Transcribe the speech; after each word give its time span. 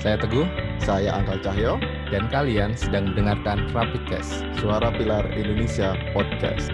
Saya 0.00 0.16
Teguh, 0.16 0.48
Saya 0.80 1.12
Angkal 1.12 1.44
Cahyo, 1.44 1.76
dan 2.08 2.24
kalian 2.32 2.72
sedang 2.72 3.12
mendengarkan 3.12 3.68
Rapidcast. 3.68 4.48
Suara 4.56 4.88
Pilar 4.96 5.28
Indonesia 5.36 5.92
Podcast. 6.16 6.72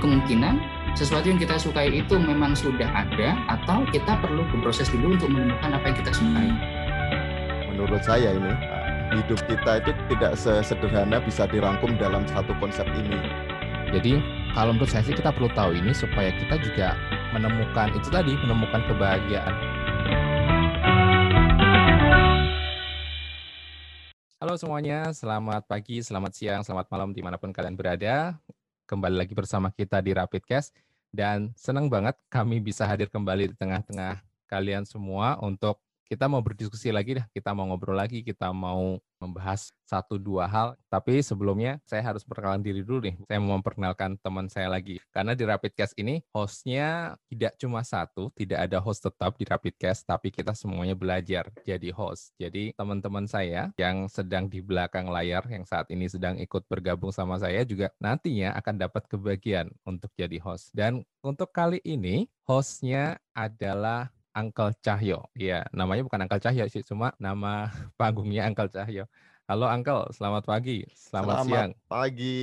kemungkinan 0.00 0.58
sesuatu 0.96 1.28
yang 1.28 1.38
kita 1.38 1.60
sukai 1.60 1.92
itu 1.92 2.16
memang 2.16 2.56
sudah 2.56 2.88
ada 2.88 3.36
atau 3.52 3.84
kita 3.92 4.16
perlu 4.18 4.42
berproses 4.48 4.88
dulu 4.90 5.14
untuk 5.14 5.30
menemukan 5.30 5.76
apa 5.76 5.92
yang 5.92 5.96
kita 6.02 6.12
sukai. 6.18 6.50
Menurut 7.70 8.02
saya 8.02 8.34
ini, 8.34 8.52
hidup 9.14 9.38
kita 9.46 9.86
itu 9.86 9.92
tidak 10.10 10.32
sesederhana 10.34 11.22
bisa 11.22 11.46
dirangkum 11.46 11.94
dalam 12.00 12.26
satu 12.26 12.56
konsep 12.58 12.88
ini. 12.96 13.22
Jadi, 13.94 14.18
kalau 14.56 14.74
menurut 14.74 14.90
saya 14.90 15.06
sih 15.06 15.14
kita 15.14 15.30
perlu 15.30 15.46
tahu 15.54 15.78
ini 15.78 15.94
supaya 15.94 16.34
kita 16.34 16.58
juga 16.58 16.98
menemukan 17.30 17.94
itu 17.94 18.08
tadi, 18.10 18.34
menemukan 18.40 18.82
kebahagiaan. 18.90 19.69
Halo 24.50 24.58
semuanya, 24.58 25.14
selamat 25.14 25.62
pagi, 25.70 26.02
selamat 26.02 26.34
siang, 26.34 26.66
selamat 26.66 26.90
malam 26.90 27.14
di 27.14 27.22
mana 27.22 27.38
pun 27.38 27.54
kalian 27.54 27.78
berada. 27.78 28.34
Kembali 28.82 29.22
lagi 29.22 29.30
bersama 29.30 29.70
kita 29.70 30.02
di 30.02 30.10
Rapidcast 30.10 30.74
dan 31.14 31.54
senang 31.54 31.86
banget 31.86 32.18
kami 32.26 32.58
bisa 32.58 32.82
hadir 32.82 33.06
kembali 33.06 33.46
di 33.46 33.54
tengah-tengah 33.54 34.18
kalian 34.50 34.82
semua 34.82 35.38
untuk 35.38 35.78
kita 36.10 36.26
mau 36.26 36.42
berdiskusi 36.42 36.90
lagi 36.90 37.22
dah, 37.22 37.26
kita 37.30 37.54
mau 37.54 37.70
ngobrol 37.70 37.94
lagi, 37.94 38.26
kita 38.26 38.50
mau 38.50 38.98
membahas 39.22 39.70
satu 39.86 40.18
dua 40.18 40.50
hal. 40.50 40.74
Tapi 40.90 41.22
sebelumnya 41.22 41.78
saya 41.86 42.02
harus 42.02 42.26
perkenalan 42.26 42.58
diri 42.58 42.82
dulu 42.82 43.06
nih. 43.06 43.16
Saya 43.30 43.38
mau 43.38 43.54
memperkenalkan 43.62 44.18
teman 44.18 44.50
saya 44.50 44.66
lagi. 44.66 44.98
Karena 45.14 45.38
di 45.38 45.46
Rapidcast 45.46 45.94
ini 46.02 46.18
hostnya 46.34 47.14
tidak 47.30 47.54
cuma 47.62 47.86
satu, 47.86 48.34
tidak 48.34 48.66
ada 48.66 48.82
host 48.82 49.06
tetap 49.06 49.38
di 49.38 49.46
Rapidcast, 49.46 50.02
tapi 50.02 50.34
kita 50.34 50.50
semuanya 50.50 50.98
belajar 50.98 51.46
jadi 51.62 51.94
host. 51.94 52.34
Jadi 52.42 52.74
teman-teman 52.74 53.30
saya 53.30 53.70
yang 53.78 54.10
sedang 54.10 54.50
di 54.50 54.58
belakang 54.58 55.06
layar, 55.06 55.46
yang 55.46 55.62
saat 55.62 55.86
ini 55.94 56.10
sedang 56.10 56.34
ikut 56.42 56.66
bergabung 56.66 57.14
sama 57.14 57.38
saya 57.38 57.62
juga 57.62 57.94
nantinya 58.02 58.50
akan 58.58 58.74
dapat 58.82 59.06
kebagian 59.06 59.70
untuk 59.86 60.10
jadi 60.18 60.42
host. 60.42 60.74
Dan 60.74 61.06
untuk 61.22 61.54
kali 61.54 61.78
ini 61.86 62.26
hostnya 62.48 63.20
adalah 63.30 64.10
Uncle 64.30 64.70
Cahyo. 64.78 65.26
Iya, 65.34 65.66
namanya 65.74 66.06
bukan 66.06 66.22
Uncle 66.22 66.42
Cahyo 66.42 66.64
sih, 66.70 66.86
cuma 66.86 67.10
nama 67.18 67.66
panggungnya 68.00 68.46
Uncle 68.46 68.70
Cahyo. 68.70 69.10
Halo 69.50 69.66
Uncle, 69.66 70.06
selamat 70.14 70.46
pagi, 70.46 70.86
selamat, 70.94 71.42
siang. 71.42 71.70
pagi. 71.90 72.38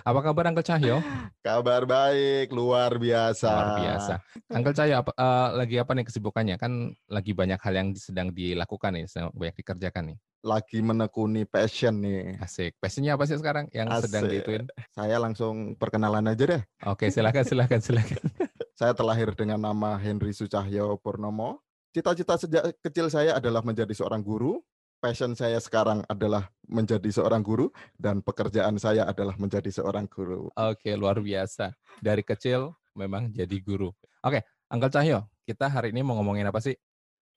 Apa 0.00 0.24
kabar 0.24 0.48
Uncle 0.48 0.64
Cahyo? 0.64 1.04
Kabar 1.44 1.84
baik, 1.84 2.48
luar 2.48 2.96
biasa. 2.96 3.44
Luar 3.52 3.70
biasa. 3.76 4.14
Uncle 4.48 4.72
Cahyo, 4.72 5.04
apa, 5.04 5.12
eh, 5.12 5.48
lagi 5.52 5.76
apa 5.76 5.92
nih 5.92 6.08
kesibukannya? 6.08 6.56
Kan 6.56 6.96
lagi 7.12 7.36
banyak 7.36 7.60
hal 7.60 7.74
yang 7.76 7.88
sedang 7.92 8.32
dilakukan 8.32 8.96
nih, 8.96 9.04
sedang 9.04 9.36
banyak 9.36 9.60
dikerjakan 9.60 10.16
nih. 10.16 10.18
Lagi 10.40 10.80
menekuni 10.80 11.44
passion 11.44 12.00
nih. 12.00 12.40
Asik. 12.40 12.80
Passionnya 12.80 13.20
apa 13.20 13.28
sih 13.28 13.36
sekarang 13.36 13.68
yang 13.76 13.92
sedang 14.00 14.24
Asik. 14.24 14.32
diituin? 14.32 14.64
Saya 14.96 15.20
langsung 15.20 15.76
perkenalan 15.76 16.24
aja 16.32 16.44
deh. 16.56 16.62
Oke, 16.88 17.12
silakan, 17.12 17.44
silakan, 17.44 17.80
silakan. 17.84 18.24
Saya 18.74 18.90
terlahir 18.90 19.30
dengan 19.38 19.62
nama 19.62 19.94
Henry 19.94 20.34
Sucahyo 20.34 20.98
Purnomo. 20.98 21.62
Cita-cita 21.94 22.34
sejak 22.34 22.74
kecil 22.82 23.06
saya 23.06 23.38
adalah 23.38 23.62
menjadi 23.62 23.94
seorang 23.94 24.18
guru. 24.18 24.58
Passion 24.98 25.30
saya 25.38 25.62
sekarang 25.62 26.02
adalah 26.10 26.50
menjadi 26.66 27.06
seorang 27.06 27.38
guru 27.38 27.70
dan 27.94 28.18
pekerjaan 28.18 28.74
saya 28.82 29.06
adalah 29.06 29.38
menjadi 29.38 29.70
seorang 29.70 30.10
guru. 30.10 30.50
Oke, 30.58 30.90
luar 30.98 31.22
biasa. 31.22 31.70
Dari 32.02 32.26
kecil 32.26 32.74
memang 32.98 33.30
jadi 33.30 33.54
guru. 33.62 33.94
Oke, 34.26 34.42
Uncle 34.66 34.90
Cahyo, 34.90 35.22
kita 35.46 35.70
hari 35.70 35.94
ini 35.94 36.02
mau 36.02 36.18
ngomongin 36.18 36.50
apa 36.50 36.58
sih? 36.58 36.74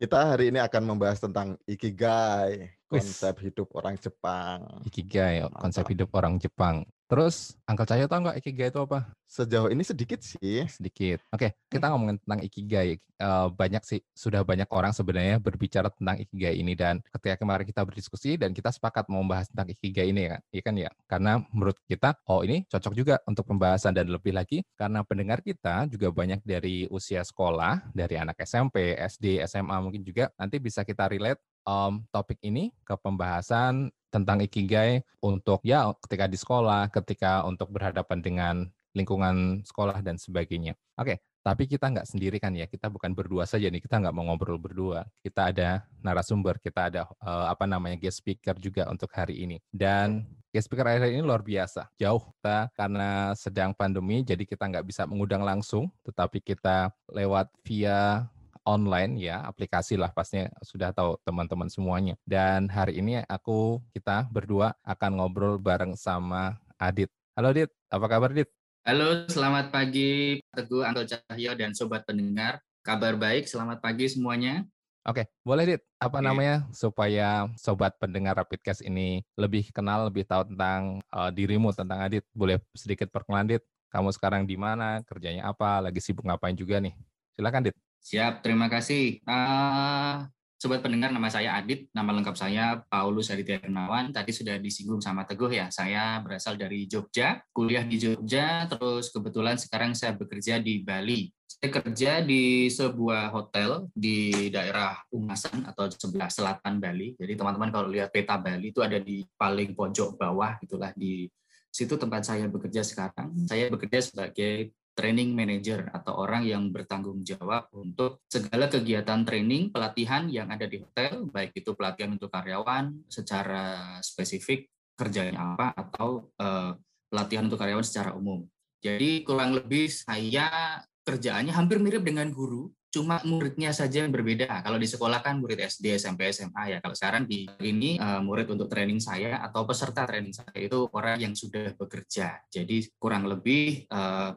Kita 0.02 0.34
hari 0.34 0.50
ini 0.50 0.58
akan 0.58 0.90
membahas 0.90 1.22
tentang 1.22 1.54
ikigai, 1.70 2.82
konsep 2.90 3.38
hidup 3.46 3.70
orang 3.78 3.94
Jepang. 4.02 4.82
Ikigai, 4.90 5.46
konsep 5.54 5.86
hidup 5.94 6.10
orang 6.18 6.42
Jepang. 6.42 6.82
Terus, 7.08 7.56
Uncle 7.64 7.88
Cahyo 7.88 8.12
tahu 8.12 8.20
nggak 8.20 8.38
Ikigai 8.44 8.68
itu 8.68 8.84
apa? 8.84 9.08
Sejauh 9.32 9.72
ini 9.72 9.80
sedikit 9.80 10.20
sih. 10.20 10.68
Sedikit. 10.68 11.24
Oke, 11.32 11.56
kita 11.72 11.88
ngomongin 11.88 12.20
tentang 12.20 12.44
Ikigai. 12.44 13.00
Eh, 13.00 13.48
banyak 13.56 13.80
sih, 13.88 14.04
sudah 14.12 14.44
banyak 14.44 14.68
orang 14.76 14.92
sebenarnya 14.92 15.40
berbicara 15.40 15.88
tentang 15.88 16.20
Ikigai 16.20 16.60
ini. 16.60 16.76
Dan 16.76 17.00
ketika 17.08 17.40
kemarin 17.40 17.64
kita 17.64 17.88
berdiskusi 17.88 18.36
dan 18.36 18.52
kita 18.52 18.76
sepakat 18.76 19.08
mau 19.08 19.24
membahas 19.24 19.48
tentang 19.48 19.72
Ikigai 19.72 20.12
ini 20.12 20.28
ya. 20.28 20.36
Iya 20.52 20.62
kan 20.68 20.76
ya? 20.76 20.92
Karena 21.08 21.40
menurut 21.56 21.80
kita, 21.88 22.12
oh 22.28 22.44
ini 22.44 22.68
cocok 22.68 22.92
juga 22.92 23.16
untuk 23.24 23.48
pembahasan. 23.48 23.96
Dan 23.96 24.12
lebih 24.12 24.36
lagi, 24.36 24.68
karena 24.76 25.00
pendengar 25.08 25.40
kita 25.40 25.88
juga 25.88 26.12
banyak 26.12 26.44
dari 26.44 26.92
usia 26.92 27.24
sekolah, 27.24 27.88
dari 27.96 28.20
anak 28.20 28.36
SMP, 28.44 29.00
SD, 29.00 29.48
SMA 29.48 29.80
mungkin 29.80 30.04
juga. 30.04 30.28
Nanti 30.36 30.60
bisa 30.60 30.84
kita 30.84 31.08
relate 31.08 31.40
em, 31.68 31.94
topik 32.10 32.40
ini 32.42 32.72
ke 32.88 32.96
pembahasan 32.96 33.92
tentang 34.08 34.40
ikigai 34.40 35.04
untuk 35.20 35.60
ya 35.68 35.92
ketika 36.08 36.26
di 36.32 36.40
sekolah, 36.40 36.88
ketika 36.90 37.44
untuk 37.44 37.70
berhadapan 37.76 38.20
dengan 38.24 38.56
lingkungan 38.96 39.62
sekolah 39.62 40.02
dan 40.02 40.18
sebagainya. 40.18 40.74
Oke, 40.98 41.22
tapi 41.46 41.64
kita 41.70 41.88
nggak 41.88 42.08
sendiri 42.12 42.42
kan 42.42 42.52
ya, 42.58 42.66
kita 42.66 42.90
bukan 42.90 43.14
berdua 43.14 43.46
saja 43.46 43.70
nih, 43.70 43.80
kita 43.80 44.02
nggak 44.02 44.12
mau 44.12 44.28
ngobrol 44.28 44.58
berdua. 44.58 45.06
Kita 45.22 45.54
ada 45.54 45.86
narasumber, 46.02 46.58
kita 46.58 46.92
ada 46.92 47.02
eh, 47.24 47.48
apa 47.48 47.64
namanya 47.64 47.96
guest 47.96 48.20
speaker 48.20 48.58
juga 48.58 48.90
untuk 48.92 49.08
hari 49.14 49.46
ini. 49.46 49.62
Dan 49.70 50.26
guest 50.52 50.68
speaker 50.68 50.84
hari 50.84 51.16
ini 51.16 51.24
luar 51.24 51.46
biasa, 51.46 51.88
jauh 51.96 52.20
kita 52.20 52.74
karena 52.74 53.32
sedang 53.38 53.72
pandemi, 53.72 54.26
jadi 54.26 54.44
kita 54.44 54.66
nggak 54.66 54.86
bisa 54.92 55.06
mengundang 55.08 55.46
langsung, 55.46 55.88
tetapi 56.04 56.42
kita 56.42 56.92
lewat 57.14 57.48
via 57.64 58.28
online 58.68 59.16
ya, 59.16 59.40
aplikasi 59.48 59.96
lah 59.96 60.12
pastinya 60.12 60.52
sudah 60.60 60.92
tahu 60.92 61.16
teman-teman 61.24 61.72
semuanya. 61.72 62.20
Dan 62.28 62.68
hari 62.68 63.00
ini 63.00 63.24
aku, 63.32 63.80
kita 63.96 64.28
berdua 64.28 64.76
akan 64.84 65.24
ngobrol 65.24 65.56
bareng 65.56 65.96
sama 65.96 66.60
Adit. 66.76 67.08
Halo 67.40 67.56
Adit, 67.56 67.72
apa 67.88 68.06
kabar 68.12 68.36
Adit? 68.36 68.52
Halo, 68.84 69.24
selamat 69.32 69.72
pagi 69.72 70.44
Teguh, 70.52 70.84
Angkel 70.84 71.08
Cahyo, 71.08 71.56
dan 71.56 71.72
sobat 71.72 72.04
pendengar. 72.04 72.60
Kabar 72.84 73.16
baik, 73.16 73.48
selamat 73.48 73.80
pagi 73.80 74.12
semuanya. 74.12 74.68
Oke, 75.08 75.24
boleh 75.40 75.64
Dit, 75.64 75.82
apa 76.04 76.20
Oke. 76.20 76.28
namanya 76.28 76.68
supaya 76.76 77.48
sobat 77.56 77.96
pendengar 77.96 78.36
Rapidcast 78.36 78.84
ini 78.84 79.24
lebih 79.40 79.72
kenal, 79.72 80.12
lebih 80.12 80.28
tahu 80.28 80.52
tentang 80.52 81.00
eh, 81.00 81.32
dirimu, 81.32 81.72
tentang 81.72 82.04
Adit. 82.04 82.28
Boleh 82.36 82.60
sedikit 82.76 83.08
perkenalan 83.08 83.56
Dit, 83.56 83.64
kamu 83.88 84.12
sekarang 84.12 84.44
di 84.44 84.60
mana, 84.60 85.00
kerjanya 85.08 85.48
apa, 85.48 85.80
lagi 85.80 86.04
sibuk 86.04 86.28
ngapain 86.28 86.56
juga 86.56 86.84
nih. 86.84 86.92
Silakan 87.40 87.72
Dit. 87.72 87.76
Siap, 88.02 88.40
terima 88.46 88.68
kasih. 88.72 89.20
Eh, 89.20 90.16
sobat 90.58 90.82
pendengar, 90.82 91.14
nama 91.14 91.30
saya 91.30 91.54
Adit, 91.54 91.86
nama 91.94 92.10
lengkap 92.18 92.34
saya 92.34 92.82
Paulus 92.90 93.30
Aditya 93.30 93.62
Hernawan. 93.62 94.10
Tadi 94.10 94.34
sudah 94.34 94.58
disinggung 94.58 94.98
sama 95.00 95.22
Teguh 95.24 95.54
ya, 95.54 95.70
saya 95.70 96.18
berasal 96.26 96.58
dari 96.58 96.90
Jogja, 96.90 97.38
kuliah 97.54 97.86
di 97.86 98.02
Jogja, 98.02 98.66
terus 98.66 99.14
kebetulan 99.14 99.62
sekarang 99.62 99.94
saya 99.94 100.18
bekerja 100.18 100.58
di 100.58 100.82
Bali. 100.82 101.30
Saya 101.46 101.70
kerja 101.74 102.22
di 102.22 102.70
sebuah 102.70 103.34
hotel 103.34 103.90
di 103.94 104.50
daerah 104.54 104.98
Umasan 105.10 105.66
atau 105.66 105.90
sebelah 105.90 106.30
selatan 106.30 106.78
Bali. 106.78 107.18
Jadi 107.18 107.34
teman-teman 107.34 107.70
kalau 107.74 107.90
lihat 107.90 108.14
peta 108.14 108.38
Bali 108.38 108.70
itu 108.74 108.82
ada 108.82 108.98
di 108.98 109.26
paling 109.38 109.78
pojok 109.78 110.18
bawah, 110.18 110.58
itulah 110.62 110.90
di 110.94 111.30
situ 111.70 111.94
tempat 111.98 112.26
saya 112.26 112.50
bekerja 112.50 112.82
sekarang. 112.82 113.46
Saya 113.46 113.70
bekerja 113.70 114.02
sebagai 114.02 114.74
training 114.98 115.38
manager 115.38 115.94
atau 115.94 116.26
orang 116.26 116.42
yang 116.42 116.74
bertanggung 116.74 117.22
jawab 117.22 117.70
untuk 117.78 118.26
segala 118.26 118.66
kegiatan 118.66 119.22
training, 119.22 119.70
pelatihan 119.70 120.26
yang 120.26 120.50
ada 120.50 120.66
di 120.66 120.82
hotel, 120.82 121.30
baik 121.30 121.54
itu 121.54 121.78
pelatihan 121.78 122.18
untuk 122.18 122.34
karyawan 122.34 123.06
secara 123.06 124.02
spesifik 124.02 124.66
kerjanya 124.98 125.54
apa 125.54 125.78
atau 125.78 126.34
eh, 126.42 126.74
pelatihan 127.14 127.46
untuk 127.46 127.62
karyawan 127.62 127.86
secara 127.86 128.18
umum. 128.18 128.42
Jadi 128.82 129.22
kurang 129.22 129.54
lebih 129.54 129.86
saya 129.94 130.82
kerjaannya 131.06 131.54
hampir 131.54 131.78
mirip 131.78 132.02
dengan 132.02 132.34
guru, 132.34 132.74
cuma 132.90 133.22
muridnya 133.22 133.70
saja 133.70 134.02
yang 134.02 134.10
berbeda. 134.10 134.50
Kalau 134.66 134.82
di 134.82 134.90
sekolah 134.90 135.22
kan 135.22 135.38
murid 135.38 135.62
SD, 135.62 135.94
SMP, 136.02 136.34
SMA 136.34 136.74
ya. 136.74 136.78
Kalau 136.82 136.98
sekarang 136.98 137.30
di 137.30 137.46
ini 137.62 138.02
eh, 138.02 138.22
murid 138.26 138.50
untuk 138.50 138.66
training 138.66 138.98
saya 138.98 139.38
atau 139.46 139.70
peserta 139.70 140.10
training 140.10 140.34
saya 140.34 140.58
itu 140.58 140.90
orang 140.90 141.22
yang 141.22 141.38
sudah 141.38 141.78
bekerja. 141.78 142.42
Jadi 142.50 142.90
kurang 142.98 143.30
lebih 143.30 143.86
eh, 143.86 144.32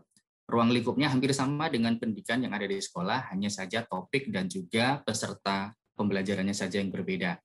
ruang 0.51 0.75
lingkupnya 0.75 1.09
hampir 1.09 1.31
sama 1.31 1.71
dengan 1.71 1.95
pendidikan 1.97 2.43
yang 2.43 2.51
ada 2.51 2.67
di 2.67 2.77
sekolah, 2.83 3.31
hanya 3.31 3.49
saja 3.49 3.87
topik 3.87 4.29
dan 4.35 4.51
juga 4.51 4.99
peserta 5.01 5.71
pembelajarannya 5.95 6.53
saja 6.53 6.83
yang 6.83 6.91
berbeda. 6.91 7.39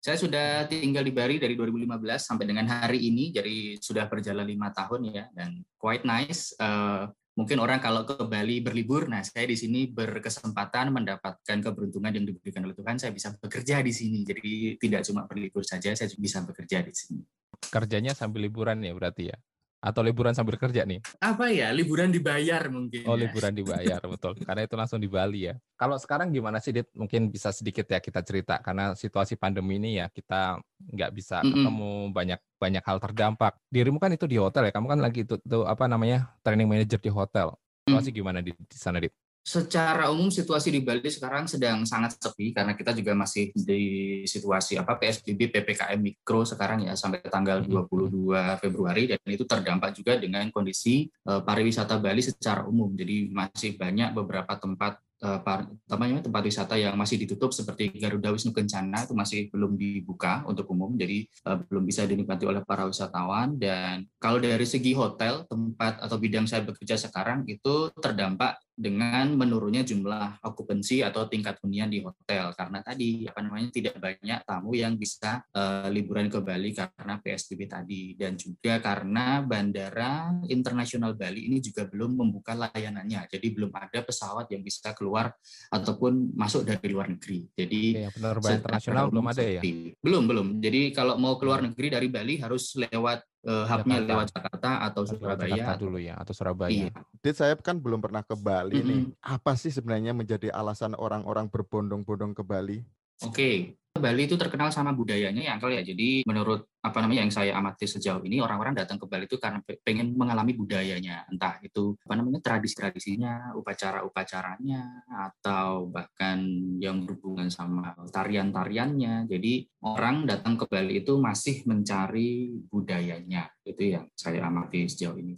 Saya 0.00 0.16
sudah 0.16 0.64
tinggal 0.64 1.04
di 1.04 1.12
Bali 1.12 1.36
dari 1.36 1.52
2015 1.52 2.24
sampai 2.24 2.48
dengan 2.48 2.64
hari 2.72 3.04
ini, 3.12 3.36
jadi 3.36 3.76
sudah 3.76 4.08
berjalan 4.08 4.48
lima 4.48 4.72
tahun 4.72 5.12
ya, 5.12 5.28
dan 5.36 5.60
quite 5.76 6.08
nice. 6.08 6.56
Eh, 6.56 7.04
mungkin 7.36 7.60
orang 7.60 7.84
kalau 7.84 8.08
ke 8.08 8.16
Bali 8.24 8.64
berlibur, 8.64 9.12
nah 9.12 9.20
saya 9.20 9.44
di 9.44 9.60
sini 9.60 9.92
berkesempatan 9.92 10.88
mendapatkan 10.88 11.58
keberuntungan 11.60 12.16
yang 12.16 12.24
diberikan 12.24 12.64
oleh 12.64 12.72
Tuhan, 12.72 12.96
saya 12.96 13.12
bisa 13.12 13.36
bekerja 13.36 13.84
di 13.84 13.92
sini. 13.92 14.24
Jadi 14.24 14.80
tidak 14.80 15.04
cuma 15.04 15.28
berlibur 15.28 15.68
saja, 15.68 15.92
saya 15.92 16.08
bisa 16.16 16.40
bekerja 16.48 16.80
di 16.80 16.96
sini. 16.96 17.20
Kerjanya 17.68 18.16
sambil 18.16 18.48
liburan 18.48 18.80
ya 18.80 18.96
berarti 18.96 19.28
ya? 19.28 19.36
Atau 19.80 20.04
liburan 20.04 20.36
sambil 20.36 20.60
kerja 20.60 20.84
nih? 20.84 21.00
Apa 21.24 21.48
ya, 21.48 21.72
liburan 21.72 22.12
dibayar 22.12 22.68
mungkin. 22.68 23.00
Oh, 23.08 23.16
ya. 23.16 23.24
liburan 23.24 23.52
dibayar, 23.56 23.96
betul. 24.04 24.36
Karena 24.36 24.68
itu 24.68 24.76
langsung 24.76 25.00
di 25.00 25.08
Bali 25.08 25.48
ya. 25.48 25.56
Kalau 25.80 25.96
sekarang 25.96 26.28
gimana 26.28 26.60
sih, 26.60 26.76
Dit? 26.76 26.92
Mungkin 26.92 27.32
bisa 27.32 27.48
sedikit 27.48 27.88
ya 27.88 27.96
kita 27.96 28.20
cerita. 28.20 28.60
Karena 28.60 28.92
situasi 28.92 29.40
pandemi 29.40 29.80
ini 29.80 29.96
ya 29.96 30.12
kita 30.12 30.60
nggak 30.84 31.10
bisa 31.16 31.40
Mm-mm. 31.40 31.52
ketemu 31.56 31.90
banyak 32.12 32.40
banyak 32.60 32.84
hal 32.84 32.98
terdampak. 33.00 33.56
Dirimu 33.72 33.96
kan 33.96 34.12
itu 34.12 34.28
di 34.28 34.36
hotel 34.36 34.68
ya. 34.68 34.72
Kamu 34.76 34.86
kan 34.86 35.00
lagi 35.00 35.24
itu, 35.24 35.40
itu 35.40 35.58
apa 35.64 35.88
namanya 35.88 36.28
training 36.44 36.68
manager 36.68 37.00
di 37.00 37.08
hotel. 37.08 37.56
Situasi 37.88 38.12
gimana 38.12 38.44
di, 38.44 38.52
di 38.52 38.76
sana, 38.76 39.00
Dit? 39.00 39.16
Secara 39.40 40.12
umum 40.12 40.28
situasi 40.28 40.68
di 40.68 40.84
Bali 40.84 41.08
sekarang 41.08 41.48
sedang 41.48 41.88
sangat 41.88 42.20
sepi 42.20 42.52
karena 42.52 42.76
kita 42.76 42.92
juga 42.92 43.16
masih 43.16 43.50
di 43.56 44.22
situasi 44.28 44.76
apa 44.76 45.00
PSBB 45.00 45.48
PPKM 45.48 45.96
mikro 45.96 46.44
sekarang 46.44 46.84
ya 46.84 46.92
sampai 46.92 47.24
tanggal 47.24 47.64
22 47.64 48.60
Februari. 48.60 49.08
Dan 49.08 49.18
itu 49.24 49.48
terdampak 49.48 49.96
juga 49.96 50.20
dengan 50.20 50.44
kondisi 50.52 51.08
eh, 51.08 51.40
pariwisata 51.40 51.96
Bali 51.96 52.20
secara 52.20 52.68
umum. 52.68 52.92
Jadi 52.92 53.32
masih 53.32 53.80
banyak 53.80 54.12
beberapa 54.12 54.52
tempat 54.60 55.00
apa 55.20 55.68
namanya, 55.84 56.24
tempat 56.24 56.42
wisata 56.48 56.80
yang 56.80 56.96
masih 56.96 57.20
ditutup 57.20 57.52
seperti 57.52 57.92
Garuda 57.92 58.32
Wisnu 58.32 58.56
Kencana 58.56 59.04
itu 59.04 59.12
masih 59.12 59.52
belum 59.52 59.76
dibuka 59.76 60.40
untuk 60.48 60.64
umum. 60.72 60.96
Jadi 60.96 61.28
eh, 61.28 61.58
belum 61.68 61.84
bisa 61.84 62.08
dinikmati 62.08 62.48
oleh 62.48 62.64
para 62.64 62.88
wisatawan. 62.88 63.60
Dan 63.60 64.08
kalau 64.16 64.40
dari 64.40 64.64
segi 64.64 64.96
hotel 64.96 65.44
tempat 65.44 66.00
atau 66.00 66.16
bidang 66.16 66.48
saya 66.48 66.64
bekerja 66.64 66.96
sekarang 66.96 67.44
itu 67.44 67.92
terdampak 68.00 68.56
dengan 68.80 69.36
menurunnya 69.36 69.84
jumlah 69.84 70.40
okupansi 70.40 71.04
atau 71.04 71.28
tingkat 71.28 71.60
hunian 71.60 71.92
di 71.92 72.00
hotel. 72.00 72.56
Karena 72.56 72.80
tadi 72.80 73.28
apa 73.28 73.44
namanya 73.44 73.68
tidak 73.68 74.00
banyak 74.00 74.40
tamu 74.48 74.72
yang 74.72 74.96
bisa 74.96 75.44
eh, 75.52 75.92
liburan 75.92 76.32
ke 76.32 76.40
Bali 76.40 76.72
karena 76.72 77.20
PSBB 77.20 77.60
tadi. 77.68 78.02
Dan 78.16 78.40
juga 78.40 78.80
karena 78.80 79.44
bandara 79.44 80.32
internasional 80.48 81.12
Bali 81.12 81.52
ini 81.52 81.60
juga 81.60 81.84
belum 81.84 82.16
membuka 82.16 82.56
layanannya. 82.56 83.28
Jadi 83.28 83.46
belum 83.52 83.68
ada 83.76 84.00
pesawat 84.00 84.48
yang 84.48 84.64
bisa 84.64 84.96
keluar 84.96 85.28
ataupun 85.68 86.32
masuk 86.32 86.64
dari 86.64 86.88
luar 86.88 87.12
negeri. 87.12 87.44
Jadi 87.52 88.08
secara 88.08 88.56
internasional 88.56 89.12
belum 89.12 89.26
ada 89.28 89.44
ya? 89.44 89.60
Belum, 90.00 90.24
belum. 90.24 90.48
Jadi 90.64 90.96
kalau 90.96 91.20
mau 91.20 91.36
keluar 91.36 91.60
negeri 91.60 91.92
dari 91.92 92.08
Bali 92.08 92.40
harus 92.40 92.72
lewat 92.80 93.29
eh, 93.44 93.64
hubnya 93.66 93.98
Jakarta. 94.00 94.10
lewat 94.12 94.26
Jakarta 94.32 94.70
atau 94.84 95.02
Surabaya. 95.08 95.54
Jakarta 95.56 95.80
dulu 95.80 95.98
ya 96.00 96.14
atau 96.20 96.32
Surabaya. 96.36 96.70
Iya. 96.70 96.92
Dit, 97.20 97.36
saya 97.36 97.54
kan 97.56 97.76
belum 97.80 98.00
pernah 98.00 98.20
ke 98.20 98.36
Bali 98.36 98.80
nih. 98.80 99.00
Mm-mm. 99.08 99.16
Apa 99.24 99.56
sih 99.56 99.72
sebenarnya 99.72 100.12
menjadi 100.12 100.52
alasan 100.52 100.92
orang-orang 100.96 101.48
berbondong-bondong 101.48 102.36
ke 102.36 102.42
Bali? 102.44 102.84
Oke. 103.24 103.76
Bali 103.90 104.22
itu 104.30 104.38
terkenal 104.38 104.70
sama 104.70 104.94
budayanya 104.94 105.42
ya, 105.42 105.58
Uncle 105.58 105.74
ya. 105.74 105.82
Jadi 105.82 106.22
menurut 106.22 106.62
apa 106.78 107.02
namanya 107.02 107.26
yang 107.26 107.34
saya 107.34 107.52
amati 107.58 107.90
sejauh 107.90 108.22
ini 108.22 108.38
orang-orang 108.38 108.72
datang 108.78 109.02
ke 109.02 109.04
Bali 109.04 109.26
itu 109.26 109.34
karena 109.36 109.58
pe- 109.66 109.82
pengen 109.82 110.14
mengalami 110.14 110.54
budayanya, 110.54 111.26
entah 111.26 111.58
itu 111.60 111.98
apa 112.06 112.14
namanya 112.14 112.38
tradisi-tradisinya, 112.38 113.50
upacara-upacaranya, 113.58 115.04
atau 115.10 115.90
bahkan 115.90 116.38
yang 116.78 117.02
berhubungan 117.02 117.50
sama 117.50 117.98
tarian-tariannya. 118.14 119.26
Jadi 119.26 119.66
orang 119.82 120.22
datang 120.24 120.54
ke 120.54 120.70
Bali 120.70 121.02
itu 121.02 121.18
masih 121.18 121.66
mencari 121.66 122.62
budayanya. 122.70 123.50
Itu 123.66 123.84
yang 123.84 124.06
saya 124.14 124.46
amati 124.46 124.86
sejauh 124.86 125.18
ini. 125.18 125.34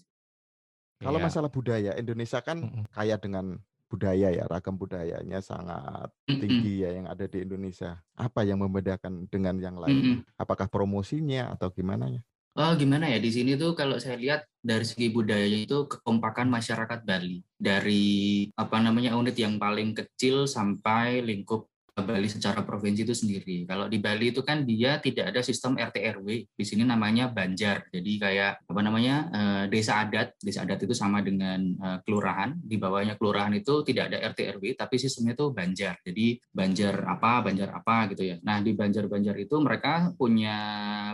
Kalau 1.03 1.19
Iya. 1.19 1.27
masalah 1.27 1.51
budaya, 1.51 1.97
Indonesia 1.99 2.39
kan 2.45 2.87
kaya 2.95 3.19
dengan 3.19 3.59
budaya 3.93 4.33
ya, 4.33 4.49
ragam 4.49 4.81
budayanya 4.81 5.45
sangat 5.45 6.09
tinggi 6.25 6.81
ya 6.81 6.97
yang 6.97 7.13
ada 7.13 7.29
di 7.29 7.45
Indonesia. 7.45 8.01
Apa 8.17 8.41
yang 8.49 8.65
membedakan 8.65 9.29
dengan 9.29 9.61
yang 9.61 9.77
lain? 9.77 10.25
Apakah 10.41 10.73
promosinya 10.73 11.53
atau 11.53 11.69
gimana 11.69 12.09
ya? 12.09 12.25
Oh, 12.53 12.77
gimana 12.77 13.09
ya 13.09 13.17
di 13.17 13.33
sini 13.33 13.57
tuh 13.57 13.73
kalau 13.73 13.97
saya 13.97 14.21
lihat 14.21 14.45
dari 14.61 14.85
segi 14.85 15.09
budayanya 15.09 15.65
itu 15.65 15.89
kekompakan 15.89 16.53
masyarakat 16.53 17.01
Bali 17.01 17.41
dari 17.57 18.45
apa 18.53 18.77
namanya 18.77 19.17
unit 19.17 19.33
yang 19.41 19.57
paling 19.57 19.97
kecil 19.97 20.45
sampai 20.45 21.25
lingkup 21.25 21.72
Bali 22.01 22.25
secara 22.25 22.65
provinsi 22.65 23.05
itu 23.05 23.13
sendiri. 23.13 23.69
Kalau 23.69 23.85
di 23.85 24.01
Bali 24.01 24.33
itu 24.33 24.41
kan 24.41 24.65
dia 24.65 24.97
tidak 24.97 25.29
ada 25.29 25.45
sistem 25.45 25.77
RT 25.77 26.01
RW. 26.17 26.29
Di 26.57 26.65
sini 26.65 26.89
namanya 26.89 27.29
Banjar. 27.29 27.85
Jadi 27.93 28.13
kayak 28.17 28.65
apa 28.65 28.81
namanya 28.81 29.17
eh, 29.29 29.65
desa 29.69 30.01
adat. 30.01 30.41
Desa 30.41 30.65
adat 30.65 30.81
itu 30.89 30.97
sama 30.97 31.21
dengan 31.21 31.61
eh, 31.61 31.99
kelurahan. 32.09 32.57
Di 32.57 32.81
bawahnya 32.81 33.21
kelurahan 33.21 33.53
itu 33.53 33.85
tidak 33.85 34.09
ada 34.09 34.25
RT 34.33 34.57
RW, 34.57 34.73
tapi 34.73 34.97
sistemnya 34.97 35.37
itu 35.37 35.53
Banjar. 35.53 36.01
Jadi 36.01 36.41
Banjar 36.49 36.97
apa, 37.05 37.45
Banjar 37.45 37.69
apa 37.77 38.09
gitu 38.09 38.25
ya. 38.25 38.37
Nah 38.41 38.65
di 38.65 38.73
Banjar-Banjar 38.73 39.37
itu 39.37 39.61
mereka 39.61 40.17
punya 40.17 40.57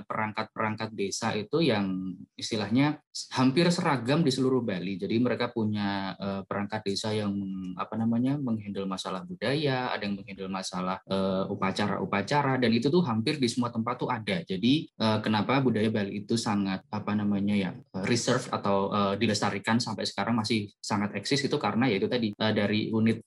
perangkat-perangkat 0.06 0.94
desa 0.94 1.34
itu 1.34 1.58
yang 1.58 2.14
istilahnya 2.38 3.02
hampir 3.34 3.66
seragam 3.74 4.22
di 4.22 4.30
seluruh 4.30 4.62
Bali. 4.62 4.94
Jadi 4.94 5.18
mereka 5.18 5.50
punya 5.50 6.14
eh, 6.14 6.42
perangkat 6.46 6.86
desa 6.86 7.10
yang 7.10 7.34
apa 7.74 7.98
namanya 7.98 8.38
menghandle 8.38 8.86
masalah 8.86 9.26
budaya, 9.26 9.90
ada 9.90 10.06
yang 10.06 10.14
menghandle 10.14 10.46
masalah 10.46 10.67
eh, 10.74 11.44
upacara-upacara 11.48 12.60
dan 12.60 12.70
itu 12.70 12.92
tuh 12.92 13.02
hampir 13.04 13.40
di 13.40 13.48
semua 13.48 13.72
tempat 13.72 13.96
tuh 14.00 14.10
ada. 14.12 14.44
Jadi 14.44 14.88
eh, 14.88 15.18
kenapa 15.24 15.60
budaya 15.64 15.88
Bali 15.88 16.24
itu 16.24 16.36
sangat 16.36 16.84
apa 16.92 17.12
namanya 17.16 17.54
ya 17.56 17.70
eh, 17.74 18.04
reserve 18.04 18.46
atau 18.52 18.90
dilestarikan 19.18 19.78
sampai 19.78 20.04
sekarang 20.08 20.38
masih 20.38 20.70
sangat 20.80 21.14
eksis 21.16 21.44
itu 21.44 21.56
karena 21.60 21.86
ya 21.90 21.96
itu 22.00 22.08
tadi 22.08 22.32
dari 22.34 22.88
unit 22.88 23.24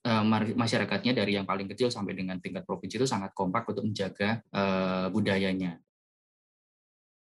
masyarakatnya 0.58 1.14
dari 1.14 1.38
yang 1.38 1.46
paling 1.46 1.70
kecil 1.70 1.94
sampai 1.94 2.18
dengan 2.18 2.42
tingkat 2.42 2.66
provinsi 2.66 3.02
itu 3.02 3.08
sangat 3.08 3.32
kompak 3.36 3.68
untuk 3.70 3.86
menjaga 3.86 4.42
budayanya. 5.14 5.78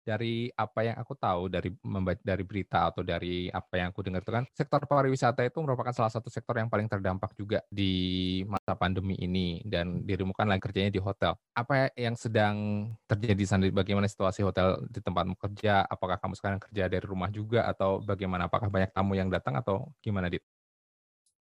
Dari 0.09 0.49
apa 0.57 0.81
yang 0.81 0.97
aku 0.97 1.13
tahu 1.13 1.53
dari 1.53 1.69
membaca 1.85 2.25
dari 2.25 2.41
berita 2.49 2.89
atau 2.89 3.05
dari 3.05 3.53
apa 3.53 3.77
yang 3.77 3.93
aku 3.93 4.01
dengar 4.01 4.25
itu 4.25 4.33
kan 4.33 4.45
sektor 4.57 4.81
pariwisata 4.89 5.45
itu 5.45 5.61
merupakan 5.61 5.93
salah 5.93 6.09
satu 6.09 6.33
sektor 6.33 6.57
yang 6.57 6.73
paling 6.73 6.89
terdampak 6.89 7.37
juga 7.37 7.61
di 7.69 8.41
masa 8.49 8.73
pandemi 8.73 9.21
ini 9.21 9.61
dan 9.69 10.01
dirimu 10.09 10.33
kan 10.33 10.49
lagi 10.49 10.65
kerjanya 10.65 10.89
di 10.89 11.03
hotel. 11.03 11.37
Apa 11.53 11.93
yang 11.93 12.17
sedang 12.17 12.89
terjadi 13.05 13.37
di 13.37 13.47
sana? 13.47 13.65
Bagaimana 13.69 14.09
situasi 14.09 14.41
hotel 14.41 14.81
di 14.89 15.05
tempatmu 15.05 15.37
kerja? 15.37 15.85
Apakah 15.85 16.17
kamu 16.17 16.35
sekarang 16.39 16.59
kerja 16.63 16.89
dari 16.89 17.05
rumah 17.05 17.29
juga 17.29 17.69
atau 17.69 18.01
bagaimana? 18.01 18.49
Apakah 18.49 18.73
banyak 18.73 18.95
tamu 18.95 19.13
yang 19.19 19.29
datang 19.29 19.59
atau 19.61 19.93
gimana, 20.01 20.33
Dit? 20.33 20.41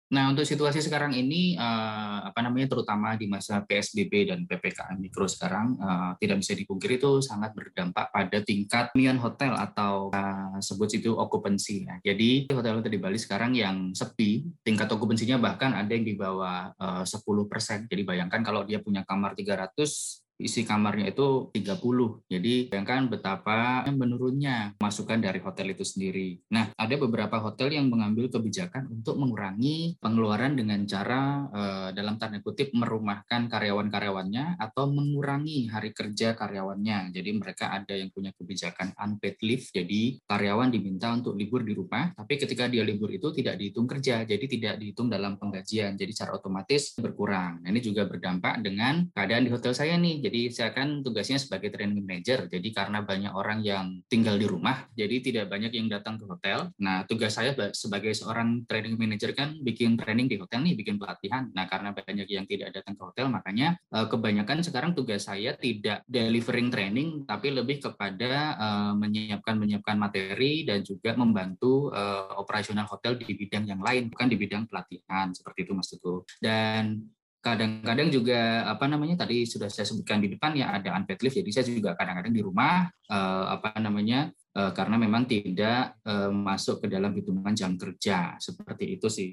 Nah, 0.06 0.30
untuk 0.30 0.46
situasi 0.46 0.78
sekarang 0.78 1.18
ini, 1.18 1.58
eh, 1.58 2.18
apa 2.22 2.38
namanya, 2.38 2.70
terutama 2.70 3.18
di 3.18 3.26
masa 3.26 3.66
PSBB 3.66 4.30
dan 4.30 4.46
PPKM 4.46 5.02
Mikro 5.02 5.26
sekarang, 5.26 5.74
eh, 5.74 6.10
tidak 6.22 6.46
bisa 6.46 6.52
dipungkiri 6.54 6.94
itu 7.02 7.18
sangat 7.18 7.50
berdampak 7.58 8.14
pada 8.14 8.38
tingkat 8.46 8.94
hunian 8.94 9.18
hotel 9.18 9.58
atau 9.58 10.14
eh, 10.14 10.58
sebut 10.62 10.94
itu 10.94 11.10
okupansi. 11.10 11.90
Nah, 11.90 11.98
jadi 12.06 12.46
hotel-hotel 12.54 12.92
di 12.94 13.00
Bali 13.02 13.18
sekarang 13.18 13.58
yang 13.58 13.90
sepi, 13.98 14.46
tingkat 14.62 14.86
okupansinya 14.86 15.42
bahkan 15.42 15.74
ada 15.74 15.90
yang 15.90 16.06
di 16.06 16.14
bawah 16.14 16.70
eh, 16.78 17.02
10%. 17.02 17.90
Jadi 17.90 18.02
bayangkan 18.06 18.46
kalau 18.46 18.62
dia 18.62 18.78
punya 18.78 19.02
kamar 19.02 19.34
300, 19.34 20.25
isi 20.36 20.62
kamarnya 20.62 21.12
itu 21.12 21.48
30. 21.52 22.28
Jadi 22.28 22.68
bayangkan 22.68 23.08
betapa 23.08 23.84
menurunnya 23.88 24.76
masukan 24.80 25.20
dari 25.20 25.40
hotel 25.40 25.72
itu 25.72 25.84
sendiri. 25.84 26.40
Nah, 26.52 26.70
ada 26.76 26.94
beberapa 27.00 27.40
hotel 27.40 27.72
yang 27.72 27.88
mengambil 27.88 28.28
kebijakan 28.28 28.92
untuk 28.92 29.16
mengurangi 29.16 29.96
pengeluaran 30.00 30.54
dengan 30.54 30.84
cara 30.84 31.48
eh, 31.50 31.88
dalam 31.96 32.20
tanda 32.20 32.38
kutip 32.44 32.72
merumahkan 32.76 33.48
karyawan-karyawannya 33.48 34.60
atau 34.60 34.92
mengurangi 34.92 35.72
hari 35.72 35.96
kerja 35.96 36.36
karyawannya. 36.36 37.10
Jadi 37.16 37.30
mereka 37.32 37.72
ada 37.72 37.96
yang 37.96 38.12
punya 38.12 38.30
kebijakan 38.36 38.92
unpaid 38.96 39.40
leave. 39.40 39.66
Jadi 39.72 40.20
karyawan 40.28 40.68
diminta 40.68 41.10
untuk 41.12 41.32
libur 41.34 41.64
di 41.64 41.72
rumah, 41.72 42.12
tapi 42.12 42.36
ketika 42.36 42.68
dia 42.68 42.84
libur 42.84 43.08
itu 43.08 43.32
tidak 43.32 43.56
dihitung 43.56 43.88
kerja, 43.88 44.22
jadi 44.28 44.44
tidak 44.44 44.74
dihitung 44.78 45.08
dalam 45.08 45.40
penggajian. 45.40 45.96
Jadi 45.96 46.12
secara 46.12 46.36
otomatis 46.36 46.92
berkurang. 47.00 47.64
Nah, 47.64 47.68
ini 47.72 47.80
juga 47.80 48.04
berdampak 48.04 48.60
dengan 48.60 49.08
keadaan 49.14 49.48
di 49.48 49.50
hotel 49.50 49.72
saya 49.72 49.96
nih. 49.96 50.25
Jadi 50.26 50.50
saya 50.50 50.74
kan 50.74 51.06
tugasnya 51.06 51.38
sebagai 51.38 51.70
training 51.70 52.02
manager. 52.02 52.50
Jadi 52.50 52.74
karena 52.74 53.06
banyak 53.06 53.30
orang 53.30 53.62
yang 53.62 54.02
tinggal 54.10 54.34
di 54.34 54.50
rumah, 54.50 54.90
jadi 54.98 55.22
tidak 55.22 55.46
banyak 55.46 55.70
yang 55.70 55.86
datang 55.86 56.18
ke 56.18 56.26
hotel. 56.26 56.74
Nah, 56.82 57.06
tugas 57.06 57.38
saya 57.38 57.54
ba- 57.54 57.70
sebagai 57.70 58.10
seorang 58.10 58.66
training 58.66 58.98
manager 58.98 59.30
kan 59.38 59.54
bikin 59.62 59.94
training 59.94 60.26
di 60.26 60.34
hotel 60.42 60.66
nih, 60.66 60.74
bikin 60.74 60.98
pelatihan. 60.98 61.46
Nah, 61.54 61.70
karena 61.70 61.94
banyak 61.94 62.26
yang 62.26 62.42
tidak 62.42 62.74
datang 62.74 62.98
ke 62.98 63.02
hotel, 63.06 63.30
makanya 63.30 63.78
eh, 63.94 64.06
kebanyakan 64.10 64.66
sekarang 64.66 64.98
tugas 64.98 65.30
saya 65.30 65.54
tidak 65.54 66.02
delivering 66.10 66.74
training, 66.74 67.22
tapi 67.22 67.54
lebih 67.54 67.78
kepada 67.78 68.58
eh, 68.58 68.92
menyiapkan 68.98 69.54
menyiapkan 69.54 69.94
materi 69.94 70.66
dan 70.66 70.82
juga 70.82 71.14
membantu 71.14 71.94
eh, 71.94 72.34
operasional 72.34 72.90
hotel 72.90 73.14
di 73.14 73.30
bidang 73.30 73.70
yang 73.70 73.78
lain, 73.78 74.10
bukan 74.10 74.26
di 74.26 74.34
bidang 74.34 74.66
pelatihan 74.66 75.30
seperti 75.30 75.70
itu 75.70 75.72
Mas 75.78 75.86
Teguh. 75.86 76.26
Dan 76.42 77.14
kadang-kadang 77.46 78.10
juga 78.10 78.66
apa 78.66 78.90
namanya 78.90 79.22
tadi 79.22 79.46
sudah 79.46 79.70
saya 79.70 79.86
sebutkan 79.86 80.18
di 80.18 80.34
depan 80.34 80.50
ya 80.58 80.74
ada 80.74 80.98
unpaid 80.98 81.22
leave 81.22 81.38
jadi 81.38 81.50
saya 81.54 81.64
juga 81.70 81.94
kadang-kadang 81.94 82.34
di 82.34 82.42
rumah 82.42 82.90
uh, 83.06 83.54
apa 83.54 83.78
namanya 83.78 84.34
uh, 84.58 84.74
karena 84.74 84.98
memang 84.98 85.30
tidak 85.30 85.94
uh, 86.02 86.34
masuk 86.34 86.82
ke 86.82 86.90
dalam 86.90 87.14
hitungan 87.14 87.54
jam 87.54 87.78
kerja 87.78 88.34
seperti 88.42 88.98
itu 88.98 89.06
sih. 89.06 89.30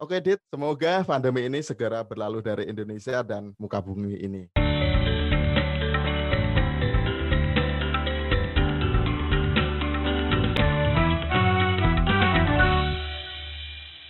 Oke 0.00 0.16
Dit, 0.24 0.40
semoga 0.48 1.04
pandemi 1.04 1.44
ini 1.44 1.60
segera 1.60 2.00
berlalu 2.00 2.40
dari 2.40 2.64
Indonesia 2.72 3.20
dan 3.20 3.52
muka 3.60 3.84
bumi 3.84 4.16
ini. 4.16 4.48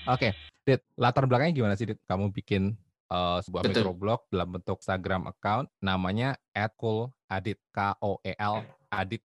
Oke, 0.06 0.34
Dit, 0.60 0.84
latar 0.94 1.24
belakangnya 1.24 1.56
gimana 1.56 1.74
sih, 1.74 1.88
Dit? 1.88 2.00
Kamu 2.04 2.30
bikin 2.30 2.76
uh, 3.08 3.40
sebuah 3.40 3.64
Betul. 3.64 3.80
microblog 3.80 4.20
dalam 4.28 4.48
bentuk 4.60 4.78
Instagram 4.84 5.28
account 5.32 5.66
namanya 5.80 6.36
@cool_adit 6.76 7.58
K 7.72 7.96
O 8.04 8.20
E 8.20 8.36
L 8.36 8.62
Adit. 8.92 9.24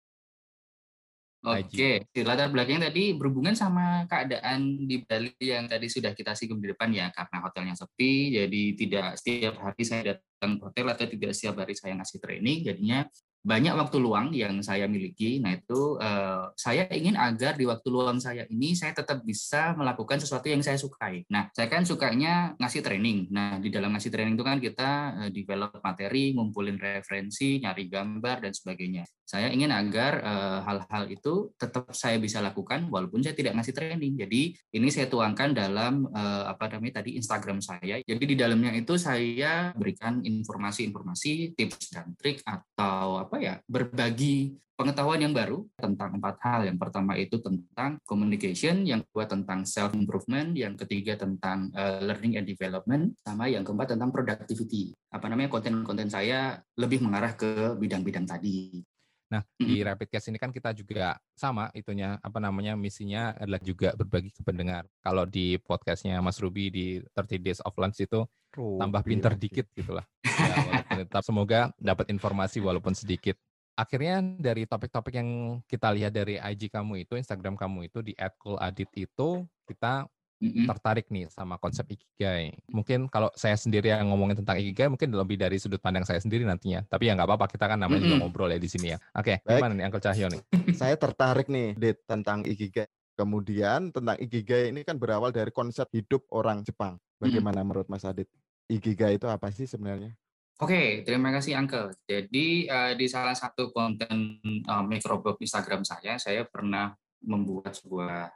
Oke, 1.47 2.09
di 2.11 2.21
latar 2.27 2.51
belakangnya 2.51 2.91
tadi 2.91 3.15
berhubungan 3.15 3.55
sama 3.55 4.03
keadaan 4.09 4.83
di 4.83 4.99
Bali 5.05 5.31
yang 5.39 5.69
tadi 5.69 5.87
sudah 5.87 6.11
kita 6.11 6.35
singgung 6.35 6.59
di 6.59 6.73
depan 6.75 6.91
ya, 6.91 7.07
karena 7.13 7.37
hotelnya 7.39 7.75
sepi, 7.77 8.35
jadi 8.35 8.63
tidak 8.75 9.07
setiap 9.15 9.55
hari 9.63 9.83
saya 9.87 10.01
datang 10.17 10.59
ke 10.59 10.63
hotel 10.67 10.85
atau 10.91 11.05
tidak 11.07 11.31
setiap 11.37 11.55
hari 11.63 11.77
saya 11.77 11.93
ngasih 11.95 12.19
training, 12.19 12.57
jadinya 12.67 13.07
banyak 13.43 13.73
waktu 13.73 13.97
luang 14.01 14.33
yang 14.35 14.59
saya 14.59 14.89
miliki. 14.89 15.39
Nah 15.39 15.55
itu 15.55 15.95
uh, 16.01 16.51
saya 16.57 16.87
ingin 16.91 17.15
agar 17.15 17.55
di 17.55 17.63
waktu 17.63 17.87
luang 17.87 18.19
saya 18.19 18.43
ini 18.49 18.75
saya 18.75 18.91
tetap 18.91 19.23
bisa 19.23 19.71
melakukan 19.77 20.19
sesuatu 20.19 20.47
yang 20.51 20.59
saya 20.59 20.75
sukai. 20.75 21.23
Nah 21.31 21.47
saya 21.55 21.71
kan 21.71 21.87
sukanya 21.87 22.57
ngasih 22.59 22.83
training. 22.83 23.31
Nah 23.31 23.61
di 23.61 23.71
dalam 23.71 23.93
ngasih 23.95 24.11
training 24.11 24.35
itu 24.35 24.45
kan 24.45 24.57
kita 24.59 24.89
uh, 25.15 25.29
develop 25.31 25.79
materi, 25.79 26.35
ngumpulin 26.35 26.75
referensi, 26.75 27.61
nyari 27.63 27.87
gambar 27.87 28.49
dan 28.49 28.53
sebagainya. 28.53 29.03
Saya 29.27 29.51
ingin 29.51 29.75
agar 29.75 30.23
eh, 30.23 30.59
hal-hal 30.63 31.03
uh, 31.03 31.11
itu 31.11 31.51
tetap 31.59 31.91
saya 31.91 32.15
bisa 32.15 32.39
lakukan 32.39 32.87
walaupun 32.87 33.19
saya 33.19 33.35
tidak 33.35 33.59
ngasih 33.59 33.75
training. 33.75 34.15
Jadi 34.15 34.55
ini 34.71 34.87
saya 34.87 35.11
tuangkan 35.11 35.51
dalam 35.51 36.07
uh, 36.07 36.47
apa 36.47 36.71
namanya 36.71 37.03
tadi 37.03 37.19
Instagram 37.19 37.59
saya. 37.59 37.99
Jadi 37.99 38.23
di 38.23 38.35
dalamnya 38.39 38.71
itu 38.71 38.95
saya 38.95 39.75
berikan 39.75 40.23
informasi-informasi, 40.23 41.59
tips 41.59 41.91
dan 41.91 42.15
trik 42.15 42.39
atau 42.47 43.19
apa 43.19 43.35
ya 43.43 43.59
berbagi 43.67 44.55
pengetahuan 44.79 45.19
yang 45.19 45.35
baru 45.35 45.67
tentang 45.75 46.21
empat 46.21 46.39
hal. 46.47 46.59
Yang 46.63 46.77
pertama 46.87 47.19
itu 47.19 47.35
tentang 47.43 47.99
communication, 48.07 48.87
yang 48.87 49.03
kedua 49.03 49.27
tentang 49.27 49.67
self 49.67 49.91
improvement, 49.91 50.55
yang 50.55 50.79
ketiga 50.79 51.19
tentang 51.19 51.67
uh, 51.75 51.99
learning 51.99 52.39
and 52.39 52.47
development, 52.47 53.17
sama 53.19 53.51
yang 53.51 53.67
keempat 53.67 53.97
tentang 53.97 54.13
productivity. 54.13 54.95
Apa 55.11 55.27
namanya 55.27 55.51
konten-konten 55.51 56.07
saya 56.07 56.63
lebih 56.79 57.03
mengarah 57.03 57.35
ke 57.35 57.75
bidang-bidang 57.75 58.23
tadi. 58.23 58.79
Nah, 59.27 59.43
di 59.59 59.83
Rapidcast 59.83 60.31
ini 60.31 60.39
kan 60.39 60.55
kita 60.55 60.71
juga 60.71 61.19
sama 61.35 61.67
itunya, 61.75 62.15
apa 62.23 62.39
namanya, 62.39 62.79
misinya 62.79 63.35
adalah 63.35 63.59
juga 63.59 63.91
berbagi 63.91 64.31
ke 64.31 64.39
pendengar. 64.39 64.87
Kalau 65.03 65.27
di 65.27 65.59
podcastnya 65.59 66.23
Mas 66.23 66.39
Ruby 66.39 66.71
di 66.71 66.85
30 67.11 67.43
Days 67.43 67.59
of 67.59 67.75
Lunch 67.75 67.99
itu 67.99 68.23
Ruby 68.55 68.79
tambah 68.79 69.01
pinter 69.03 69.35
lagi. 69.35 69.43
dikit 69.43 69.67
gitulah. 69.75 70.07
Ya, 70.23 70.79
tetap 71.03 71.27
semoga 71.27 71.75
dapat 71.75 72.07
informasi 72.07 72.63
walaupun 72.63 72.95
sedikit. 72.95 73.35
Akhirnya 73.77 74.23
dari 74.41 74.65
topik-topik 74.65 75.13
yang 75.13 75.61
kita 75.69 75.93
lihat 75.93 76.09
dari 76.15 76.39
IG 76.41 76.71
kamu 76.73 77.05
itu, 77.05 77.13
Instagram 77.19 77.59
kamu 77.59 77.91
itu 77.91 78.01
di 78.01 78.17
@cooladit 78.41 78.89
itu 78.97 79.45
kita 79.67 80.07
mm-hmm. 80.41 80.65
tertarik 80.69 81.07
nih 81.09 81.29
sama 81.33 81.57
konsep 81.57 81.85
ikigai. 81.89 82.53
Mungkin 82.69 83.09
kalau 83.09 83.33
saya 83.33 83.57
sendiri 83.57 83.93
yang 83.93 84.09
ngomongin 84.09 84.41
tentang 84.41 84.57
ikigai 84.61 84.89
mungkin 84.89 85.09
lebih 85.13 85.37
dari 85.37 85.57
sudut 85.57 85.81
pandang 85.81 86.05
saya 86.05 86.21
sendiri 86.21 86.45
nantinya. 86.45 86.85
Tapi 86.85 87.09
ya 87.09 87.17
nggak 87.17 87.27
apa-apa, 87.27 87.45
kita 87.49 87.65
kan 87.65 87.77
namanya 87.81 88.05
mm-hmm. 88.05 88.13
juga 88.17 88.23
ngobrol 88.23 88.49
ya 88.53 88.59
di 88.61 88.69
sini 88.69 88.93
ya. 88.93 88.97
Oke, 89.17 89.41
okay, 89.41 89.57
gimana 89.57 89.73
nih 89.73 89.85
Uncle 89.89 90.03
Cahyo 90.03 90.27
nih? 90.29 90.41
saya 90.79 90.95
tertarik 90.95 91.47
nih, 91.49 91.77
Dit, 91.77 91.97
tentang 92.05 92.45
ikigai. 92.45 92.87
Kemudian 93.17 93.89
tentang 93.89 94.17
ikigai 94.21 94.69
ini 94.69 94.85
kan 94.85 95.01
berawal 95.01 95.33
dari 95.33 95.49
konsep 95.49 95.89
hidup 95.89 96.29
orang 96.29 96.61
Jepang. 96.61 97.01
Bagaimana 97.17 97.61
mm-hmm. 97.61 97.67
menurut 97.67 97.87
Mas 97.89 98.05
Adit? 98.05 98.29
Ikigai 98.69 99.17
itu 99.17 99.25
apa 99.25 99.49
sih 99.49 99.65
sebenarnya? 99.65 100.13
Oke, 100.57 100.73
okay, 100.73 100.87
terima 101.05 101.29
kasih 101.29 101.53
Uncle. 101.53 101.93
Jadi 102.09 102.65
uh, 102.65 102.97
di 102.97 103.05
salah 103.05 103.37
satu 103.37 103.69
konten 103.69 104.41
uh, 104.65 104.81
microblog 104.81 105.37
Instagram 105.37 105.85
saya, 105.85 106.17
saya 106.17 106.49
pernah 106.49 106.97
membuat 107.21 107.77
sebuah 107.77 108.33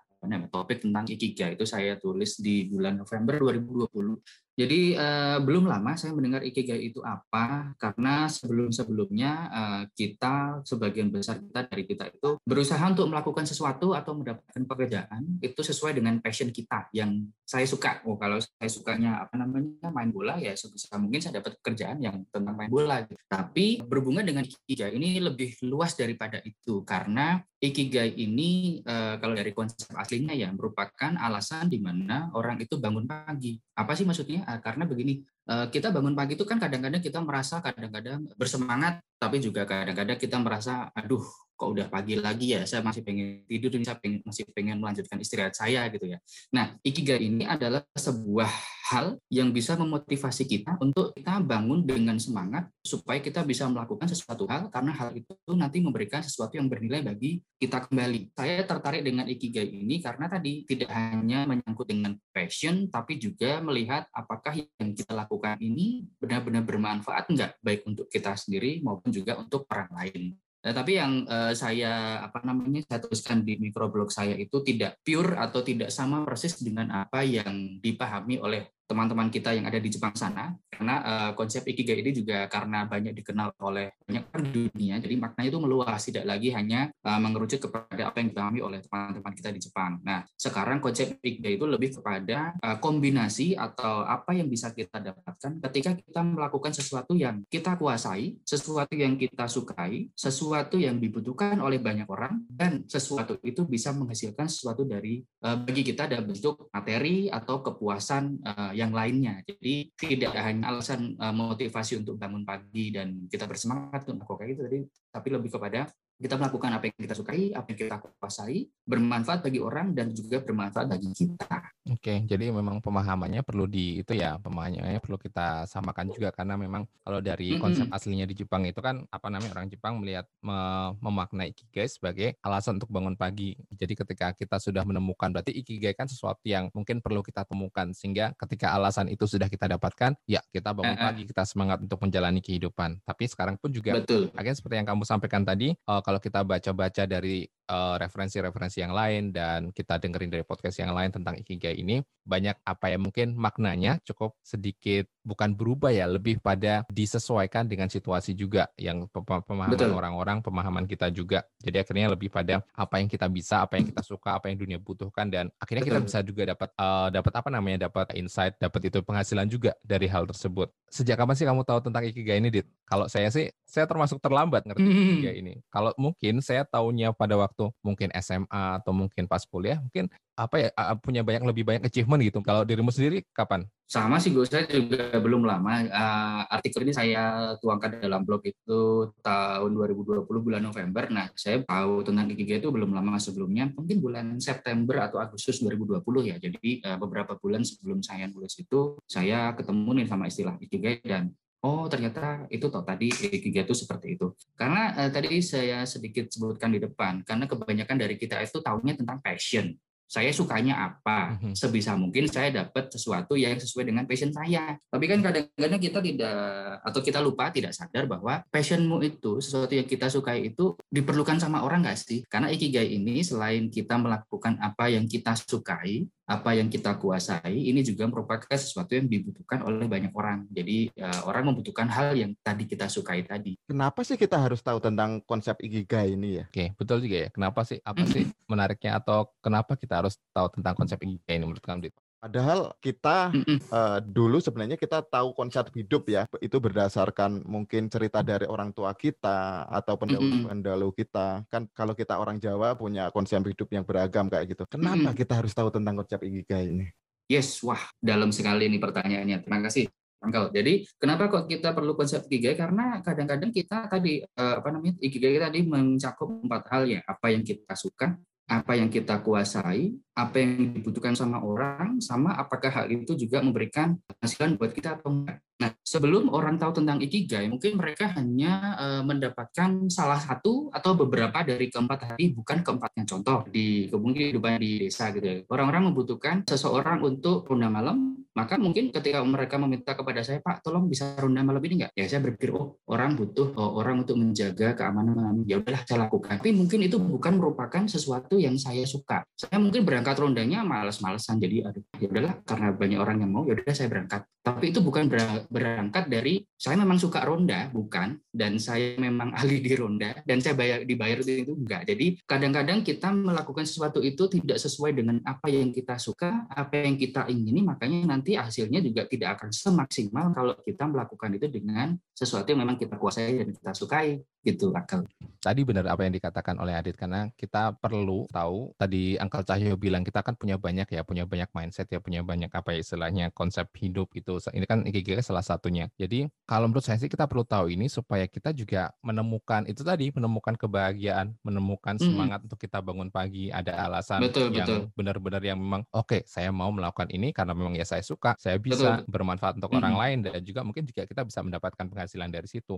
topik 0.54 0.86
tentang 0.86 1.10
ikigai 1.10 1.58
itu 1.58 1.66
saya 1.66 1.98
tulis 1.98 2.38
di 2.38 2.70
bulan 2.70 3.02
November 3.02 3.42
2020 3.42 4.51
jadi 4.60 4.82
uh, 5.00 5.38
belum 5.42 5.66
lama 5.66 5.96
saya 5.96 6.12
mendengar 6.12 6.44
ikigai 6.44 6.80
itu 6.92 7.00
apa 7.02 7.72
karena 7.80 8.28
sebelum-sebelumnya 8.28 9.32
uh, 9.48 9.84
kita 9.96 10.62
sebagian 10.68 11.08
besar 11.08 11.40
kita 11.40 11.72
dari 11.72 11.84
kita 11.88 12.12
itu 12.12 12.36
berusaha 12.44 12.84
untuk 12.84 13.08
melakukan 13.08 13.48
sesuatu 13.48 13.96
atau 13.96 14.12
mendapatkan 14.12 14.64
pekerjaan 14.68 15.40
itu 15.40 15.62
sesuai 15.64 15.98
dengan 15.98 16.20
passion 16.20 16.52
kita 16.52 16.92
yang 16.92 17.32
saya 17.48 17.64
suka. 17.68 18.04
Oh 18.08 18.20
kalau 18.20 18.40
saya 18.40 18.70
sukanya 18.72 19.24
apa 19.24 19.40
namanya 19.40 19.88
main 19.92 20.12
bola 20.12 20.36
ya 20.40 20.56
sebisa 20.56 20.96
mungkin 21.00 21.20
saya 21.24 21.40
dapat 21.40 21.60
pekerjaan 21.60 22.00
yang 22.04 22.24
tentang 22.28 22.56
main 22.56 22.72
bola. 22.72 23.08
Tapi 23.28 23.80
berhubungan 23.84 24.28
dengan 24.28 24.44
ikigai 24.44 24.96
ini 24.96 25.20
lebih 25.20 25.60
luas 25.68 25.96
daripada 25.96 26.40
itu 26.44 26.84
karena 26.84 27.40
ikigai 27.62 28.18
ini 28.18 28.82
uh, 28.84 29.22
kalau 29.22 29.38
dari 29.38 29.54
konsep 29.54 29.94
aslinya 29.94 30.34
ya 30.34 30.50
merupakan 30.50 31.14
alasan 31.14 31.70
di 31.70 31.78
mana 31.78 32.34
orang 32.34 32.58
itu 32.58 32.82
bangun 32.82 33.06
pagi. 33.06 33.62
Apa 33.78 33.94
sih 33.94 34.04
maksudnya? 34.04 34.41
Ah, 34.48 34.60
karena 34.64 34.84
begini 34.88 35.22
eh, 35.26 35.68
kita 35.70 35.92
bangun 35.94 36.16
pagi 36.16 36.34
itu 36.38 36.46
kan 36.48 36.58
kadang-kadang 36.58 37.02
kita 37.02 37.20
merasa 37.22 37.60
kadang-kadang 37.60 38.30
bersemangat 38.40 39.04
tapi 39.22 39.38
juga 39.38 39.70
kadang-kadang 39.70 40.18
kita 40.18 40.42
merasa 40.42 40.90
aduh 40.98 41.22
kok 41.62 41.78
udah 41.78 41.86
pagi 41.94 42.18
lagi 42.18 42.58
ya 42.58 42.66
saya 42.66 42.82
masih 42.82 43.06
pengen 43.06 43.46
tidur 43.46 43.70
saya 43.86 44.02
masih 44.02 44.50
pengen 44.50 44.82
melanjutkan 44.82 45.22
istirahat 45.22 45.54
saya 45.54 45.86
gitu 45.94 46.10
ya. 46.10 46.18
Nah 46.50 46.74
ikigai 46.82 47.22
ini 47.22 47.46
adalah 47.46 47.86
sebuah 47.94 48.50
hal 48.90 49.22
yang 49.30 49.54
bisa 49.54 49.78
memotivasi 49.78 50.50
kita 50.50 50.82
untuk 50.82 51.14
kita 51.14 51.38
bangun 51.38 51.86
dengan 51.86 52.18
semangat 52.18 52.66
supaya 52.82 53.22
kita 53.22 53.46
bisa 53.46 53.70
melakukan 53.70 54.10
sesuatu 54.10 54.50
hal 54.50 54.74
karena 54.74 54.90
hal 54.98 55.14
itu 55.14 55.38
nanti 55.54 55.78
memberikan 55.86 56.26
sesuatu 56.26 56.58
yang 56.58 56.66
bernilai 56.66 57.06
bagi 57.06 57.46
kita 57.62 57.86
kembali. 57.86 58.34
Saya 58.34 58.66
tertarik 58.66 59.06
dengan 59.06 59.30
ikigai 59.30 59.70
ini 59.70 60.02
karena 60.02 60.26
tadi 60.26 60.66
tidak 60.66 60.90
hanya 60.90 61.46
menyangkut 61.46 61.86
dengan 61.86 62.18
passion 62.34 62.90
tapi 62.90 63.22
juga 63.22 63.62
melihat 63.62 64.10
apakah 64.10 64.58
yang 64.58 64.98
kita 64.98 65.14
lakukan 65.14 65.62
ini 65.62 66.10
benar-benar 66.18 66.66
bermanfaat 66.66 67.30
enggak 67.30 67.54
baik 67.62 67.86
untuk 67.86 68.10
kita 68.10 68.34
sendiri 68.34 68.82
maupun 68.82 69.11
juga 69.12 69.38
untuk 69.38 69.68
orang 69.70 69.92
lain. 69.92 70.34
Nah, 70.62 70.74
tapi 70.78 70.94
yang 70.94 71.26
uh, 71.26 71.58
saya 71.58 72.22
apa 72.22 72.46
namanya 72.46 72.86
saya 72.86 73.02
tuliskan 73.02 73.42
di 73.42 73.58
microblog 73.58 74.14
saya 74.14 74.38
itu 74.38 74.62
tidak 74.62 75.02
pure 75.02 75.34
atau 75.34 75.66
tidak 75.66 75.90
sama 75.90 76.22
persis 76.22 76.62
dengan 76.62 76.94
apa 76.94 77.26
yang 77.26 77.82
dipahami 77.82 78.38
oleh 78.38 78.70
teman-teman 78.92 79.32
kita 79.32 79.56
yang 79.56 79.64
ada 79.64 79.80
di 79.80 79.88
Jepang 79.88 80.12
sana 80.20 80.52
karena 80.68 80.96
uh, 81.00 81.32
konsep 81.40 81.64
ikigai 81.64 82.04
ini 82.04 82.12
juga 82.12 82.52
karena 82.52 82.84
banyak 82.84 83.16
dikenal 83.16 83.56
oleh 83.64 83.96
banyak 84.04 84.24
orang 84.28 84.48
dunia 84.52 84.96
jadi 85.00 85.16
maknanya 85.16 85.48
itu 85.48 85.60
meluas 85.64 86.02
tidak 86.04 86.28
lagi 86.28 86.52
hanya 86.52 86.92
uh, 87.08 87.20
mengerucut 87.24 87.64
kepada 87.64 88.12
apa 88.12 88.20
yang 88.20 88.36
dipahami 88.36 88.60
oleh 88.60 88.80
teman-teman 88.84 89.34
kita 89.38 89.50
di 89.54 89.60
Jepang. 89.62 90.02
Nah, 90.04 90.26
sekarang 90.36 90.84
konsep 90.84 91.22
ikigai 91.22 91.56
itu 91.56 91.66
lebih 91.70 91.96
kepada 92.02 92.58
uh, 92.60 92.78
kombinasi 92.82 93.56
atau 93.56 94.04
apa 94.04 94.36
yang 94.36 94.52
bisa 94.52 94.74
kita 94.76 95.00
dapatkan 95.00 95.62
ketika 95.70 95.92
kita 95.96 96.22
melakukan 96.26 96.74
sesuatu 96.74 97.14
yang 97.14 97.46
kita 97.48 97.78
kuasai, 97.78 98.42
sesuatu 98.44 98.98
yang 98.98 99.16
kita 99.16 99.46
sukai, 99.48 100.12
sesuatu 100.18 100.76
yang 100.76 100.98
dibutuhkan 100.98 101.62
oleh 101.62 101.80
banyak 101.80 102.10
orang 102.10 102.44
dan 102.52 102.84
sesuatu 102.90 103.38
itu 103.46 103.64
bisa 103.64 103.96
menghasilkan 103.96 104.52
sesuatu 104.52 104.84
dari 104.84 105.24
uh, 105.46 105.56
bagi 105.62 105.86
kita 105.86 106.10
dalam 106.10 106.28
bentuk 106.28 106.68
materi 106.74 107.32
atau 107.32 107.62
kepuasan 107.62 108.44
uh, 108.44 108.74
yang 108.82 108.92
lainnya. 108.92 109.46
Jadi 109.46 109.94
tidak 109.94 110.34
hanya 110.42 110.74
alasan 110.74 111.14
uh, 111.22 111.30
motivasi 111.30 112.02
untuk 112.02 112.18
bangun 112.18 112.42
pagi 112.42 112.90
dan 112.90 113.30
kita 113.30 113.46
bersemangat 113.46 114.10
untuk 114.10 114.26
melakukan 114.26 114.48
itu 114.50 114.62
tadi, 114.66 114.80
tapi 115.14 115.28
lebih 115.30 115.50
kepada 115.54 115.86
kita 116.22 116.38
melakukan 116.38 116.70
apa 116.78 116.84
yang 116.86 116.96
kita 117.02 117.16
sukai, 117.18 117.50
apa 117.52 117.66
yang 117.74 117.80
kita 117.82 117.98
kuasai, 118.22 118.70
bermanfaat 118.86 119.42
bagi 119.42 119.58
orang 119.58 119.98
dan 119.98 120.14
juga 120.14 120.38
bermanfaat 120.46 120.94
bagi 120.94 121.10
kita. 121.10 121.74
Oke, 121.90 122.22
jadi 122.30 122.54
memang 122.54 122.78
pemahamannya 122.78 123.42
perlu 123.42 123.66
di 123.66 124.06
itu 124.06 124.14
ya, 124.14 124.38
pemahamannya 124.38 125.02
perlu 125.02 125.18
kita 125.18 125.66
samakan 125.66 126.14
juga 126.14 126.30
karena 126.30 126.54
memang 126.54 126.86
kalau 127.02 127.26
dari 127.26 127.58
konsep 127.58 127.90
mm 127.90 127.92
-hmm. 127.92 127.98
aslinya 127.98 128.26
di 128.30 128.38
Jepang 128.38 128.70
itu 128.70 128.78
kan 128.86 129.02
apa 129.10 129.28
namanya 129.34 129.58
orang 129.58 129.68
Jepang 129.74 129.98
melihat 129.98 130.30
me 130.46 130.94
memaknai 131.02 131.50
ikigai 131.58 131.90
sebagai 131.90 132.38
alasan 132.46 132.78
untuk 132.78 132.94
bangun 132.94 133.18
pagi. 133.18 133.58
Jadi 133.74 133.98
ketika 133.98 134.30
kita 134.38 134.62
sudah 134.62 134.86
menemukan 134.86 135.34
berarti 135.34 135.58
ikigai 135.58 135.98
kan 135.98 136.06
sesuatu 136.06 136.46
yang 136.46 136.70
mungkin 136.70 137.02
perlu 137.02 137.26
kita 137.26 137.50
temukan 137.50 137.90
sehingga 137.98 138.38
ketika 138.38 138.78
alasan 138.78 139.10
itu 139.10 139.26
sudah 139.26 139.50
kita 139.50 139.66
dapatkan, 139.74 140.14
ya 140.30 140.46
kita 140.54 140.78
bangun 140.78 140.94
uh 140.94 141.02
-uh. 141.02 141.08
pagi, 141.10 141.24
kita 141.26 141.44
semangat 141.50 141.82
untuk 141.82 141.98
menjalani 141.98 142.46
kehidupan. 142.46 143.02
Tapi 143.02 143.24
sekarang 143.26 143.58
pun 143.58 143.74
juga 143.74 143.98
Betul. 143.98 144.30
akhirnya 144.38 144.58
seperti 144.62 144.76
yang 144.78 144.88
kamu 144.88 145.02
sampaikan 145.02 145.42
tadi, 145.42 145.74
uh, 145.90 146.02
kalau 146.12 146.20
kita 146.20 146.44
baca-baca 146.44 147.08
dari 147.08 147.48
referensi-referensi 147.72 148.84
yang 148.84 148.94
lain 148.94 149.32
dan 149.32 149.72
kita 149.72 149.98
dengerin 149.98 150.32
dari 150.32 150.44
podcast 150.44 150.80
yang 150.82 150.92
lain 150.92 151.12
tentang 151.12 151.40
ikigai 151.40 151.78
ini 151.80 152.04
banyak 152.22 152.58
apa 152.62 152.94
ya 152.94 152.98
mungkin 153.02 153.34
maknanya 153.34 153.98
cukup 154.06 154.38
sedikit 154.46 155.10
bukan 155.22 155.54
berubah 155.54 155.94
ya 155.94 156.10
lebih 156.10 156.42
pada 156.42 156.86
disesuaikan 156.90 157.70
dengan 157.70 157.90
situasi 157.90 158.34
juga 158.34 158.70
yang 158.78 159.06
pemahaman 159.14 159.78
orang-orang 159.94 160.38
pemahaman 160.42 160.86
kita 160.90 161.14
juga. 161.14 161.46
Jadi 161.62 161.78
akhirnya 161.78 162.14
lebih 162.14 162.34
pada 162.34 162.66
apa 162.74 162.98
yang 162.98 163.10
kita 163.10 163.30
bisa 163.30 163.62
apa 163.62 163.78
yang 163.78 163.86
kita 163.94 164.02
suka 164.02 164.38
apa 164.38 164.50
yang 164.50 164.58
dunia 164.58 164.78
butuhkan 164.82 165.30
dan 165.30 165.54
akhirnya 165.62 165.86
Betul. 165.86 165.94
kita 165.94 166.06
bisa 166.10 166.20
juga 166.26 166.44
dapat 166.54 166.70
uh, 166.78 167.08
dapat 167.14 167.34
apa 167.38 167.50
namanya 167.54 167.78
dapat 167.90 168.18
insight 168.18 168.58
dapat 168.58 168.90
itu 168.90 168.98
penghasilan 169.06 169.46
juga 169.46 169.78
dari 169.86 170.10
hal 170.10 170.26
tersebut. 170.26 170.74
Sejak 170.90 171.22
kapan 171.22 171.36
sih 171.38 171.46
kamu 171.46 171.62
tahu 171.62 171.80
tentang 171.86 172.04
ikigai 172.10 172.42
ini 172.42 172.50
dit? 172.50 172.66
Kalau 172.90 173.06
saya 173.06 173.30
sih 173.30 173.54
saya 173.62 173.86
termasuk 173.86 174.18
terlambat 174.18 174.66
ngerti 174.66 174.90
ikigai 174.90 175.36
ini. 175.38 175.54
Kalau 175.70 175.94
mungkin 176.02 176.42
saya 176.42 176.66
tahunya 176.66 177.14
pada 177.14 177.38
waktu 177.38 177.61
waktu 177.62 177.86
mungkin 177.86 178.10
SMA 178.18 178.82
atau 178.82 178.92
mungkin 178.96 179.30
pas 179.30 179.46
kuliah 179.46 179.78
mungkin 179.78 180.10
apa 180.34 180.58
ya 180.58 180.70
punya 180.98 181.22
banyak 181.22 181.44
lebih 181.46 181.64
banyak 181.68 181.84
achievement 181.86 182.24
gitu. 182.26 182.42
Kalau 182.42 182.66
dirimu 182.66 182.90
sendiri 182.90 183.22
kapan? 183.30 183.68
Sama 183.86 184.18
sih 184.24 184.32
gue 184.32 184.48
saya 184.48 184.66
juga 184.66 185.12
belum 185.20 185.44
lama. 185.44 185.86
Uh, 185.86 186.42
artikel 186.48 186.88
ini 186.88 186.96
saya 186.96 187.54
tuangkan 187.60 188.00
dalam 188.00 188.24
blog 188.24 188.42
itu 188.48 189.12
tahun 189.20 189.72
2020 189.76 190.26
bulan 190.26 190.64
November. 190.64 191.12
Nah, 191.12 191.28
saya 191.36 191.62
tahu 191.68 192.02
tentang 192.08 192.32
Ikigai 192.32 192.64
itu 192.64 192.72
belum 192.72 192.96
lama 192.96 193.20
sebelumnya, 193.20 193.68
mungkin 193.76 194.00
bulan 194.00 194.40
September 194.40 195.12
atau 195.12 195.20
Agustus 195.20 195.60
2020 195.60 196.02
ya. 196.24 196.40
Jadi 196.40 196.80
uh, 196.88 196.98
beberapa 196.98 197.36
bulan 197.36 197.68
sebelum 197.68 198.00
saya 198.00 198.32
nulis 198.32 198.56
itu, 198.56 198.96
saya 199.04 199.52
ketemu 199.60 200.02
nih 200.02 200.08
sama 200.08 200.32
istilah 200.32 200.56
Ikigai 200.56 201.04
dan 201.04 201.36
Oh, 201.62 201.86
ternyata 201.86 202.50
itu 202.50 202.66
toh 202.74 202.82
tadi 202.82 203.14
Ikigai 203.14 203.70
itu 203.70 203.78
seperti 203.78 204.18
itu. 204.18 204.34
Karena 204.58 204.98
uh, 204.98 205.10
tadi 205.14 205.38
saya 205.46 205.86
sedikit 205.86 206.26
sebutkan 206.34 206.74
di 206.74 206.82
depan, 206.82 207.22
karena 207.22 207.46
kebanyakan 207.46 207.98
dari 208.02 208.18
kita 208.18 208.42
itu 208.42 208.58
tahunya 208.66 208.98
tentang 208.98 209.22
passion 209.22 209.70
saya 210.12 210.28
sukanya 210.36 210.92
apa 210.92 211.40
mhm. 211.40 211.56
sebisa 211.56 211.96
mungkin 211.96 212.28
saya 212.28 212.52
dapat 212.52 212.92
sesuatu 212.92 213.40
yang 213.40 213.56
sesuai 213.56 213.88
dengan 213.88 214.04
passion 214.04 214.36
saya 214.36 214.76
tapi 214.92 215.08
kan 215.08 215.24
kadang-kadang 215.24 215.80
kita 215.80 216.04
tidak 216.04 216.36
atau 216.84 217.00
kita 217.00 217.20
lupa 217.24 217.48
tidak 217.48 217.72
sadar 217.72 218.12
bahwa 218.12 218.44
passionmu 218.52 219.00
itu 219.08 219.40
sesuatu 219.40 219.72
yang 219.72 219.88
kita 219.88 220.12
sukai 220.12 220.52
itu 220.52 220.76
diperlukan 220.92 221.40
sama 221.40 221.64
orang 221.64 221.88
nggak 221.88 221.96
sih 221.96 222.28
karena 222.28 222.52
ikigai 222.52 222.92
ini 222.92 223.24
selain 223.24 223.72
kita 223.72 223.96
melakukan 223.96 224.60
apa 224.60 224.92
yang 224.92 225.08
kita 225.08 225.32
sukai 225.40 226.04
apa 226.32 226.56
yang 226.56 226.72
kita 226.72 226.96
kuasai 226.96 227.52
ini 227.52 227.84
juga 227.84 228.08
merupakan 228.08 228.48
sesuatu 228.48 228.96
yang 228.96 229.12
dibutuhkan 229.12 229.68
oleh 229.68 229.84
banyak 229.84 230.16
orang. 230.16 230.48
Jadi 230.48 230.88
uh, 230.96 231.28
orang 231.28 231.52
membutuhkan 231.52 231.92
hal 231.92 232.16
yang 232.16 232.32
tadi 232.40 232.64
kita 232.64 232.88
sukai 232.88 233.28
tadi. 233.28 233.60
Kenapa 233.68 234.08
sih 234.08 234.16
kita 234.16 234.40
harus 234.40 234.64
tahu 234.64 234.80
tentang 234.80 235.20
konsep 235.28 235.60
ikigai 235.60 236.16
ini 236.16 236.40
ya? 236.40 236.46
Oke, 236.48 236.72
betul 236.80 237.04
juga 237.04 237.28
ya. 237.28 237.30
Kenapa 237.36 237.68
sih? 237.68 237.84
Apa 237.84 238.08
sih 238.08 238.24
menariknya 238.52 239.04
atau 239.04 239.28
kenapa 239.44 239.76
kita 239.76 240.00
harus 240.00 240.16
tahu 240.32 240.48
tentang 240.56 240.74
konsep 240.80 240.96
ikigai 241.04 241.36
ini 241.36 241.44
menurut 241.44 241.64
kamu? 241.64 241.92
Padahal 242.22 242.78
kita 242.78 243.34
uh, 243.74 243.98
dulu 243.98 244.38
sebenarnya 244.38 244.78
kita 244.78 245.02
tahu 245.02 245.34
konsep 245.34 245.74
hidup 245.74 246.06
ya, 246.06 246.30
itu 246.38 246.62
berdasarkan 246.62 247.42
mungkin 247.50 247.90
cerita 247.90 248.22
dari 248.22 248.46
orang 248.46 248.70
tua 248.78 248.94
kita 248.94 249.66
atau 249.66 249.98
pendahulu-pendahulu 249.98 250.94
kita. 250.94 251.50
Kan 251.50 251.66
kalau 251.74 251.98
kita 251.98 252.22
orang 252.22 252.38
Jawa 252.38 252.78
punya 252.78 253.10
konsep 253.10 253.42
hidup 253.42 253.74
yang 253.74 253.82
beragam 253.82 254.30
kayak 254.30 254.54
gitu. 254.54 254.70
Kenapa 254.70 255.18
kita 255.18 255.42
harus 255.42 255.50
tahu 255.50 255.74
tentang 255.74 255.98
konsep 255.98 256.22
ikigai 256.22 256.70
ini? 256.70 256.94
Yes, 257.26 257.58
wah, 257.66 257.82
dalam 257.98 258.30
sekali 258.30 258.70
ini 258.70 258.78
pertanyaannya. 258.78 259.42
Terima 259.42 259.66
kasih. 259.66 259.90
Angkel. 260.22 260.54
Jadi 260.54 260.74
kenapa 261.02 261.26
kok 261.34 261.50
kita 261.50 261.74
perlu 261.74 261.98
konsep 261.98 262.30
ikigai? 262.30 262.54
Karena 262.54 263.02
kadang-kadang 263.02 263.50
kita 263.50 263.90
tadi 263.90 264.22
uh, 264.22 264.62
apa 264.62 264.70
namanya 264.70 264.94
ikigai 265.02 265.42
tadi 265.42 265.66
mencakup 265.66 266.30
empat 266.46 266.70
hal 266.70 266.86
ya. 266.86 267.02
Apa 267.02 267.34
yang 267.34 267.42
kita 267.42 267.74
suka, 267.74 268.14
apa 268.52 268.76
yang 268.76 268.92
kita 268.92 269.24
kuasai, 269.24 269.96
apa 270.12 270.36
yang 270.44 270.76
dibutuhkan 270.76 271.16
sama 271.16 271.40
orang, 271.40 272.04
sama 272.04 272.36
apakah 272.36 272.68
hal 272.68 272.92
itu 272.92 273.16
juga 273.16 273.40
memberikan 273.40 273.96
hasil 274.20 274.60
buat 274.60 274.76
kita 274.76 275.00
atau 275.00 275.08
enggak. 275.08 275.40
Nah, 275.62 275.70
sebelum 275.86 276.34
orang 276.34 276.58
tahu 276.58 276.82
tentang 276.82 276.98
ikigai, 276.98 277.46
mungkin 277.46 277.78
mereka 277.78 278.10
hanya 278.18 278.74
uh, 278.82 279.02
mendapatkan 279.06 279.86
salah 279.94 280.18
satu 280.18 280.74
atau 280.74 280.98
beberapa 280.98 281.46
dari 281.46 281.70
keempat 281.70 282.18
tadi, 282.18 282.34
bukan 282.34 282.66
keempatnya. 282.66 283.06
Contoh 283.06 283.46
di 283.46 283.86
kehidupan 283.86 284.58
di 284.58 284.90
desa 284.90 285.14
gitu 285.14 285.22
ya. 285.22 285.38
Orang-orang 285.46 285.94
membutuhkan 285.94 286.42
seseorang 286.50 287.06
untuk 287.06 287.46
ronda 287.46 287.70
malam, 287.70 288.18
maka 288.34 288.58
mungkin 288.58 288.90
ketika 288.90 289.22
mereka 289.22 289.62
meminta 289.62 289.94
kepada 289.94 290.26
saya, 290.26 290.42
Pak, 290.42 290.66
tolong 290.66 290.90
bisa 290.90 291.14
ronda 291.20 291.46
malam 291.46 291.62
ini 291.62 291.86
enggak? 291.86 291.92
Ya 291.94 292.10
saya 292.10 292.26
berpikir, 292.26 292.58
oh 292.58 292.82
orang 292.90 293.14
butuh 293.14 293.54
oh, 293.54 293.78
orang 293.78 294.02
untuk 294.02 294.18
menjaga 294.18 294.74
keamanan. 294.74 295.46
Ya 295.46 295.62
udahlah 295.62 295.86
saya 295.86 296.10
lakukan. 296.10 296.42
Tapi 296.42 296.58
mungkin 296.58 296.82
itu 296.82 296.98
bukan 296.98 297.38
merupakan 297.38 297.86
sesuatu 297.86 298.42
yang 298.42 298.58
saya 298.58 298.82
suka. 298.90 299.22
Saya 299.38 299.62
mungkin 299.62 299.86
berangkat 299.86 300.18
rondanya 300.18 300.66
males-malesan. 300.66 301.38
Jadi 301.38 301.70
aduh 301.70 301.84
ya 302.02 302.08
udahlah 302.10 302.34
karena 302.48 302.68
banyak 302.74 303.00
orang 303.04 303.18
yang 303.22 303.30
mau, 303.30 303.44
ya 303.46 303.54
udah 303.54 303.76
saya 303.76 303.92
berangkat. 303.92 304.26
Tapi 304.42 304.74
itu 304.74 304.82
bukan 304.82 305.06
berangkat 305.54 306.10
dari 306.10 306.42
saya 306.58 306.74
memang 306.74 306.98
suka 306.98 307.22
ronda, 307.22 307.70
bukan, 307.70 308.18
dan 308.34 308.58
saya 308.58 308.98
memang 308.98 309.30
ahli 309.38 309.62
di 309.62 309.74
ronda 309.78 310.18
dan 310.26 310.42
saya 310.42 310.58
bayar 310.58 310.82
dibayar 310.82 311.22
itu 311.22 311.54
enggak. 311.54 311.86
Jadi 311.86 312.18
kadang-kadang 312.26 312.82
kita 312.82 313.14
melakukan 313.14 313.70
sesuatu 313.70 314.02
itu 314.02 314.26
tidak 314.26 314.58
sesuai 314.58 314.98
dengan 314.98 315.22
apa 315.22 315.46
yang 315.50 315.70
kita 315.70 316.02
suka, 316.02 316.50
apa 316.50 316.82
yang 316.82 316.98
kita 316.98 317.30
ingini, 317.30 317.62
makanya 317.62 318.18
nanti 318.18 318.34
hasilnya 318.34 318.82
juga 318.82 319.06
tidak 319.06 319.38
akan 319.38 319.50
semaksimal 319.54 320.34
kalau 320.34 320.54
kita 320.66 320.90
melakukan 320.90 321.38
itu 321.38 321.48
dengan 321.50 321.94
sesuatu 322.18 322.50
yang 322.54 322.66
memang 322.66 322.78
kita 322.78 322.98
kuasai 323.02 323.42
dan 323.42 323.50
kita 323.54 323.72
sukai 323.74 324.22
gitu 324.42 324.74
akal. 324.74 325.06
Tadi 325.42 325.62
benar 325.66 325.90
apa 325.90 326.06
yang 326.06 326.14
dikatakan 326.14 326.58
oleh 326.62 326.74
Adit 326.78 326.98
karena 326.98 327.30
kita 327.34 327.74
perlu 327.78 328.30
tahu 328.30 328.74
tadi 328.78 329.18
Angkel 329.18 329.46
Cahyo 329.46 329.74
bilang 329.78 330.06
kita 330.06 330.22
kan 330.22 330.38
punya 330.38 330.58
banyak 330.58 330.86
ya 330.90 331.02
punya 331.02 331.26
banyak 331.26 331.50
mindset 331.54 331.90
ya 331.90 331.98
punya 331.98 332.22
banyak 332.22 332.50
apa 332.54 332.74
ya 332.74 332.82
istilahnya 332.82 333.34
konsep 333.34 333.70
hidup 333.78 334.14
itu 334.14 334.31
ini 334.54 334.66
kan 334.70 334.86
ikigai 334.86 335.20
salah 335.26 335.42
satunya. 335.42 335.90
Jadi 335.98 336.30
kalau 336.46 336.70
menurut 336.70 336.86
saya 336.86 337.02
sih 337.02 337.10
kita 337.10 337.26
perlu 337.26 337.44
tahu 337.44 337.74
ini 337.74 337.90
supaya 337.90 338.30
kita 338.30 338.54
juga 338.54 338.94
menemukan 339.02 339.66
itu 339.66 339.82
tadi 339.82 340.14
menemukan 340.14 340.56
kebahagiaan, 340.56 341.34
menemukan 341.42 341.98
semangat 341.98 342.44
mm. 342.44 342.48
untuk 342.48 342.60
kita 342.62 342.80
bangun 342.80 343.10
pagi, 343.10 343.50
ada 343.50 343.74
alasan 343.90 344.22
betul, 344.22 344.54
yang 344.54 344.88
benar-benar 344.94 345.42
yang 345.42 345.58
memang 345.58 345.82
oke 345.92 346.08
okay, 346.08 346.22
saya 346.30 346.54
mau 346.54 346.70
melakukan 346.70 347.10
ini 347.10 347.34
karena 347.34 347.52
memang 347.58 347.74
ya 347.74 347.84
saya 347.84 348.06
suka, 348.06 348.38
saya 348.38 348.62
bisa 348.62 349.02
betul. 349.02 349.10
bermanfaat 349.10 349.58
untuk 349.58 349.74
mm. 349.74 349.80
orang 349.82 349.96
lain 349.98 350.18
dan 350.30 350.42
juga 350.46 350.62
mungkin 350.62 350.86
juga 350.86 351.04
kita 351.10 351.26
bisa 351.26 351.42
mendapatkan 351.42 351.86
penghasilan 351.90 352.30
dari 352.30 352.46
situ. 352.46 352.78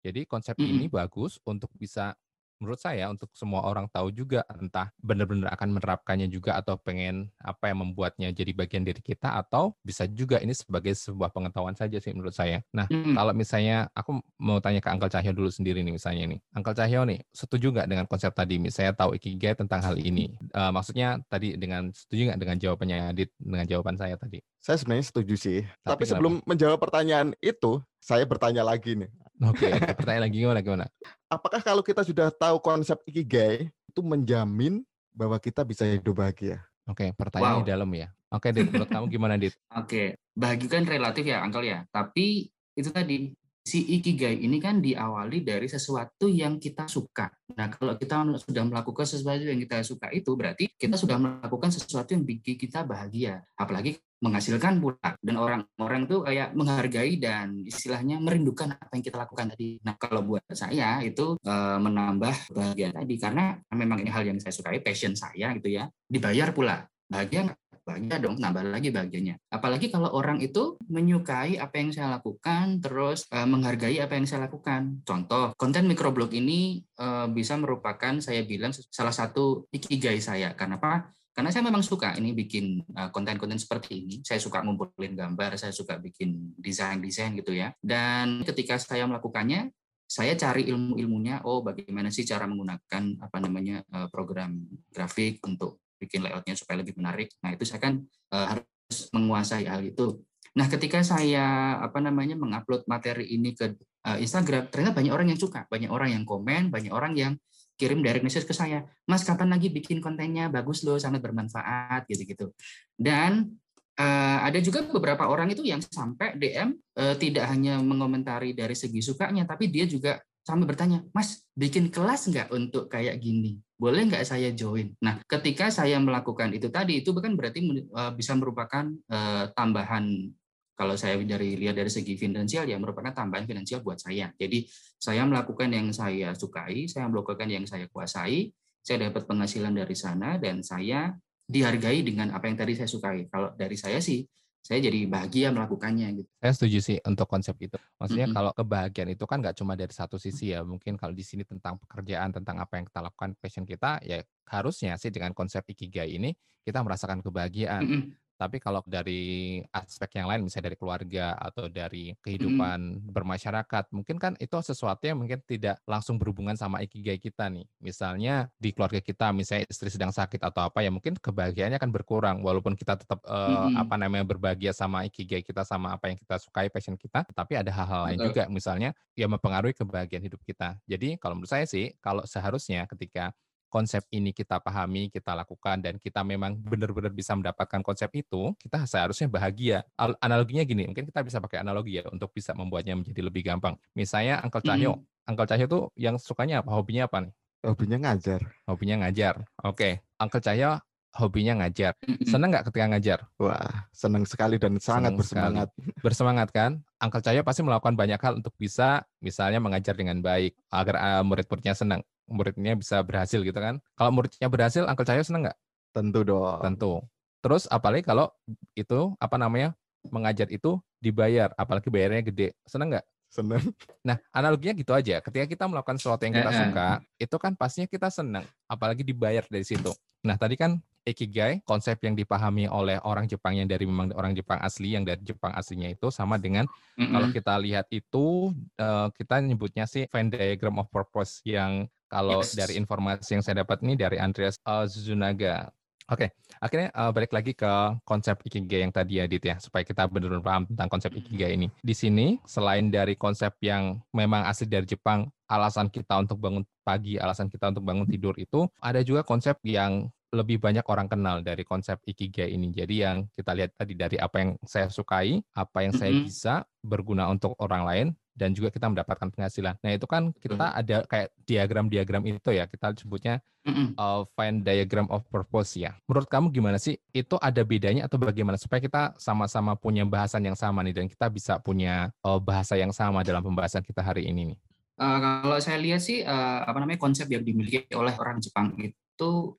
Jadi 0.00 0.24
konsep 0.24 0.56
mm 0.56 0.64
-hmm. 0.64 0.74
ini 0.80 0.86
bagus 0.88 1.36
untuk 1.44 1.68
bisa 1.76 2.16
menurut 2.60 2.78
saya 2.78 3.08
untuk 3.08 3.32
semua 3.32 3.64
orang 3.64 3.88
tahu 3.88 4.12
juga 4.12 4.44
entah 4.52 4.92
benar-benar 5.00 5.50
akan 5.56 5.80
menerapkannya 5.80 6.28
juga 6.28 6.60
atau 6.60 6.76
pengen 6.76 7.32
apa 7.40 7.72
yang 7.72 7.82
membuatnya 7.82 8.28
jadi 8.30 8.52
bagian 8.52 8.84
dari 8.84 9.00
kita 9.00 9.40
atau 9.40 9.72
bisa 9.80 10.04
juga 10.06 10.38
ini 10.38 10.52
sebagai 10.52 10.92
sebuah 10.92 11.32
pengetahuan 11.32 11.72
saja 11.72 11.96
sih 11.98 12.12
menurut 12.12 12.36
saya. 12.36 12.60
Nah, 12.70 12.84
mm-hmm. 12.86 13.16
kalau 13.16 13.32
misalnya 13.32 13.88
aku 13.96 14.20
mau 14.36 14.60
tanya 14.60 14.84
ke 14.84 14.88
Angkel 14.92 15.10
Cahyo 15.10 15.32
dulu 15.32 15.48
sendiri 15.48 15.80
nih 15.80 15.96
misalnya 15.96 16.36
nih. 16.36 16.40
Angkel 16.52 16.76
Cahyo 16.76 17.00
nih, 17.08 17.18
setuju 17.32 17.72
nggak 17.72 17.88
dengan 17.88 18.04
konsep 18.04 18.30
tadi 18.36 18.60
misalnya 18.60 18.92
tahu 18.92 19.16
ikigai 19.16 19.56
tentang 19.56 19.80
hal 19.80 19.96
ini? 19.96 20.36
Uh, 20.52 20.68
maksudnya 20.70 21.18
tadi 21.32 21.56
dengan 21.56 21.88
setuju 21.96 22.30
nggak 22.30 22.40
dengan 22.40 22.56
jawabannya 22.60 22.96
Adit 23.10 23.32
dengan 23.40 23.64
jawaban 23.64 23.96
saya 23.96 24.14
tadi? 24.20 24.44
Saya 24.60 24.76
sebenarnya 24.76 25.08
setuju 25.08 25.34
sih. 25.40 25.64
Tapi, 25.80 26.04
Tapi 26.04 26.12
sebelum 26.12 26.44
menjawab 26.44 26.76
pertanyaan 26.76 27.32
itu, 27.40 27.80
saya 28.00 28.24
bertanya 28.24 28.64
lagi 28.64 28.96
nih. 28.96 29.10
Oke, 29.40 29.68
okay, 29.68 29.72
pertanyaan 29.96 30.24
lagi 30.28 30.36
gimana 30.36 30.60
gimana? 30.60 30.86
Apakah 31.28 31.60
kalau 31.64 31.80
kita 31.80 32.04
sudah 32.04 32.28
tahu 32.28 32.60
konsep 32.60 33.00
ikigai 33.08 33.72
itu 33.88 34.00
menjamin 34.04 34.84
bahwa 35.16 35.40
kita 35.40 35.64
bisa 35.64 35.88
hidup 35.88 36.20
bahagia? 36.20 36.60
Oke, 36.88 37.08
okay, 37.08 37.16
pertanyaan 37.16 37.60
wow. 37.60 37.64
di 37.64 37.70
dalam 37.72 37.90
ya. 37.92 38.08
Oke, 38.30 38.50
okay, 38.50 38.50
Dit, 38.60 38.68
menurut 38.68 38.90
kamu 38.90 39.06
gimana, 39.08 39.34
Dit? 39.40 39.54
Oke, 39.72 39.84
okay. 39.84 40.06
bahagia 40.36 40.68
kan 40.68 40.84
relatif 40.84 41.24
ya, 41.24 41.40
Angkel 41.40 41.64
ya. 41.68 41.78
Tapi 41.88 42.52
itu 42.76 42.88
tadi 42.92 43.32
si 43.60 43.84
ikigai 44.00 44.40
ini 44.40 44.56
kan 44.58 44.80
diawali 44.80 45.44
dari 45.44 45.68
sesuatu 45.68 46.26
yang 46.26 46.56
kita 46.56 46.88
suka. 46.88 47.28
Nah, 47.54 47.68
kalau 47.68 47.94
kita 47.94 48.24
sudah 48.40 48.64
melakukan 48.64 49.06
sesuatu 49.06 49.44
yang 49.44 49.60
kita 49.60 49.84
suka 49.84 50.08
itu 50.10 50.32
berarti 50.34 50.70
kita 50.74 50.96
sudah 50.96 51.20
melakukan 51.20 51.70
sesuatu 51.70 52.16
yang 52.16 52.24
bikin 52.24 52.56
kita 52.56 52.82
bahagia. 52.82 53.44
Apalagi 53.54 54.00
menghasilkan 54.20 54.84
pula 54.84 55.16
dan 55.24 55.36
orang-orang 55.40 56.04
tuh 56.04 56.20
kayak 56.28 56.52
menghargai 56.52 57.16
dan 57.16 57.64
istilahnya 57.64 58.20
merindukan 58.20 58.76
apa 58.76 58.92
yang 58.92 59.04
kita 59.04 59.16
lakukan 59.16 59.56
tadi. 59.56 59.80
Nah, 59.80 59.96
kalau 59.96 60.20
buat 60.20 60.44
saya 60.52 61.00
itu 61.00 61.40
e, 61.40 61.54
menambah 61.80 62.52
bahagia 62.52 62.92
tadi 62.92 63.14
karena 63.16 63.56
memang 63.72 64.04
ini 64.04 64.12
hal 64.12 64.28
yang 64.28 64.36
saya 64.36 64.52
sukai, 64.52 64.84
passion 64.84 65.16
saya 65.16 65.56
gitu 65.56 65.72
ya. 65.72 65.88
Dibayar 66.04 66.52
pula. 66.52 66.84
Bahagia 67.10 67.48
bahagia 67.84 68.16
dong, 68.20 68.36
nambah 68.38 68.70
lagi 68.70 68.92
bahagianya. 68.92 69.40
Apalagi 69.50 69.90
kalau 69.90 70.12
orang 70.12 70.38
itu 70.38 70.78
menyukai 70.86 71.56
apa 71.58 71.74
yang 71.80 71.90
saya 71.90 72.20
lakukan, 72.20 72.78
terus 72.78 73.26
uh, 73.32 73.48
menghargai 73.48 73.98
apa 73.98 74.14
yang 74.14 74.26
saya 74.28 74.46
lakukan. 74.46 75.02
Contoh, 75.02 75.52
konten 75.56 75.88
microblog 75.90 76.30
ini 76.36 76.84
uh, 77.00 77.26
bisa 77.26 77.56
merupakan 77.58 78.20
saya 78.22 78.44
bilang 78.44 78.70
salah 78.72 79.14
satu 79.14 79.66
ikigai 79.72 80.20
saya. 80.22 80.52
Karena 80.54 80.76
apa? 80.76 81.10
Karena 81.30 81.54
saya 81.54 81.62
memang 81.62 81.80
suka 81.80 82.18
ini 82.18 82.34
bikin 82.34 82.82
eh, 82.84 83.08
konten-konten 83.14 83.56
seperti 83.56 84.02
ini. 84.02 84.14
Saya 84.20 84.42
suka 84.42 84.60
ngumpulin 84.66 85.14
gambar, 85.14 85.56
saya 85.56 85.70
suka 85.70 85.96
bikin 85.96 86.58
desain-desain 86.58 87.32
gitu 87.38 87.54
ya. 87.54 87.70
Dan 87.80 88.42
ketika 88.42 88.76
saya 88.76 89.06
melakukannya, 89.06 89.70
saya 90.10 90.34
cari 90.34 90.66
ilmu-ilmunya. 90.68 91.46
Oh, 91.46 91.62
bagaimana 91.62 92.10
sih 92.10 92.26
cara 92.26 92.50
menggunakan 92.50 93.22
apa 93.22 93.38
namanya 93.38 93.80
program 94.10 94.58
grafik 94.90 95.38
untuk 95.46 95.80
bikin 96.00 96.24
layoutnya 96.24 96.56
supaya 96.56 96.80
lebih 96.80 96.96
menarik. 96.96 97.28
Nah 97.44 97.52
itu 97.52 97.68
saya 97.68 97.78
kan 97.84 98.00
uh, 98.32 98.46
harus 98.56 98.98
menguasai 99.12 99.68
hal 99.68 99.84
itu. 99.84 100.24
Nah 100.56 100.66
ketika 100.66 101.04
saya 101.04 101.78
apa 101.78 102.00
namanya 102.00 102.34
mengupload 102.34 102.88
materi 102.88 103.28
ini 103.28 103.52
ke 103.54 103.76
uh, 104.08 104.18
Instagram, 104.18 104.72
ternyata 104.72 104.96
banyak 104.96 105.12
orang 105.12 105.28
yang 105.30 105.38
suka, 105.38 105.68
banyak 105.68 105.92
orang 105.92 106.16
yang 106.16 106.24
komen, 106.24 106.72
banyak 106.72 106.90
orang 106.90 107.12
yang 107.14 107.32
kirim 107.78 108.04
direct 108.04 108.24
message 108.24 108.44
ke 108.44 108.52
saya, 108.52 108.84
Mas 109.08 109.24
kapan 109.24 109.56
lagi 109.56 109.72
bikin 109.72 110.04
kontennya 110.04 110.52
bagus 110.52 110.84
loh, 110.84 111.00
sangat 111.00 111.24
bermanfaat 111.24 112.04
gitu-gitu. 112.10 112.52
Dan 112.92 113.56
uh, 113.96 114.38
ada 114.44 114.60
juga 114.60 114.84
beberapa 114.84 115.24
orang 115.28 115.48
itu 115.52 115.64
yang 115.64 115.80
sampai 115.80 116.36
DM 116.36 116.76
uh, 117.00 117.16
tidak 117.16 117.48
hanya 117.48 117.80
mengomentari 117.80 118.52
dari 118.52 118.76
segi 118.76 119.00
sukanya, 119.00 119.48
tapi 119.48 119.72
dia 119.72 119.88
juga 119.88 120.20
sampai 120.44 120.66
bertanya, 120.68 121.00
Mas, 121.16 121.44
bikin 121.56 121.88
kelas 121.88 122.28
nggak 122.28 122.48
untuk 122.52 122.88
kayak 122.92 123.16
gini? 123.16 123.60
Boleh 123.80 124.04
nggak 124.04 124.28
saya 124.28 124.52
join? 124.52 124.92
Nah, 125.00 125.24
ketika 125.24 125.72
saya 125.72 125.96
melakukan 125.96 126.52
itu 126.52 126.68
tadi, 126.68 127.00
itu 127.00 127.16
bukan 127.16 127.32
berarti 127.32 127.64
uh, 127.96 128.12
bisa 128.12 128.36
merupakan 128.36 128.84
uh, 129.08 129.48
tambahan 129.56 130.28
kalau 130.76 130.96
saya 131.00 131.16
dari 131.24 131.56
lihat 131.56 131.76
dari 131.76 131.88
segi 131.88 132.16
finansial 132.16 132.68
ya 132.68 132.76
merupakan 132.76 133.12
tambahan 133.12 133.48
finansial 133.48 133.80
buat 133.80 133.96
saya. 133.96 134.32
Jadi 134.36 134.68
saya 135.00 135.24
melakukan 135.24 135.72
yang 135.72 135.88
saya 135.96 136.36
sukai, 136.36 136.92
saya 136.92 137.08
melakukan 137.08 137.48
yang 137.48 137.64
saya 137.64 137.88
kuasai, 137.88 138.52
saya 138.84 139.08
dapat 139.08 139.24
penghasilan 139.24 139.72
dari 139.72 139.96
sana 139.96 140.36
dan 140.36 140.60
saya 140.60 141.16
dihargai 141.48 142.04
dengan 142.04 142.36
apa 142.36 142.52
yang 142.52 142.60
tadi 142.60 142.76
saya 142.76 142.88
sukai. 142.88 143.32
Kalau 143.32 143.56
dari 143.56 143.76
saya 143.80 144.00
sih 144.00 144.24
saya 144.60 144.78
jadi 144.84 145.08
bahagia 145.08 145.48
melakukannya 145.50 146.22
gitu. 146.22 146.30
Saya 146.36 146.52
setuju 146.52 146.78
sih 146.84 146.96
untuk 147.02 147.26
konsep 147.26 147.56
itu. 147.58 147.80
Maksudnya 147.96 148.28
mm 148.28 148.32
-hmm. 148.32 148.38
kalau 148.38 148.52
kebahagiaan 148.52 149.10
itu 149.10 149.24
kan 149.24 149.40
nggak 149.40 149.56
cuma 149.56 149.72
dari 149.72 149.90
satu 149.90 150.20
sisi 150.20 150.52
ya. 150.52 150.60
Mungkin 150.60 151.00
kalau 151.00 151.16
di 151.16 151.24
sini 151.24 151.48
tentang 151.48 151.80
pekerjaan, 151.80 152.30
tentang 152.30 152.60
apa 152.60 152.76
yang 152.76 152.84
kita 152.84 153.00
lakukan, 153.00 153.34
passion 153.40 153.64
kita, 153.64 153.98
ya 154.04 154.20
harusnya 154.52 155.00
sih 155.00 155.08
dengan 155.08 155.32
konsep 155.32 155.64
ikigai 155.64 156.12
ini 156.12 156.36
kita 156.60 156.84
merasakan 156.84 157.24
kebahagiaan. 157.24 157.82
Mm 157.82 157.90
-hmm. 157.90 158.04
Tapi 158.40 158.56
kalau 158.56 158.80
dari 158.88 159.60
aspek 159.68 160.16
yang 160.16 160.32
lain, 160.32 160.48
misalnya 160.48 160.72
dari 160.72 160.80
keluarga 160.80 161.36
atau 161.36 161.68
dari 161.68 162.16
kehidupan 162.24 163.04
mm. 163.04 163.12
bermasyarakat, 163.12 163.92
mungkin 163.92 164.16
kan 164.16 164.32
itu 164.40 164.56
sesuatu 164.64 165.04
yang 165.04 165.20
mungkin 165.20 165.44
tidak 165.44 165.76
langsung 165.84 166.16
berhubungan 166.16 166.56
sama 166.56 166.80
ikigai 166.80 167.20
kita 167.20 167.52
nih. 167.52 167.68
Misalnya 167.84 168.48
di 168.56 168.72
keluarga 168.72 169.04
kita, 169.04 169.28
misalnya 169.36 169.68
istri 169.68 169.92
sedang 169.92 170.08
sakit 170.08 170.40
atau 170.40 170.72
apa 170.72 170.80
ya, 170.80 170.88
mungkin 170.88 171.20
kebahagiaannya 171.20 171.76
akan 171.76 171.92
berkurang 171.92 172.36
walaupun 172.40 172.72
kita 172.80 172.96
tetap 172.96 173.20
uh, 173.28 173.68
mm. 173.68 173.76
apa 173.76 173.94
namanya 174.00 174.24
berbahagia 174.24 174.72
sama 174.72 175.04
ikigai 175.04 175.44
kita 175.44 175.60
sama 175.68 176.00
apa 176.00 176.08
yang 176.08 176.16
kita 176.16 176.40
sukai, 176.40 176.72
passion 176.72 176.96
kita. 176.96 177.28
Tapi 177.36 177.60
ada 177.60 177.68
hal-hal 177.68 178.08
lain 178.08 178.18
juga, 178.32 178.48
misalnya 178.48 178.96
ya 179.12 179.28
mempengaruhi 179.28 179.76
kebahagiaan 179.76 180.24
hidup 180.24 180.40
kita. 180.48 180.80
Jadi 180.88 181.20
kalau 181.20 181.36
menurut 181.36 181.52
saya 181.52 181.68
sih, 181.68 181.92
kalau 182.00 182.24
seharusnya 182.24 182.88
ketika 182.88 183.36
konsep 183.70 184.02
ini 184.10 184.34
kita 184.34 184.58
pahami, 184.58 185.08
kita 185.08 185.32
lakukan, 185.32 185.78
dan 185.78 185.96
kita 185.96 186.26
memang 186.26 186.58
benar-benar 186.58 187.14
bisa 187.14 187.38
mendapatkan 187.38 187.80
konsep 187.80 188.10
itu, 188.18 188.52
kita 188.58 188.84
seharusnya 188.84 189.30
bahagia. 189.30 189.86
Analoginya 189.96 190.66
gini, 190.66 190.90
mungkin 190.90 191.06
kita 191.06 191.22
bisa 191.22 191.38
pakai 191.38 191.62
analogi 191.62 192.02
ya 192.02 192.10
untuk 192.10 192.34
bisa 192.34 192.52
membuatnya 192.52 192.98
menjadi 192.98 193.22
lebih 193.22 193.46
gampang. 193.46 193.78
Misalnya 193.94 194.42
Uncle 194.42 194.60
Cahyo, 194.60 194.98
mm. 194.98 195.30
Uncle 195.30 195.46
Cahyo 195.46 195.66
tuh 195.70 195.82
yang 195.94 196.18
sukanya 196.18 196.66
apa? 196.66 196.74
Hobinya 196.74 197.06
apa 197.06 197.30
nih? 197.30 197.32
Hobinya 197.62 197.98
ngajar. 198.10 198.40
Hobinya 198.66 199.06
ngajar. 199.06 199.34
Oke, 199.62 199.78
okay. 199.78 199.92
Uncle 200.18 200.42
Cahyo 200.42 200.82
hobinya 201.14 201.58
ngajar. 201.64 201.98
Senang 202.22 202.54
nggak 202.54 202.70
ketika 202.70 202.86
ngajar? 202.86 203.18
Wah, 203.42 203.90
senang 203.90 204.22
sekali 204.26 204.56
dan 204.62 204.78
sangat 204.78 205.14
senang 205.14 205.18
bersemangat. 205.18 205.68
Sekali. 205.74 206.02
Bersemangat 206.04 206.48
kan? 206.54 206.70
Uncle 207.02 207.22
Cahyo 207.22 207.42
pasti 207.42 207.60
melakukan 207.66 207.94
banyak 207.98 208.20
hal 208.20 208.38
untuk 208.38 208.54
bisa 208.54 209.02
misalnya 209.18 209.58
mengajar 209.58 209.98
dengan 209.98 210.22
baik 210.22 210.54
agar 210.70 210.94
uh, 211.00 211.22
murid-muridnya 211.26 211.74
senang 211.74 212.00
muridnya 212.30 212.78
bisa 212.78 213.02
berhasil 213.02 213.42
gitu 213.42 213.58
kan. 213.58 213.82
Kalau 213.98 214.10
muridnya 214.14 214.46
berhasil, 214.46 214.86
Uncle 214.86 215.04
Cahyo 215.04 215.26
seneng 215.26 215.50
nggak? 215.50 215.58
Tentu 215.90 216.20
dong. 216.22 216.62
Tentu. 216.62 217.02
Terus 217.42 217.66
apalagi 217.66 218.06
kalau 218.06 218.30
itu 218.78 219.18
apa 219.18 219.36
namanya 219.36 219.74
mengajar 220.08 220.46
itu 220.48 220.78
dibayar, 221.02 221.52
apalagi 221.58 221.90
bayarnya 221.90 222.22
gede, 222.24 222.48
seneng 222.64 222.96
nggak? 222.96 223.06
Seneng. 223.30 223.62
Nah, 224.02 224.18
analoginya 224.34 224.74
gitu 224.74 224.90
aja. 224.90 225.22
Ketika 225.22 225.46
kita 225.46 225.64
melakukan 225.70 225.98
sesuatu 225.98 226.26
yang 226.26 226.34
kita 226.34 226.50
suka, 226.50 226.88
itu 227.14 227.36
kan 227.38 227.52
pastinya 227.54 227.86
kita 227.86 228.08
senang, 228.10 228.46
apalagi 228.66 229.06
dibayar 229.06 229.46
dari 229.46 229.62
situ. 229.62 229.90
Nah, 230.26 230.34
tadi 230.34 230.58
kan 230.58 230.82
Ikigai, 231.00 231.64
konsep 231.64 231.96
yang 232.04 232.12
dipahami 232.12 232.68
oleh 232.68 233.00
orang 233.02 233.24
Jepang 233.24 233.56
yang 233.56 233.64
dari 233.64 233.88
memang 233.88 234.12
orang 234.12 234.36
Jepang 234.36 234.60
asli, 234.60 234.92
yang 234.92 235.04
dari 235.04 235.24
Jepang 235.24 235.56
aslinya 235.56 235.88
itu 235.88 236.12
sama 236.12 236.36
dengan 236.36 236.68
mm 236.68 237.00
-hmm. 237.00 237.12
kalau 237.12 237.28
kita 237.32 237.54
lihat 237.56 237.86
itu 237.88 238.52
uh, 238.76 239.08
kita 239.16 239.40
nyebutnya 239.40 239.88
sih 239.88 240.04
Venn 240.12 240.28
diagram 240.28 240.76
of 240.76 240.92
purpose 240.92 241.40
yang 241.48 241.88
kalau 242.10 242.42
yes. 242.42 242.58
dari 242.58 242.76
informasi 242.76 243.38
yang 243.38 243.42
saya 243.46 243.62
dapat 243.62 243.80
ini 243.86 243.94
dari 243.94 244.18
Andreas 244.18 244.58
uh, 244.66 244.84
Zunaga. 244.84 245.70
Oke, 246.10 246.26
okay. 246.26 246.58
akhirnya 246.58 246.90
uh, 246.90 247.14
balik 247.14 247.30
lagi 247.30 247.54
ke 247.54 247.70
konsep 248.02 248.34
ikigai 248.42 248.82
yang 248.82 248.90
tadi 248.90 249.22
ya, 249.22 249.30
Dit 249.30 249.46
ya, 249.46 249.62
supaya 249.62 249.86
kita 249.86 250.10
benar-benar 250.10 250.42
paham 250.42 250.66
tentang 250.66 250.90
konsep 250.90 251.14
ikigai 251.14 251.54
ini. 251.54 251.70
Di 251.78 251.94
sini, 251.94 252.34
selain 252.42 252.90
dari 252.90 253.14
konsep 253.14 253.54
yang 253.62 254.02
memang 254.10 254.42
asli 254.42 254.66
dari 254.66 254.90
Jepang, 254.90 255.30
alasan 255.46 255.86
kita 255.86 256.18
untuk 256.18 256.42
bangun 256.42 256.66
pagi, 256.82 257.14
alasan 257.14 257.46
kita 257.46 257.70
untuk 257.70 257.86
bangun 257.86 258.10
tidur 258.10 258.34
itu, 258.42 258.66
ada 258.82 259.06
juga 259.06 259.22
konsep 259.22 259.54
yang 259.62 260.10
lebih 260.30 260.62
banyak 260.62 260.86
orang 260.86 261.10
kenal 261.10 261.42
dari 261.42 261.66
konsep 261.66 261.98
ikigai 262.06 262.50
ini. 262.50 262.70
Jadi 262.70 262.94
yang 263.02 263.26
kita 263.34 263.50
lihat 263.54 263.74
tadi 263.74 263.98
dari 263.98 264.16
apa 264.16 264.36
yang 264.38 264.50
saya 264.62 264.86
sukai, 264.86 265.42
apa 265.54 265.78
yang 265.82 265.94
saya 265.94 266.14
bisa 266.14 266.54
berguna 266.80 267.26
untuk 267.28 267.58
orang 267.58 267.82
lain, 267.82 268.06
dan 268.40 268.56
juga 268.56 268.72
kita 268.72 268.88
mendapatkan 268.88 269.28
penghasilan. 269.28 269.76
Nah 269.84 269.90
itu 269.92 270.06
kan 270.08 270.32
kita 270.38 270.66
mm. 270.72 270.80
ada 270.80 270.96
kayak 271.04 271.28
diagram-diagram 271.44 272.22
itu 272.24 272.50
ya 272.56 272.64
kita 272.64 272.96
sebutnya 272.96 273.44
mm 273.60 274.00
uh, 274.00 274.24
find 274.32 274.64
diagram 274.64 275.04
of 275.12 275.20
purpose 275.28 275.76
ya. 275.76 275.92
Menurut 276.08 276.24
kamu 276.30 276.48
gimana 276.48 276.80
sih? 276.80 276.96
Itu 277.12 277.36
ada 277.36 277.60
bedanya 277.60 278.08
atau 278.08 278.16
bagaimana 278.16 278.56
supaya 278.56 278.80
kita 278.80 279.12
sama-sama 279.20 279.76
punya 279.76 280.08
bahasan 280.08 280.48
yang 280.48 280.56
sama 280.56 280.80
nih 280.80 280.96
dan 280.96 281.06
kita 281.12 281.28
bisa 281.28 281.60
punya 281.60 282.08
uh, 282.24 282.40
bahasa 282.40 282.80
yang 282.80 282.94
sama 282.94 283.20
dalam 283.20 283.44
pembahasan 283.44 283.84
kita 283.84 284.00
hari 284.00 284.24
ini 284.30 284.56
nih? 284.56 284.58
Uh, 285.00 285.16
kalau 285.44 285.58
saya 285.60 285.76
lihat 285.80 286.00
sih 286.00 286.24
uh, 286.24 286.64
apa 286.64 286.76
namanya 286.80 287.00
konsep 287.00 287.28
yang 287.28 287.44
dimiliki 287.44 287.88
oleh 287.92 288.12
orang 288.16 288.40
Jepang 288.40 288.72
itu 288.80 288.96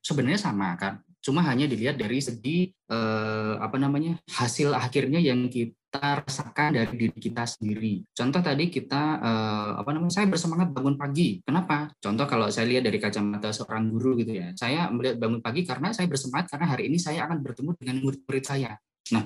sebenarnya 0.02 0.42
sama 0.42 0.74
kan 0.80 1.00
cuma 1.22 1.46
hanya 1.46 1.70
dilihat 1.70 2.02
dari 2.02 2.18
segi 2.18 2.74
eh, 2.74 3.54
apa 3.62 3.78
namanya 3.78 4.18
hasil 4.26 4.74
akhirnya 4.74 5.22
yang 5.22 5.46
kita 5.54 6.26
rasakan 6.26 6.74
dari 6.74 6.98
diri 6.98 7.20
kita 7.22 7.46
sendiri. 7.46 8.02
Contoh 8.10 8.42
tadi 8.42 8.74
kita 8.74 9.22
eh, 9.22 9.72
apa 9.78 9.90
namanya 9.94 10.18
saya 10.18 10.28
bersemangat 10.28 10.74
bangun 10.74 10.98
pagi. 10.98 11.38
Kenapa? 11.46 11.94
Contoh 12.02 12.26
kalau 12.26 12.50
saya 12.50 12.66
lihat 12.66 12.84
dari 12.90 12.98
kacamata 12.98 13.54
seorang 13.54 13.94
guru 13.94 14.18
gitu 14.18 14.34
ya, 14.34 14.50
saya 14.58 14.90
melihat 14.90 15.22
bangun 15.22 15.46
pagi 15.46 15.62
karena 15.62 15.94
saya 15.94 16.10
bersemangat 16.10 16.50
karena 16.50 16.66
hari 16.74 16.90
ini 16.90 16.98
saya 16.98 17.30
akan 17.30 17.38
bertemu 17.46 17.72
dengan 17.78 17.96
murid-murid 18.02 18.44
saya. 18.44 18.74
Nah, 19.12 19.24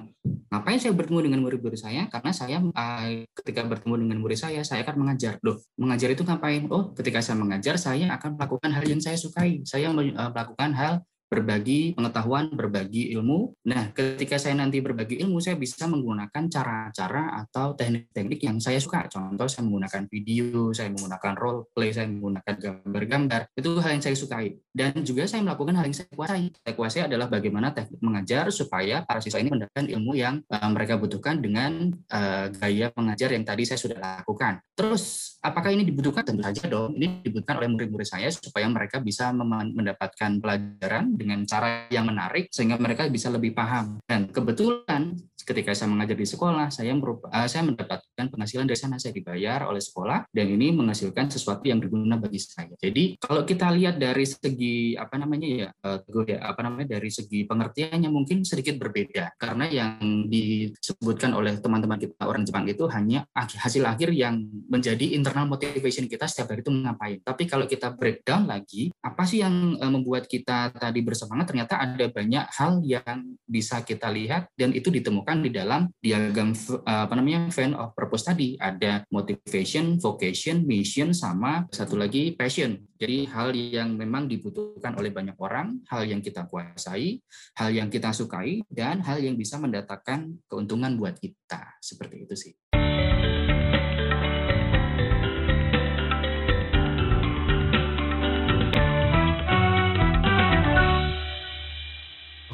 ngapain 0.50 0.82
saya 0.82 0.94
bertemu 0.98 1.30
dengan 1.30 1.40
murid-murid 1.46 1.78
saya? 1.78 2.10
Karena 2.10 2.32
saya 2.34 2.58
uh, 2.62 3.06
ketika 3.38 3.62
bertemu 3.70 4.06
dengan 4.06 4.18
murid 4.18 4.40
saya, 4.42 4.62
saya 4.66 4.82
akan 4.82 5.06
mengajar. 5.06 5.38
Loh, 5.46 5.62
mengajar 5.78 6.10
itu 6.10 6.26
ngapain? 6.26 6.66
Oh, 6.74 6.92
ketika 6.98 7.22
saya 7.22 7.38
mengajar, 7.38 7.78
saya 7.78 8.10
akan 8.18 8.38
melakukan 8.38 8.70
hal 8.74 8.84
yang 8.86 9.02
saya 9.02 9.18
sukai. 9.18 9.62
Saya 9.64 9.94
uh, 9.94 10.30
melakukan 10.34 10.72
hal 10.74 10.94
berbagi 11.26 11.98
pengetahuan, 11.98 12.54
berbagi 12.54 13.12
ilmu. 13.18 13.54
Nah, 13.68 13.90
ketika 13.92 14.38
saya 14.38 14.56
nanti 14.56 14.80
berbagi 14.80 15.20
ilmu, 15.26 15.42
saya 15.42 15.58
bisa 15.58 15.90
menggunakan 15.90 16.44
cara-cara 16.48 17.42
atau 17.42 17.74
teknik-teknik 17.74 18.40
yang 18.46 18.58
saya 18.62 18.78
suka. 18.78 19.10
Contoh, 19.10 19.50
saya 19.50 19.66
menggunakan 19.66 20.06
video, 20.06 20.70
saya 20.72 20.94
menggunakan 20.94 21.34
role 21.34 21.68
play, 21.74 21.90
saya 21.90 22.06
menggunakan 22.08 22.54
gambar-gambar. 22.56 23.42
Itu 23.58 23.82
hal 23.82 23.98
yang 23.98 24.04
saya 24.06 24.16
sukai. 24.16 24.54
Dan 24.70 25.02
juga 25.02 25.26
saya 25.26 25.42
melakukan 25.42 25.74
hal 25.76 25.86
yang 25.90 25.98
saya 25.98 26.10
kuasai. 26.14 26.46
Saya 26.52 26.74
kuasai 26.78 27.02
adalah 27.10 27.28
bagaimana 27.32 27.74
teknik 27.74 28.00
mengajar 28.04 28.52
supaya 28.54 29.02
para 29.02 29.20
siswa 29.24 29.42
ini 29.42 29.50
mendapatkan 29.50 29.88
ilmu 29.88 30.14
yang 30.14 30.44
uh, 30.52 30.70
mereka 30.70 31.00
butuhkan 31.02 31.42
dengan 31.42 31.90
uh, 32.12 32.48
gaya 32.54 32.94
mengajar 32.94 33.34
yang 33.34 33.44
tadi 33.44 33.64
saya 33.66 33.80
sudah 33.82 33.98
lakukan. 33.98 34.62
Terus, 34.76 35.36
apakah 35.42 35.74
ini 35.74 35.88
dibutuhkan? 35.88 36.28
Tentu 36.28 36.44
saja 36.44 36.68
dong. 36.70 36.94
Ini 37.00 37.24
dibutuhkan 37.24 37.58
oleh 37.64 37.70
murid-murid 37.72 38.08
saya 38.08 38.28
supaya 38.30 38.68
mereka 38.68 39.00
bisa 39.00 39.32
mendapatkan 39.32 40.44
pelajaran 40.44 41.15
dengan 41.16 41.44
cara 41.48 41.88
yang 41.90 42.08
menarik 42.08 42.52
sehingga 42.52 42.78
mereka 42.78 43.08
bisa 43.10 43.32
lebih 43.32 43.56
paham. 43.56 44.00
Dan 44.06 44.30
kebetulan 44.30 45.16
ketika 45.46 45.72
saya 45.78 45.94
mengajar 45.94 46.18
di 46.18 46.28
sekolah, 46.28 46.74
saya 46.74 46.92
merupa, 46.98 47.30
uh, 47.30 47.46
saya 47.46 47.64
mendapatkan 47.70 48.26
penghasilan 48.34 48.66
dari 48.66 48.80
sana, 48.80 48.98
saya 48.98 49.14
dibayar 49.14 49.70
oleh 49.70 49.80
sekolah 49.80 50.26
dan 50.34 50.46
ini 50.50 50.74
menghasilkan 50.74 51.30
sesuatu 51.30 51.70
yang 51.70 51.78
berguna 51.78 52.18
bagi 52.18 52.42
saya. 52.42 52.74
Jadi 52.82 53.22
kalau 53.22 53.46
kita 53.46 53.70
lihat 53.70 54.02
dari 54.02 54.26
segi 54.26 54.98
apa 54.98 55.16
namanya 55.22 55.48
ya, 55.48 55.70
uh, 55.86 56.02
ya 56.26 56.42
apa 56.42 56.66
namanya 56.66 56.98
dari 56.98 57.14
segi 57.14 57.46
pengertiannya 57.46 58.10
mungkin 58.10 58.42
sedikit 58.42 58.82
berbeda 58.82 59.38
karena 59.38 59.70
yang 59.70 60.26
disebutkan 60.26 61.38
oleh 61.38 61.62
teman-teman 61.62 62.02
kita 62.02 62.26
orang 62.26 62.42
Jepang 62.42 62.66
itu 62.66 62.90
hanya 62.90 63.30
hasil 63.38 63.86
akhir 63.86 64.10
yang 64.12 64.42
menjadi 64.66 65.14
internal 65.14 65.46
motivation 65.46 66.10
kita 66.10 66.26
setiap 66.26 66.58
hari 66.58 66.66
itu 66.66 66.74
ngapain. 66.74 67.18
Tapi 67.22 67.44
kalau 67.46 67.70
kita 67.70 67.94
breakdown 67.94 68.50
lagi, 68.50 68.90
apa 69.06 69.24
sih 69.30 69.46
yang 69.46 69.78
uh, 69.78 69.92
membuat 69.94 70.26
kita 70.26 70.74
tadi 70.74 71.06
bersemangat? 71.06 71.54
Ternyata 71.54 71.78
ada 71.78 72.06
banyak 72.10 72.46
hal 72.50 72.82
yang 72.82 73.38
bisa 73.46 73.86
kita 73.86 74.10
lihat 74.10 74.50
dan 74.58 74.74
itu 74.74 74.90
ditemukan 74.90 75.35
di 75.42 75.50
dalam 75.52 75.88
diagram 75.98 76.52
apa 76.86 77.14
namanya 77.16 77.50
fan 77.50 77.74
of 77.74 77.96
purpose 77.96 78.28
tadi 78.28 78.60
ada 78.60 79.04
motivation, 79.10 79.98
vocation, 79.98 80.68
mission 80.68 81.16
sama 81.16 81.66
satu 81.72 81.96
lagi 81.96 82.36
passion. 82.36 82.80
Jadi 82.96 83.28
hal 83.28 83.52
yang 83.56 83.96
memang 84.00 84.28
dibutuhkan 84.32 84.96
oleh 84.96 85.12
banyak 85.12 85.36
orang, 85.40 85.84
hal 85.92 86.08
yang 86.08 86.24
kita 86.24 86.48
kuasai, 86.48 87.20
hal 87.60 87.70
yang 87.76 87.92
kita 87.92 88.16
sukai 88.16 88.64
dan 88.72 89.04
hal 89.04 89.20
yang 89.20 89.36
bisa 89.36 89.60
mendatangkan 89.60 90.40
keuntungan 90.48 90.96
buat 90.96 91.20
kita. 91.20 91.80
Seperti 91.84 92.24
itu 92.24 92.36
sih. 92.40 92.54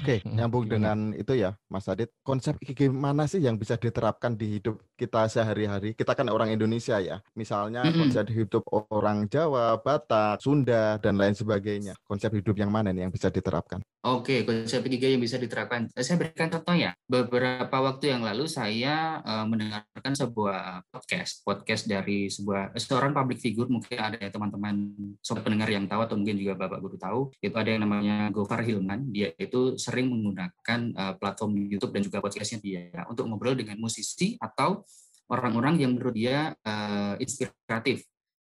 Oke, 0.01 0.17
nyambung 0.25 0.65
dengan 0.65 1.13
itu 1.13 1.37
ya, 1.37 1.53
Mas 1.69 1.85
Adit. 1.85 2.09
Konsep 2.25 2.57
ikigai 2.57 2.89
mana 2.89 3.29
sih 3.29 3.37
yang 3.37 3.61
bisa 3.61 3.77
diterapkan 3.77 4.33
di 4.33 4.57
hidup 4.57 4.81
kita 4.97 5.29
sehari-hari? 5.29 5.93
Kita 5.93 6.17
kan 6.17 6.25
orang 6.33 6.49
Indonesia 6.49 6.97
ya. 6.97 7.21
Misalnya 7.37 7.85
konsep 7.93 8.25
hidup 8.33 8.65
orang 8.89 9.29
Jawa, 9.29 9.77
Batak, 9.77 10.41
Sunda, 10.41 10.97
dan 10.97 11.21
lain 11.21 11.37
sebagainya. 11.37 11.93
Konsep 12.09 12.33
hidup 12.33 12.57
yang 12.57 12.73
mana 12.73 12.89
nih 12.89 13.05
yang 13.05 13.13
bisa 13.13 13.29
diterapkan? 13.29 13.85
Oke, 14.01 14.41
konsep 14.41 14.81
ikigai 14.89 15.13
yang 15.13 15.21
bisa 15.21 15.37
diterapkan. 15.37 15.85
Saya 15.93 16.17
berikan 16.17 16.49
contoh 16.49 16.73
ya. 16.73 16.89
Beberapa 17.05 17.77
waktu 17.85 18.09
yang 18.09 18.25
lalu 18.25 18.49
saya 18.49 19.21
uh, 19.21 19.45
mendengarkan 19.45 20.17
sebuah 20.17 20.89
podcast, 20.89 21.45
podcast 21.45 21.85
dari 21.85 22.25
sebuah 22.25 22.73
seorang 22.81 23.13
public 23.13 23.37
figure. 23.37 23.69
Mungkin 23.69 24.01
ada 24.01 24.17
teman-teman 24.17 24.89
sobat 25.21 25.45
pendengar 25.45 25.69
yang 25.69 25.85
tahu 25.85 26.01
atau 26.01 26.17
mungkin 26.17 26.33
juga 26.33 26.57
Bapak 26.57 26.81
Guru 26.81 26.97
tahu. 26.97 27.21
Itu 27.45 27.53
ada 27.53 27.69
yang 27.69 27.85
namanya 27.85 28.33
Gofar 28.33 28.65
Hilman. 28.65 29.13
Dia 29.13 29.37
itu 29.37 29.77
sering 29.77 30.09
menggunakan 30.09 30.79
uh, 30.97 31.13
platform 31.21 31.69
YouTube 31.69 31.93
dan 31.93 32.01
juga 32.01 32.25
podcastnya 32.25 32.57
dia 32.57 33.05
untuk 33.05 33.29
ngobrol 33.29 33.53
dengan 33.53 33.77
musisi 33.77 34.33
atau 34.41 34.81
orang-orang 35.29 35.77
yang 35.77 35.93
menurut 35.93 36.17
dia 36.17 36.57
uh, 36.65 37.21
inspiratif. 37.21 38.01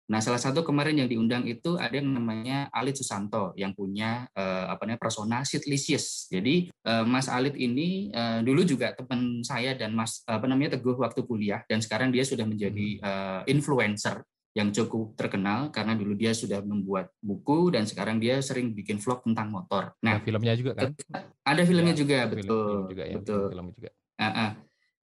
Nah, 0.07 0.23
salah 0.23 0.39
satu 0.39 0.63
kemarin 0.63 1.03
yang 1.03 1.09
diundang 1.11 1.43
itu 1.43 1.75
ada 1.75 1.91
yang 1.99 2.07
namanya 2.07 2.71
Alit 2.71 2.95
Susanto 2.95 3.51
yang 3.59 3.75
punya 3.75 4.23
uh, 4.31 4.71
apa 4.71 4.87
namanya 4.87 5.03
persona 5.03 5.43
Sitlicious. 5.43 6.31
Jadi 6.31 6.71
uh, 6.87 7.03
Mas 7.03 7.27
Alit 7.27 7.59
ini 7.59 8.07
uh, 8.15 8.39
dulu 8.39 8.63
juga 8.63 8.95
teman 8.95 9.43
saya 9.43 9.75
dan 9.75 9.91
Mas 9.91 10.23
apa 10.23 10.47
namanya 10.47 10.79
Teguh 10.79 10.95
waktu 10.95 11.27
kuliah 11.27 11.67
dan 11.67 11.83
sekarang 11.83 12.15
dia 12.15 12.23
sudah 12.23 12.47
menjadi 12.47 13.03
uh, 13.03 13.41
influencer 13.51 14.23
yang 14.55 14.73
cukup 14.73 15.13
terkenal 15.13 15.69
karena 15.69 15.93
dulu 15.93 16.17
dia 16.17 16.33
sudah 16.33 16.65
membuat 16.65 17.13
buku 17.21 17.69
dan 17.69 17.85
sekarang 17.85 18.17
dia 18.17 18.41
sering 18.41 18.73
bikin 18.73 18.97
vlog 18.97 19.21
tentang 19.21 19.53
motor. 19.53 19.93
Nah, 20.01 20.17
ada 20.17 20.25
filmnya 20.25 20.55
juga 20.57 20.71
kan? 20.73 20.97
Ada 21.45 21.61
filmnya 21.61 21.93
ya, 21.93 21.99
juga, 21.99 22.17
betul. 22.25 22.65
Film 22.65 22.89
juga, 22.89 23.03
ya. 23.05 23.15
Betul. 23.21 23.45
Film 23.53 23.67
juga. 23.75 23.89
Uh 24.17 24.25
-uh. 24.25 24.51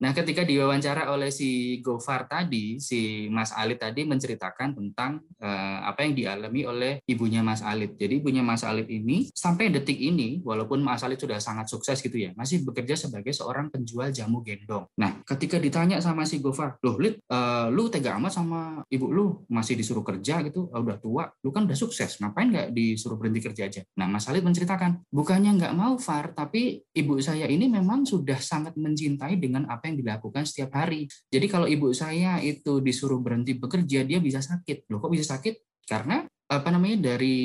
Nah, 0.03 0.11
ketika 0.11 0.43
diwawancara 0.43 1.11
oleh 1.15 1.31
si 1.31 1.79
Gofar 1.79 2.27
tadi, 2.27 2.83
si 2.83 3.31
Mas 3.31 3.55
Alit 3.55 3.79
tadi 3.79 4.03
menceritakan 4.03 4.75
tentang 4.75 5.23
uh, 5.39 5.79
apa 5.87 6.03
yang 6.03 6.15
dialami 6.19 6.67
oleh 6.67 6.93
ibunya 7.07 7.41
Mas 7.41 7.63
Alit. 7.63 7.95
Jadi 7.95 8.19
ibunya 8.19 8.43
Mas 8.43 8.67
Alit 8.67 8.91
ini 8.91 9.31
sampai 9.31 9.71
detik 9.71 9.97
ini, 9.97 10.43
walaupun 10.43 10.83
Mas 10.83 11.07
Alit 11.07 11.23
sudah 11.23 11.39
sangat 11.39 11.71
sukses 11.71 12.03
gitu 12.03 12.15
ya, 12.19 12.35
masih 12.35 12.67
bekerja 12.67 12.99
sebagai 12.99 13.31
seorang 13.31 13.71
penjual 13.71 14.11
jamu 14.11 14.43
gendong. 14.43 14.85
Nah, 14.99 15.23
ketika 15.25 15.57
ditanya 15.57 16.03
sama 16.03 16.27
si 16.27 16.43
Gofar, 16.43 16.77
loh 16.83 16.99
Lit, 16.99 17.23
uh, 17.31 17.71
lu 17.71 17.87
tega 17.89 18.19
amat 18.19 18.33
sama 18.35 18.83
ibu 18.91 19.09
lu, 19.09 19.47
masih 19.49 19.79
disuruh 19.79 20.03
kerja 20.03 20.43
gitu, 20.45 20.69
oh, 20.69 20.81
udah 20.83 20.99
tua, 20.99 21.25
lu 21.43 21.55
kan 21.55 21.65
udah 21.65 21.79
sukses, 21.79 22.19
ngapain 22.19 22.51
nggak 22.51 22.69
disuruh 22.75 23.17
berhenti 23.17 23.41
kerja 23.41 23.63
aja? 23.71 23.83
Nah, 23.99 24.11
Mas 24.11 24.27
Alit 24.27 24.45
menceritakan, 24.45 25.07
bukannya 25.09 25.57
nggak 25.59 25.75
mau 25.75 25.97
Far, 25.97 26.35
tapi 26.37 26.83
ibu 26.93 27.17
saya 27.23 27.47
ini 27.49 27.71
memang 27.71 28.05
sudah 28.05 28.37
sangat 28.37 28.77
mencintai 28.77 29.39
dengan 29.39 29.65
apa 29.71 29.89
yang 29.89 29.94
dilakukan 29.95 30.45
setiap 30.45 30.75
hari. 30.75 31.07
Jadi 31.31 31.47
kalau 31.47 31.65
ibu 31.71 31.95
saya 31.95 32.43
itu 32.43 32.83
disuruh 32.83 33.23
berhenti 33.23 33.55
bekerja, 33.55 34.03
dia 34.03 34.19
bisa 34.19 34.43
sakit. 34.43 34.91
Loh 34.91 34.99
kok 35.01 35.15
bisa 35.15 35.39
sakit? 35.39 35.87
Karena 35.87 36.27
apa 36.51 36.69
namanya 36.69 37.15
dari 37.15 37.37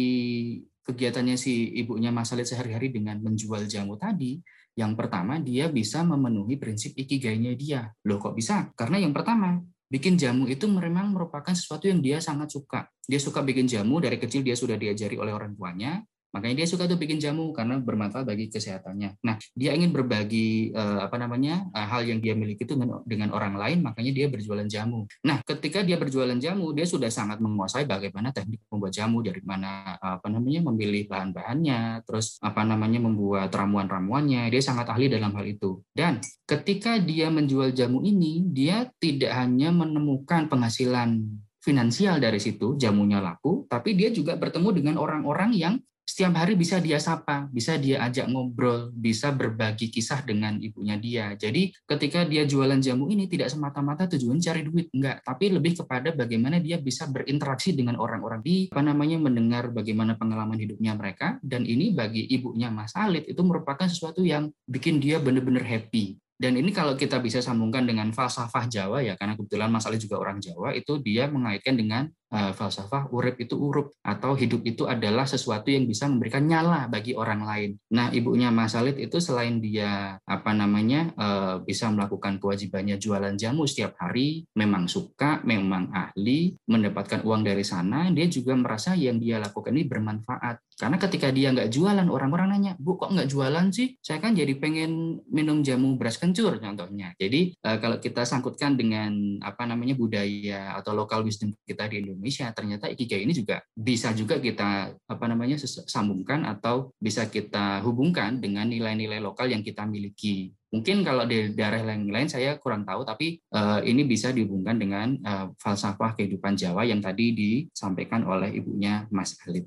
kegiatannya 0.84 1.38
si 1.38 1.78
ibunya 1.78 2.10
Mas 2.10 2.34
sehari-hari 2.34 2.90
dengan 2.90 3.22
menjual 3.22 3.70
jamu 3.70 3.94
tadi, 3.96 4.42
yang 4.74 4.98
pertama 4.98 5.38
dia 5.38 5.70
bisa 5.70 6.02
memenuhi 6.02 6.58
prinsip 6.58 6.98
ikigainya 6.98 7.54
dia. 7.54 7.82
Loh 8.10 8.18
kok 8.18 8.34
bisa? 8.34 8.74
Karena 8.74 8.98
yang 8.98 9.14
pertama, 9.14 9.62
bikin 9.86 10.18
jamu 10.18 10.50
itu 10.50 10.66
memang 10.66 11.14
merupakan 11.14 11.54
sesuatu 11.54 11.86
yang 11.86 12.02
dia 12.02 12.18
sangat 12.18 12.50
suka. 12.50 12.90
Dia 13.06 13.22
suka 13.22 13.46
bikin 13.46 13.70
jamu 13.70 14.02
dari 14.02 14.18
kecil 14.18 14.42
dia 14.42 14.58
sudah 14.58 14.78
diajari 14.78 15.18
oleh 15.18 15.34
orang 15.34 15.54
tuanya. 15.54 16.02
Makanya 16.30 16.64
dia 16.64 16.68
suka 16.70 16.86
tuh 16.86 16.98
bikin 17.02 17.18
jamu 17.18 17.50
karena 17.52 17.82
bermanfaat 17.82 18.26
bagi 18.26 18.54
kesehatannya. 18.54 19.18
Nah, 19.26 19.36
dia 19.58 19.74
ingin 19.74 19.90
berbagi 19.90 20.70
uh, 20.78 21.02
apa 21.02 21.18
namanya 21.18 21.66
uh, 21.74 21.88
hal 21.90 22.06
yang 22.06 22.22
dia 22.22 22.38
miliki 22.38 22.64
itu 22.64 22.78
dengan, 22.78 23.02
dengan 23.08 23.34
orang 23.34 23.58
lain, 23.58 23.82
makanya 23.82 24.12
dia 24.14 24.26
berjualan 24.30 24.68
jamu. 24.70 25.10
Nah, 25.26 25.42
ketika 25.42 25.82
dia 25.82 25.98
berjualan 25.98 26.38
jamu, 26.38 26.70
dia 26.78 26.86
sudah 26.86 27.10
sangat 27.10 27.42
menguasai 27.42 27.90
bagaimana 27.90 28.30
teknik 28.30 28.62
membuat 28.70 28.94
jamu 28.94 29.26
dari 29.26 29.42
mana 29.42 29.98
apa 29.98 30.30
namanya 30.30 30.70
memilih 30.70 31.10
bahan-bahannya, 31.10 32.06
terus 32.06 32.38
apa 32.46 32.62
namanya 32.62 33.02
membuat 33.02 33.50
ramuan-ramuannya. 33.50 34.54
Dia 34.54 34.62
sangat 34.62 34.92
ahli 34.92 35.10
dalam 35.10 35.34
hal 35.34 35.46
itu. 35.50 35.82
Dan 35.90 36.22
ketika 36.46 37.02
dia 37.02 37.34
menjual 37.34 37.74
jamu 37.74 38.06
ini, 38.06 38.46
dia 38.54 38.86
tidak 39.02 39.34
hanya 39.34 39.74
menemukan 39.74 40.46
penghasilan 40.46 41.26
finansial 41.60 42.24
dari 42.24 42.40
situ, 42.40 42.80
jamunya 42.80 43.20
laku, 43.20 43.68
tapi 43.68 43.94
dia 43.94 44.10
juga 44.10 44.40
bertemu 44.40 44.70
dengan 44.72 44.96
orang-orang 44.96 45.52
yang 45.54 45.76
setiap 46.10 46.34
hari 46.42 46.58
bisa 46.58 46.82
dia 46.82 46.98
sapa, 46.98 47.46
bisa 47.54 47.78
dia 47.78 48.02
ajak 48.02 48.26
ngobrol, 48.34 48.90
bisa 48.90 49.30
berbagi 49.30 49.94
kisah 49.94 50.26
dengan 50.26 50.58
ibunya 50.58 50.98
dia. 50.98 51.38
Jadi 51.38 51.70
ketika 51.86 52.26
dia 52.26 52.50
jualan 52.50 52.82
jamu 52.82 53.14
ini 53.14 53.30
tidak 53.30 53.54
semata-mata 53.54 54.10
tujuan 54.18 54.42
cari 54.42 54.66
duit, 54.66 54.90
enggak, 54.90 55.22
tapi 55.22 55.54
lebih 55.54 55.78
kepada 55.86 56.10
bagaimana 56.18 56.58
dia 56.58 56.82
bisa 56.82 57.06
berinteraksi 57.06 57.78
dengan 57.78 58.02
orang-orang 58.02 58.42
di 58.42 58.74
apa 58.74 58.82
namanya 58.82 59.22
mendengar 59.22 59.70
bagaimana 59.70 60.18
pengalaman 60.18 60.58
hidupnya 60.58 60.98
mereka 60.98 61.38
dan 61.46 61.62
ini 61.70 61.94
bagi 61.94 62.26
ibunya 62.26 62.74
Mas 62.74 62.98
Alit 62.98 63.30
itu 63.30 63.46
merupakan 63.46 63.86
sesuatu 63.86 64.26
yang 64.26 64.50
bikin 64.66 64.98
dia 64.98 65.22
benar-benar 65.22 65.62
happy. 65.62 66.18
Dan 66.40 66.56
ini 66.56 66.72
kalau 66.72 66.96
kita 66.96 67.20
bisa 67.20 67.44
sambungkan 67.44 67.84
dengan 67.84 68.16
falsafah 68.16 68.64
Jawa 68.72 69.04
ya, 69.04 69.20
karena 69.20 69.36
kebetulan 69.36 69.68
Mas 69.68 69.84
Ali 69.84 70.00
juga 70.00 70.24
orang 70.24 70.40
Jawa, 70.40 70.72
itu 70.72 70.96
dia 71.04 71.28
mengaitkan 71.28 71.76
dengan 71.76 72.08
falsafah 72.30 73.10
urip 73.10 73.42
itu 73.42 73.58
urup 73.58 73.90
atau 74.06 74.38
hidup 74.38 74.62
itu 74.62 74.86
adalah 74.86 75.26
sesuatu 75.26 75.74
yang 75.74 75.90
bisa 75.90 76.06
memberikan 76.06 76.46
nyala 76.46 76.86
bagi 76.86 77.18
orang 77.18 77.42
lain. 77.42 77.72
Nah, 77.90 78.14
ibunya 78.14 78.54
Mas 78.54 78.78
Alit 78.78 79.02
itu 79.02 79.18
selain 79.18 79.58
dia 79.58 80.22
apa 80.22 80.52
namanya 80.54 81.10
uh, 81.18 81.56
bisa 81.66 81.90
melakukan 81.90 82.38
kewajibannya 82.38 83.02
jualan 83.02 83.34
jamu 83.36 83.66
setiap 83.66 83.98
hari, 83.98 84.46
memang 84.54 84.86
suka, 84.86 85.42
memang 85.42 85.90
ahli, 85.90 86.54
mendapatkan 86.70 87.26
uang 87.26 87.42
dari 87.46 87.66
sana, 87.66 88.10
dia 88.14 88.30
juga 88.30 88.54
merasa 88.54 88.94
yang 88.94 89.18
dia 89.18 89.42
lakukan 89.42 89.74
ini 89.74 89.86
bermanfaat. 89.90 90.70
Karena 90.80 90.96
ketika 90.96 91.28
dia 91.36 91.52
nggak 91.52 91.76
jualan, 91.76 92.08
orang-orang 92.08 92.56
nanya, 92.56 92.74
Bu 92.80 92.96
kok 92.96 93.12
nggak 93.12 93.28
jualan 93.28 93.68
sih? 93.76 94.00
Saya 94.00 94.24
kan 94.24 94.32
jadi 94.32 94.56
pengen 94.56 95.20
minum 95.28 95.60
jamu 95.60 96.00
beras 96.00 96.16
kencur 96.16 96.56
contohnya. 96.56 97.12
Jadi 97.20 97.52
eh, 97.52 97.78
kalau 97.84 98.00
kita 98.00 98.24
sangkutkan 98.24 98.80
dengan 98.80 99.44
apa 99.44 99.68
namanya 99.68 100.00
budaya 100.00 100.80
atau 100.80 100.96
lokal 100.96 101.28
wisdom 101.28 101.52
kita 101.68 101.92
di 101.92 102.00
Indonesia, 102.00 102.19
ternyata 102.52 102.92
ikigai 102.92 103.24
ini 103.24 103.32
juga 103.32 103.64
bisa 103.72 104.12
juga 104.12 104.38
kita 104.38 104.92
apa 105.08 105.26
namanya 105.26 105.56
sambungkan 105.66 106.44
atau 106.44 106.92
bisa 107.00 107.26
kita 107.32 107.80
hubungkan 107.82 108.44
dengan 108.44 108.68
nilai-nilai 108.68 109.24
lokal 109.24 109.48
yang 109.50 109.64
kita 109.64 109.88
miliki. 109.88 110.52
Mungkin 110.70 111.02
kalau 111.02 111.26
di 111.26 111.58
daerah 111.58 111.82
lain-lain 111.82 112.30
saya 112.30 112.62
kurang 112.62 112.86
tahu, 112.86 113.02
tapi 113.02 113.42
uh, 113.58 113.82
ini 113.82 114.06
bisa 114.06 114.30
dihubungkan 114.30 114.78
dengan 114.78 115.18
uh, 115.26 115.50
falsafah 115.58 116.14
kehidupan 116.14 116.54
Jawa 116.54 116.86
yang 116.86 117.02
tadi 117.02 117.34
disampaikan 117.34 118.22
oleh 118.28 118.54
ibunya 118.54 119.10
Mas 119.10 119.34
Alit. 119.50 119.66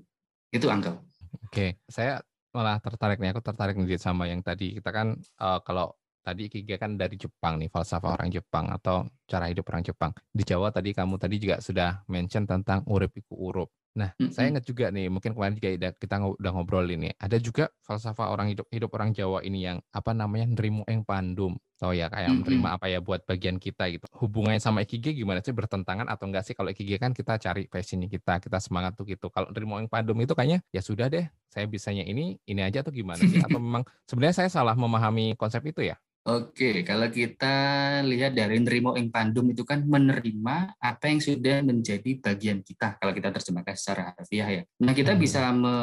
Itu 0.54 0.70
Angkel. 0.70 0.94
Oke, 1.42 1.82
saya 1.90 2.22
malah 2.54 2.78
tertarik 2.78 3.18
nih. 3.18 3.34
Aku 3.34 3.42
tertarik 3.42 3.74
nih 3.74 3.98
sama 3.98 4.30
yang 4.30 4.46
tadi 4.46 4.78
kita 4.78 4.94
kan 4.94 5.18
uh, 5.42 5.58
kalau 5.66 5.96
tadi 6.22 6.48
Ikigai 6.48 6.78
kan 6.78 6.94
dari 6.94 7.18
Jepang 7.18 7.58
nih, 7.58 7.68
falsafah 7.68 8.14
orang 8.16 8.30
Jepang 8.30 8.70
atau 8.70 9.04
cara 9.26 9.50
hidup 9.50 9.66
orang 9.68 9.82
Jepang. 9.82 10.14
Di 10.30 10.46
Jawa 10.46 10.70
tadi 10.70 10.94
kamu 10.94 11.18
tadi 11.18 11.36
juga 11.42 11.58
sudah 11.58 12.06
mention 12.06 12.46
tentang 12.46 12.86
urip 12.86 13.12
iku 13.18 13.34
urup. 13.34 13.70
Nah, 13.92 14.08
mm-hmm. 14.16 14.32
saya 14.32 14.48
ingat 14.48 14.64
juga 14.64 14.88
nih, 14.88 15.12
mungkin 15.12 15.36
kemarin 15.36 15.52
juga 15.60 15.92
kita 15.92 16.16
udah 16.24 16.50
ngobrol 16.56 16.88
ini. 16.88 17.12
Ada 17.20 17.36
juga 17.36 17.68
falsafah 17.84 18.32
orang 18.32 18.48
hidup 18.48 18.64
hidup 18.72 18.88
orang 18.96 19.12
Jawa 19.12 19.44
ini 19.44 19.68
yang 19.68 19.84
apa 19.92 20.16
namanya 20.16 20.48
nerimu 20.48 20.88
eng 20.88 21.04
pandum. 21.04 21.60
Tahu 21.76 21.98
ya 21.98 22.08
kayak 22.08 22.30
mm-hmm. 22.30 22.40
menerima 22.46 22.68
apa 22.78 22.86
ya 22.88 22.98
buat 23.04 23.20
bagian 23.28 23.60
kita 23.60 23.90
gitu. 23.92 24.06
Hubungannya 24.16 24.62
sama 24.62 24.80
ikigai 24.86 25.12
gimana 25.12 25.44
sih 25.44 25.52
bertentangan 25.52 26.08
atau 26.08 26.24
enggak 26.30 26.46
sih? 26.48 26.54
Kalau 26.56 26.72
ikigai 26.72 26.96
kan 26.96 27.12
kita 27.12 27.36
cari 27.36 27.68
passionnya 27.68 28.08
kita, 28.08 28.40
kita 28.40 28.58
semangat 28.62 28.96
tuh 28.96 29.04
gitu. 29.04 29.28
Kalau 29.28 29.52
nerimu 29.52 29.84
eng 29.84 29.90
pandum 29.92 30.16
itu 30.24 30.32
kayaknya 30.32 30.64
ya 30.72 30.80
sudah 30.80 31.12
deh, 31.12 31.28
saya 31.52 31.68
bisanya 31.68 32.06
ini 32.08 32.40
ini 32.48 32.60
aja 32.64 32.80
tuh 32.80 32.96
gimana 32.96 33.20
sih? 33.20 33.44
Atau 33.44 33.60
memang 33.60 33.84
sebenarnya 34.08 34.46
saya 34.46 34.48
salah 34.48 34.72
memahami 34.72 35.36
konsep 35.36 35.60
itu 35.68 35.84
ya? 35.84 36.00
Oke, 36.22 36.86
kalau 36.86 37.10
kita 37.10 37.98
lihat 38.06 38.38
dari 38.38 38.62
nerimo 38.62 38.94
ing 38.94 39.10
pandum 39.10 39.42
itu 39.50 39.66
kan 39.66 39.82
menerima 39.82 40.78
apa 40.78 41.10
yang 41.10 41.18
sudah 41.18 41.66
menjadi 41.66 42.14
bagian 42.22 42.62
kita 42.62 42.94
kalau 43.02 43.10
kita 43.10 43.34
terjemahkan 43.34 43.74
secara 43.74 44.14
harfiah 44.14 44.46
ya. 44.46 44.62
Nah, 44.86 44.94
kita 44.94 45.18
hmm. 45.18 45.20
bisa 45.20 45.50
me, 45.50 45.74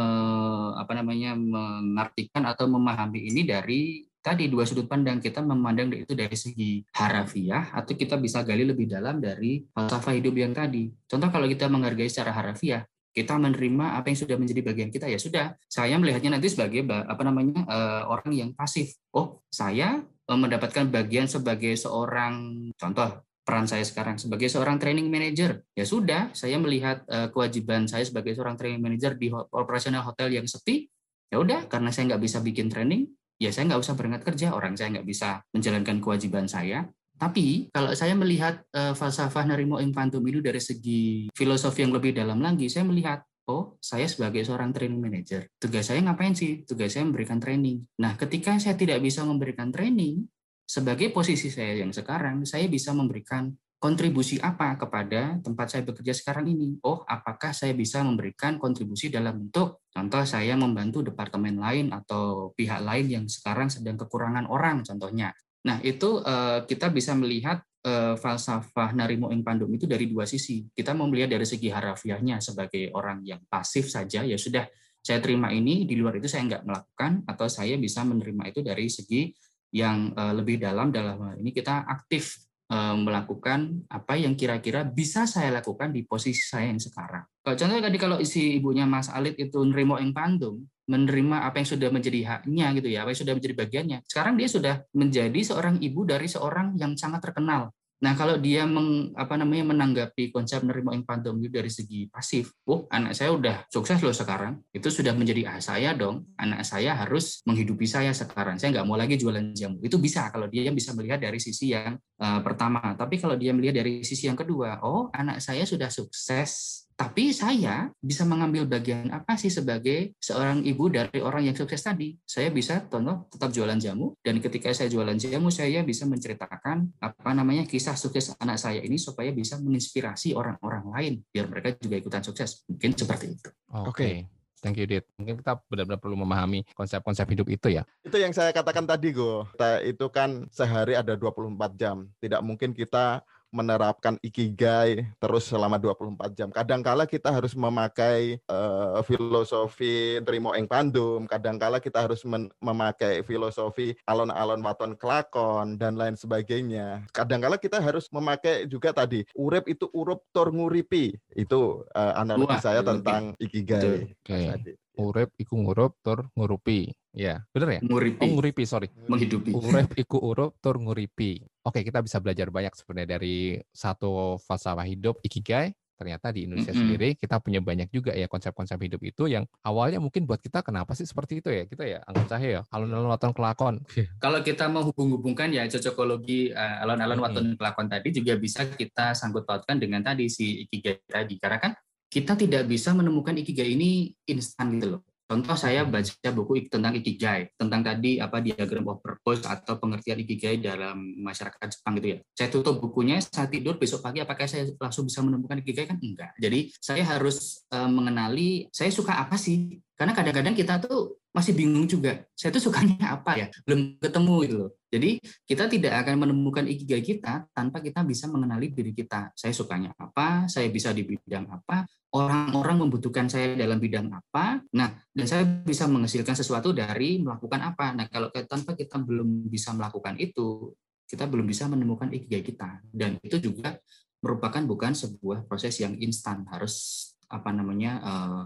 apa 0.79 0.95
namanya 0.95 1.35
mengartikan 1.35 2.47
atau 2.47 2.71
memahami 2.71 3.27
ini 3.27 3.43
dari 3.43 4.07
tadi 4.23 4.47
dua 4.47 4.63
sudut 4.63 4.87
pandang 4.87 5.19
kita 5.19 5.43
memandang 5.43 5.91
itu 5.91 6.15
dari 6.15 6.35
segi 6.39 6.87
harafiah 6.95 7.75
atau 7.75 7.91
kita 7.91 8.15
bisa 8.15 8.39
gali 8.39 8.63
lebih 8.63 8.87
dalam 8.87 9.19
dari 9.19 9.67
falsafah 9.75 10.15
hidup 10.15 10.39
yang 10.39 10.55
tadi. 10.55 10.87
Contoh 11.03 11.27
kalau 11.35 11.51
kita 11.51 11.67
menghargai 11.67 12.07
secara 12.07 12.31
harafiah, 12.31 12.87
kita 13.11 13.35
menerima 13.35 13.99
apa 13.99 14.07
yang 14.07 14.15
sudah 14.23 14.39
menjadi 14.39 14.63
bagian 14.63 14.87
kita 14.87 15.11
ya 15.11 15.19
sudah. 15.19 15.59
Saya 15.67 15.99
melihatnya 15.99 16.39
nanti 16.39 16.47
sebagai 16.47 16.87
apa 16.87 17.27
namanya 17.27 17.59
uh, 17.67 18.03
orang 18.07 18.31
yang 18.31 18.49
pasif. 18.55 18.95
Oh, 19.11 19.43
saya 19.51 19.99
Eh, 19.99 20.18
mendapatkan 20.37 20.85
bagian 20.91 21.25
sebagai 21.25 21.73
seorang 21.73 22.69
contoh 22.77 23.25
peran 23.41 23.65
saya 23.65 23.81
sekarang 23.81 24.21
sebagai 24.21 24.45
seorang 24.45 24.77
training 24.77 25.09
manager 25.09 25.65
ya 25.73 25.81
sudah 25.81 26.29
saya 26.37 26.61
melihat 26.61 27.01
uh, 27.09 27.33
kewajiban 27.33 27.89
saya 27.89 28.05
sebagai 28.05 28.37
seorang 28.37 28.53
training 28.53 28.77
manager 28.77 29.17
di 29.17 29.33
operasional 29.33 30.05
hotel 30.05 30.29
yang 30.29 30.45
sepi 30.45 30.85
ya 31.33 31.41
udah 31.41 31.65
karena 31.65 31.89
saya 31.89 32.13
nggak 32.13 32.21
bisa 32.21 32.37
bikin 32.45 32.69
training 32.69 33.09
ya 33.39 33.49
saya 33.55 33.71
nggak 33.71 33.81
usah 33.81 33.95
berangkat 33.95 34.21
kerja, 34.27 34.51
orang 34.51 34.75
saya 34.75 34.99
nggak 34.99 35.07
bisa 35.07 35.39
menjalankan 35.55 35.97
kewajiban 36.03 36.45
saya. 36.45 36.85
Tapi 37.19 37.67
kalau 37.75 37.91
saya 37.95 38.15
melihat 38.15 38.63
uh, 38.75 38.95
falsafah 38.95 39.43
Narimo 39.43 39.79
Infantum 39.79 40.23
itu 40.27 40.39
dari 40.39 40.59
segi 40.59 41.27
filosofi 41.35 41.83
yang 41.83 41.91
lebih 41.95 42.15
dalam 42.15 42.39
lagi, 42.39 42.71
saya 42.71 42.87
melihat 42.87 43.23
oh 43.49 43.81
saya 43.81 44.05
sebagai 44.05 44.45
seorang 44.45 44.69
training 44.69 45.01
manager, 45.01 45.49
tugas 45.57 45.89
saya 45.89 46.05
ngapain 46.05 46.37
sih? 46.37 46.61
Tugas 46.69 46.93
saya 46.93 47.09
memberikan 47.09 47.41
training. 47.41 47.81
Nah, 47.97 48.13
ketika 48.13 48.53
saya 48.61 48.77
tidak 48.77 49.01
bisa 49.01 49.25
memberikan 49.25 49.73
training, 49.73 50.29
sebagai 50.69 51.09
posisi 51.09 51.49
saya 51.49 51.81
yang 51.81 51.89
sekarang, 51.89 52.45
saya 52.45 52.69
bisa 52.69 52.93
memberikan 52.93 53.49
kontribusi 53.79 54.35
apa 54.43 54.75
kepada 54.75 55.39
tempat 55.39 55.71
saya 55.71 55.87
bekerja 55.87 56.13
sekarang 56.13 56.51
ini? 56.51 56.77
Oh, 56.83 57.01
apakah 57.07 57.55
saya 57.55 57.71
bisa 57.73 58.03
memberikan 58.03 58.59
kontribusi 58.59 59.09
dalam 59.09 59.47
bentuk 59.47 59.87
contoh 59.89 60.23
saya 60.27 60.53
membantu 60.59 61.01
departemen 61.01 61.57
lain 61.57 61.89
atau 61.89 62.51
pihak 62.53 62.83
lain 62.83 63.07
yang 63.07 63.25
sekarang 63.25 63.71
sedang 63.71 63.97
kekurangan 63.97 64.45
orang 64.51 64.83
contohnya. 64.83 65.31
Nah, 65.65 65.79
itu 65.83 66.21
uh, 66.23 66.63
kita 66.67 66.91
bisa 66.91 67.15
melihat 67.15 67.63
uh, 67.85 68.15
falsafah 68.15 68.91
Narimo 68.95 69.29
Ing 69.29 69.43
Pandum 69.45 69.69
itu 69.71 69.85
dari 69.85 70.09
dua 70.09 70.25
sisi. 70.25 70.65
Kita 70.71 70.91
mau 70.97 71.05
melihat 71.07 71.35
dari 71.37 71.45
segi 71.47 71.69
harafiahnya 71.71 72.41
sebagai 72.43 72.91
orang 72.95 73.23
yang 73.23 73.41
pasif 73.45 73.87
saja, 73.87 74.25
ya 74.25 74.37
sudah 74.39 74.65
saya 74.99 75.23
terima 75.23 75.51
ini, 75.55 75.87
di 75.87 75.95
luar 75.95 76.19
itu 76.19 76.27
saya 76.27 76.43
nggak 76.47 76.63
melakukan, 76.67 77.23
atau 77.23 77.47
saya 77.47 77.79
bisa 77.79 78.03
menerima 78.03 78.43
itu 78.51 78.59
dari 78.59 78.87
segi 78.91 79.31
yang 79.75 80.11
uh, 80.17 80.33
lebih 80.33 80.57
dalam 80.57 80.89
dalam 80.89 81.21
hal 81.21 81.35
ini 81.37 81.53
kita 81.53 81.85
aktif 81.85 82.49
Eh, 82.69 82.97
melakukan 83.01 83.81
apa 83.89 84.13
yang 84.13 84.37
kira-kira 84.37 84.85
bisa 84.85 85.25
saya 85.25 85.57
lakukan 85.57 85.89
di 85.89 86.05
posisi 86.05 86.45
saya 86.45 86.69
yang 86.69 86.77
sekarang. 86.77 87.25
Contohnya 87.41 87.89
tadi 87.89 87.97
kalau 87.97 88.21
isi 88.21 88.61
ibunya 88.61 88.85
Mas 88.85 89.09
Alit 89.09 89.41
itu 89.41 89.57
nerimo 89.65 89.97
yang 89.97 90.13
pandum, 90.13 90.61
menerima 90.89 91.45
apa 91.45 91.61
yang 91.61 91.69
sudah 91.69 91.89
menjadi 91.93 92.19
haknya 92.25 92.73
gitu 92.73 92.89
ya, 92.89 93.05
apa 93.05 93.13
yang 93.13 93.21
sudah 93.21 93.33
menjadi 93.37 93.55
bagiannya. 93.55 93.97
Sekarang 94.09 94.33
dia 94.41 94.49
sudah 94.49 94.75
menjadi 94.97 95.39
seorang 95.45 95.77
ibu 95.77 96.01
dari 96.01 96.25
seorang 96.25 96.73
yang 96.81 96.97
sangat 96.97 97.21
terkenal. 97.29 97.69
Nah, 97.99 98.15
kalau 98.15 98.39
dia 98.39 98.63
meng, 98.63 99.11
apa 99.11 99.35
namanya 99.35 99.75
menanggapi 99.75 100.31
konsep 100.31 100.63
nerimo 100.63 100.95
ing 100.95 101.03
itu 101.03 101.51
dari 101.51 101.67
segi 101.67 102.07
pasif, 102.07 102.55
oh 102.63 102.87
anak 102.87 103.11
saya 103.11 103.35
udah 103.35 103.67
sukses 103.67 103.99
loh 103.99 104.15
sekarang, 104.15 104.63
itu 104.71 104.87
sudah 104.87 105.11
menjadi 105.11 105.51
ah 105.51 105.59
saya 105.59 105.91
dong, 105.91 106.31
anak 106.39 106.63
saya 106.63 106.95
harus 106.95 107.43
menghidupi 107.43 107.83
saya 107.83 108.15
sekarang, 108.15 108.55
saya 108.55 108.79
nggak 108.79 108.87
mau 108.87 108.95
lagi 108.95 109.19
jualan 109.19 109.51
jamu. 109.51 109.83
Itu 109.83 109.99
bisa 109.99 110.31
kalau 110.31 110.47
dia 110.47 110.71
bisa 110.71 110.95
melihat 110.95 111.19
dari 111.19 111.43
sisi 111.43 111.75
yang 111.75 111.99
uh, 112.23 112.39
pertama. 112.39 112.95
Tapi 112.95 113.19
kalau 113.19 113.35
dia 113.35 113.51
melihat 113.51 113.83
dari 113.83 113.99
sisi 114.07 114.31
yang 114.31 114.39
kedua, 114.39 114.79
oh 114.79 115.11
anak 115.11 115.43
saya 115.43 115.67
sudah 115.67 115.91
sukses 115.91 116.87
tapi 116.99 117.31
saya 117.31 117.87
bisa 118.03 118.27
mengambil 118.27 118.67
bagian 118.67 119.07
apa 119.07 119.39
sih 119.39 119.47
sebagai 119.47 120.19
seorang 120.19 120.67
ibu 120.67 120.91
dari 120.91 121.23
orang 121.23 121.47
yang 121.47 121.55
sukses 121.55 121.79
tadi. 121.79 122.19
Saya 122.27 122.51
bisa 122.51 122.83
contoh 122.91 123.23
tetap 123.31 123.55
jualan 123.55 123.79
jamu 123.79 124.19
dan 124.19 124.43
ketika 124.43 124.67
saya 124.75 124.91
jualan 124.91 125.15
jamu 125.15 125.47
saya 125.47 125.79
bisa 125.87 126.03
menceritakan 126.03 126.91
apa 126.99 127.31
namanya 127.31 127.63
kisah 127.63 127.95
sukses 127.95 128.35
anak 128.43 128.59
saya 128.59 128.83
ini 128.83 128.99
supaya 128.99 129.31
bisa 129.31 129.55
menginspirasi 129.63 130.35
orang-orang 130.35 130.83
lain 130.91 131.13
biar 131.31 131.47
mereka 131.47 131.79
juga 131.79 131.95
ikutan 132.03 132.19
sukses. 132.19 132.67
Mungkin 132.67 132.91
seperti 132.91 133.31
itu. 133.31 133.49
Oke. 133.71 133.87
Okay. 133.95 134.15
Thank 134.59 134.75
you, 134.75 134.83
Dit. 134.83 135.07
Mungkin 135.15 135.39
kita 135.39 135.55
benar-benar 135.71 136.03
perlu 136.03 136.19
memahami 136.19 136.67
konsep-konsep 136.75 137.23
hidup 137.31 137.47
itu 137.47 137.71
ya. 137.71 137.87
Itu 138.03 138.19
yang 138.19 138.35
saya 138.35 138.51
katakan 138.51 138.83
tadi, 138.83 139.15
Go. 139.15 139.47
Kita 139.55 139.79
itu 139.87 140.05
kan 140.11 140.51
sehari 140.51 140.99
ada 140.99 141.15
24 141.15 141.79
jam. 141.79 142.11
Tidak 142.19 142.43
mungkin 142.43 142.75
kita 142.75 143.23
menerapkan 143.49 144.15
ikigai 144.21 145.05
terus 145.17 145.49
selama 145.49 145.81
24 145.81 146.37
jam. 146.37 146.49
Kadangkala 146.53 147.09
kita 147.09 147.33
harus 147.33 147.57
memakai 147.57 148.37
uh, 148.45 149.01
filosofi 149.05 150.21
Trimo 150.21 150.53
Eng 150.53 150.69
Pandum, 150.69 151.25
kadangkala 151.25 151.81
kita 151.81 152.05
harus 152.05 152.21
memakai 152.61 153.25
filosofi 153.25 153.97
alon-alon 154.05 154.61
waton 154.61 154.93
kelakon 154.95 155.77
dan 155.81 155.97
lain 155.97 156.13
sebagainya. 156.13 157.05
Kadangkala 157.09 157.57
kita 157.57 157.81
harus 157.81 158.07
memakai 158.13 158.69
juga 158.69 158.93
tadi 158.93 159.25
urep 159.33 159.65
itu 159.69 159.89
urup 159.91 160.25
tor 160.29 160.53
nguripi. 160.53 161.17
Itu 161.33 161.85
uh, 161.93 162.13
analogi 162.17 162.57
Wah, 162.57 162.63
saya 162.63 162.81
tentang 162.85 163.33
ikigai. 163.41 164.13
Okay. 164.23 164.77
Urep 164.99 165.31
iku 165.39 165.55
ngurup 165.55 165.95
tor 166.03 166.27
ngurupi. 166.35 166.91
Ya, 167.15 167.41
benar 167.55 167.79
ya? 167.79 167.81
Nguripi. 167.81 168.21
Oh, 168.21 168.27
nguripi, 168.35 168.63
sorry. 168.67 168.91
Menghidupi. 169.07 169.55
Urep 169.55 169.95
iku 169.95 170.19
urup 170.19 170.59
tor 170.59 170.75
nguripi. 170.75 171.39
Oke, 171.63 171.81
kita 171.87 172.03
bisa 172.03 172.19
belajar 172.19 172.51
banyak 172.51 172.75
sebenarnya 172.75 173.17
dari 173.17 173.57
satu 173.71 174.35
falsafah 174.43 174.85
hidup 174.85 175.23
ikigai. 175.23 175.71
Ternyata 175.99 176.31
di 176.31 176.47
Indonesia 176.47 176.71
mm 176.71 176.79
-hmm. 176.79 176.87
sendiri 176.95 177.09
kita 177.19 177.43
punya 177.43 177.59
banyak 177.59 177.91
juga 177.91 178.15
ya 178.15 178.23
konsep-konsep 178.31 178.79
hidup 178.79 179.03
itu 179.03 179.27
yang 179.27 179.43
awalnya 179.67 179.99
mungkin 179.99 180.23
buat 180.23 180.39
kita 180.39 180.63
kenapa 180.63 180.95
sih 180.95 181.03
seperti 181.03 181.43
itu 181.43 181.51
ya 181.51 181.67
kita 181.67 181.83
ya 181.83 181.99
anggap 182.07 182.25
cahaya 182.31 182.49
ya 182.55 182.61
alun-alun 182.71 183.11
waton 183.11 183.35
kelakon. 183.35 183.75
Kalau 184.23 184.39
kita 184.39 184.71
mau 184.71 184.87
hubung-hubungkan 184.87 185.51
ya 185.51 185.67
cocokologi 185.67 186.55
uh, 186.55 186.87
alun-alun 186.87 187.19
waton 187.19 187.45
kelakon 187.59 187.91
tadi 187.91 188.15
juga 188.15 188.39
bisa 188.39 188.63
kita 188.63 189.11
sangkut 189.11 189.43
pautkan 189.43 189.75
dengan 189.75 189.99
tadi 189.99 190.31
si 190.31 190.63
ikigai 190.63 191.03
tadi 191.03 191.35
karena 191.35 191.59
kan 191.59 191.71
kita 192.09 192.33
tidak 192.33 192.65
bisa 192.65 192.91
menemukan 192.97 193.37
ikigai 193.37 193.77
ini 193.77 194.09
instan 194.25 194.75
gitu 194.75 194.97
loh. 194.97 195.01
Contoh 195.29 195.53
saya 195.53 195.85
baca 195.85 196.29
buku 196.33 196.65
tentang 196.73 196.97
ikigai, 196.97 197.53
tentang 197.53 197.85
tadi 197.85 198.17
apa 198.17 198.41
diagram 198.41 198.89
of 198.89 198.97
purpose 198.97 199.45
atau 199.45 199.77
pengertian 199.77 200.17
ikigai 200.25 200.57
dalam 200.57 201.21
masyarakat 201.21 201.69
Jepang 201.69 202.01
gitu 202.01 202.07
ya. 202.09 202.19
Saya 202.33 202.49
tutup 202.49 202.81
bukunya, 202.81 203.21
saya 203.21 203.45
tidur 203.45 203.77
besok 203.77 204.01
pagi 204.01 204.25
apakah 204.25 204.49
saya 204.49 204.65
langsung 204.81 205.05
bisa 205.05 205.21
menemukan 205.21 205.61
ikigai 205.61 205.85
kan 205.85 206.01
enggak. 206.01 206.33
Jadi 206.41 206.73
saya 206.81 207.05
harus 207.05 207.61
uh, 207.69 207.85
mengenali 207.85 208.73
saya 208.73 208.89
suka 208.89 209.21
apa 209.21 209.37
sih 209.37 209.77
karena 209.99 210.15
kadang-kadang 210.15 210.55
kita 210.55 210.79
tuh 210.79 211.19
masih 211.35 211.51
bingung 211.51 211.83
juga. 211.83 212.23
Saya 212.31 212.55
tuh 212.55 212.71
sukanya 212.71 212.95
apa 213.19 213.35
ya? 213.35 213.47
Belum 213.67 213.99
ketemu 213.99 214.35
gitu 214.47 214.55
loh. 214.55 214.71
Jadi 214.87 215.19
kita 215.43 215.67
tidak 215.67 215.93
akan 216.07 216.15
menemukan 216.23 216.63
ikigai 216.71 217.03
kita 217.03 217.43
tanpa 217.51 217.83
kita 217.83 218.07
bisa 218.07 218.31
mengenali 218.31 218.71
diri 218.71 218.95
kita. 218.95 219.35
Saya 219.35 219.51
sukanya 219.51 219.91
apa? 219.99 220.47
Saya 220.47 220.71
bisa 220.71 220.95
di 220.95 221.03
bidang 221.03 221.51
apa? 221.51 221.83
Orang-orang 222.15 222.87
membutuhkan 222.87 223.27
saya 223.27 223.59
dalam 223.59 223.75
bidang 223.75 224.07
apa? 224.07 224.63
Nah, 224.71 224.95
dan 225.11 225.25
saya 225.27 225.43
bisa 225.43 225.83
menghasilkan 225.91 226.33
sesuatu 226.33 226.71
dari 226.71 227.19
melakukan 227.19 227.59
apa. 227.59 227.91
Nah, 227.91 228.07
kalau 228.07 228.31
tanpa 228.31 228.79
kita 228.79 229.03
belum 229.03 229.51
bisa 229.51 229.75
melakukan 229.75 230.15
itu, 230.15 230.73
kita 231.11 231.27
belum 231.27 231.43
bisa 231.43 231.67
menemukan 231.67 232.07
ikigai 232.07 232.41
kita. 232.41 232.81
Dan 232.87 233.19
itu 233.19 233.35
juga 233.37 233.75
merupakan 234.23 234.63
bukan 234.63 234.95
sebuah 234.95 235.43
proses 235.43 235.75
yang 235.83 235.99
instan. 235.99 236.47
Harus 236.47 237.03
apa 237.27 237.51
namanya? 237.51 237.99
Uh, 237.99 238.43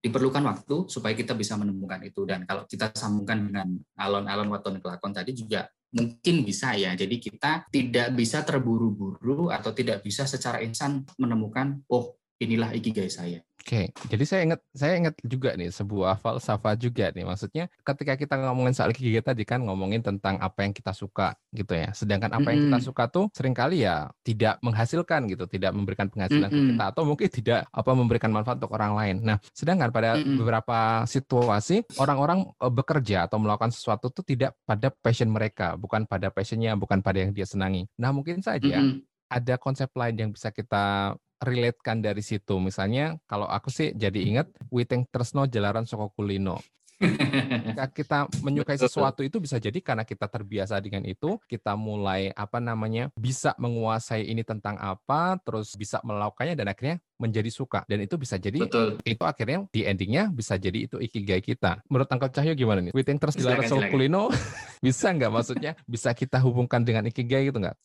diperlukan 0.00 0.44
waktu 0.48 0.88
supaya 0.88 1.12
kita 1.12 1.36
bisa 1.36 1.60
menemukan 1.60 2.00
itu. 2.00 2.24
Dan 2.24 2.48
kalau 2.48 2.64
kita 2.64 2.90
sambungkan 2.96 3.52
dengan 3.52 3.68
alon-alon 4.00 4.48
waton 4.48 4.80
kelakon 4.80 5.12
tadi 5.12 5.36
juga 5.36 5.68
mungkin 5.92 6.42
bisa 6.44 6.72
ya. 6.74 6.96
Jadi 6.96 7.20
kita 7.20 7.68
tidak 7.68 8.16
bisa 8.16 8.40
terburu-buru 8.40 9.52
atau 9.52 9.76
tidak 9.76 10.00
bisa 10.00 10.24
secara 10.24 10.64
instan 10.64 11.04
menemukan 11.20 11.84
oh 11.92 12.16
inilah 12.40 12.72
ikigai 12.72 13.12
saya 13.12 13.44
Oke, 13.60 13.92
jadi 14.08 14.24
saya 14.24 14.40
ingat 14.48 14.60
saya 14.72 14.96
ingat 14.96 15.14
juga 15.20 15.52
nih 15.52 15.68
sebuah 15.68 16.16
falsafah 16.16 16.80
juga 16.80 17.12
nih. 17.12 17.28
Maksudnya 17.28 17.68
ketika 17.84 18.16
kita 18.16 18.40
ngomongin 18.40 18.72
soal 18.72 18.88
ikigai 18.88 19.20
tadi 19.20 19.44
kan 19.44 19.60
ngomongin 19.60 20.00
tentang 20.00 20.40
apa 20.40 20.64
yang 20.64 20.72
kita 20.72 20.96
suka 20.96 21.36
gitu 21.52 21.76
ya. 21.76 21.92
Sedangkan 21.92 22.32
apa 22.32 22.56
yang 22.56 22.72
kita 22.72 22.80
suka 22.80 23.12
tuh 23.12 23.28
sering 23.36 23.52
kali 23.52 23.84
ya 23.84 24.08
tidak 24.24 24.56
menghasilkan 24.64 25.28
gitu, 25.28 25.44
tidak 25.44 25.76
memberikan 25.76 26.08
penghasilan 26.08 26.48
mm 26.48 26.56
-hmm. 26.56 26.66
ke 26.66 26.72
kita 26.72 26.84
atau 26.88 27.02
mungkin 27.04 27.28
tidak 27.28 27.60
apa 27.68 27.90
memberikan 27.92 28.30
manfaat 28.32 28.56
untuk 28.64 28.72
orang 28.72 28.96
lain. 28.96 29.16
Nah, 29.20 29.36
sedangkan 29.52 29.92
pada 29.92 30.16
mm 30.16 30.24
-hmm. 30.24 30.36
beberapa 30.40 30.78
situasi 31.04 31.84
orang-orang 32.00 32.48
e, 32.56 32.66
bekerja 32.72 33.28
atau 33.28 33.36
melakukan 33.36 33.76
sesuatu 33.76 34.08
tuh 34.08 34.24
tidak 34.24 34.56
pada 34.64 34.88
passion 34.88 35.28
mereka, 35.28 35.76
bukan 35.76 36.08
pada 36.08 36.32
passionnya, 36.32 36.72
bukan 36.80 37.04
pada 37.04 37.28
yang 37.28 37.36
dia 37.36 37.44
senangi. 37.44 37.84
Nah, 38.00 38.08
mungkin 38.08 38.40
saja 38.40 38.80
mm 38.80 39.04
-hmm. 39.04 39.04
ada 39.28 39.54
konsep 39.60 39.92
lain 39.92 40.16
yang 40.16 40.30
bisa 40.32 40.48
kita 40.48 41.12
relate-kan 41.40 42.04
dari 42.04 42.20
situ. 42.20 42.60
Misalnya 42.60 43.16
kalau 43.24 43.48
aku 43.48 43.72
sih 43.72 43.96
jadi 43.96 44.20
ingat 44.20 44.46
Witeng 44.68 45.08
Tresno 45.08 45.48
Jalaran 45.48 45.88
Soko 45.88 46.12
Kulino. 46.12 46.60
Jika 47.00 47.88
kita 47.96 48.18
menyukai 48.44 48.76
sesuatu 48.76 49.24
itu 49.24 49.40
bisa 49.40 49.56
jadi 49.56 49.80
karena 49.80 50.04
kita 50.04 50.28
terbiasa 50.28 50.76
dengan 50.84 51.08
itu, 51.08 51.40
kita 51.48 51.72
mulai 51.72 52.28
apa 52.36 52.60
namanya 52.60 53.08
bisa 53.16 53.56
menguasai 53.56 54.28
ini 54.28 54.44
tentang 54.44 54.76
apa, 54.76 55.40
terus 55.40 55.72
bisa 55.80 56.04
melakukannya 56.04 56.52
dan 56.52 56.68
akhirnya 56.68 57.00
menjadi 57.16 57.48
suka. 57.48 57.88
Dan 57.88 58.04
itu 58.04 58.20
bisa 58.20 58.36
jadi 58.36 58.60
Betul. 58.60 59.00
itu 59.00 59.24
akhirnya 59.24 59.64
di 59.72 59.88
endingnya 59.88 60.28
bisa 60.28 60.60
jadi 60.60 60.84
itu 60.84 61.00
ikigai 61.00 61.40
kita. 61.40 61.80
Menurut 61.88 62.08
Angkel 62.12 62.36
Cahyo 62.36 62.52
gimana 62.52 62.84
nih? 62.84 62.92
Witing 62.92 63.16
terus 63.16 63.40
Jalaran 63.40 63.64
Soko 63.64 63.88
Kulino 63.88 64.28
bisa 64.84 65.08
nggak 65.08 65.32
maksudnya 65.32 65.72
bisa 65.88 66.12
kita 66.12 66.36
hubungkan 66.44 66.84
dengan 66.84 67.08
ikigai 67.08 67.48
gitu 67.48 67.64
nggak? 67.64 67.76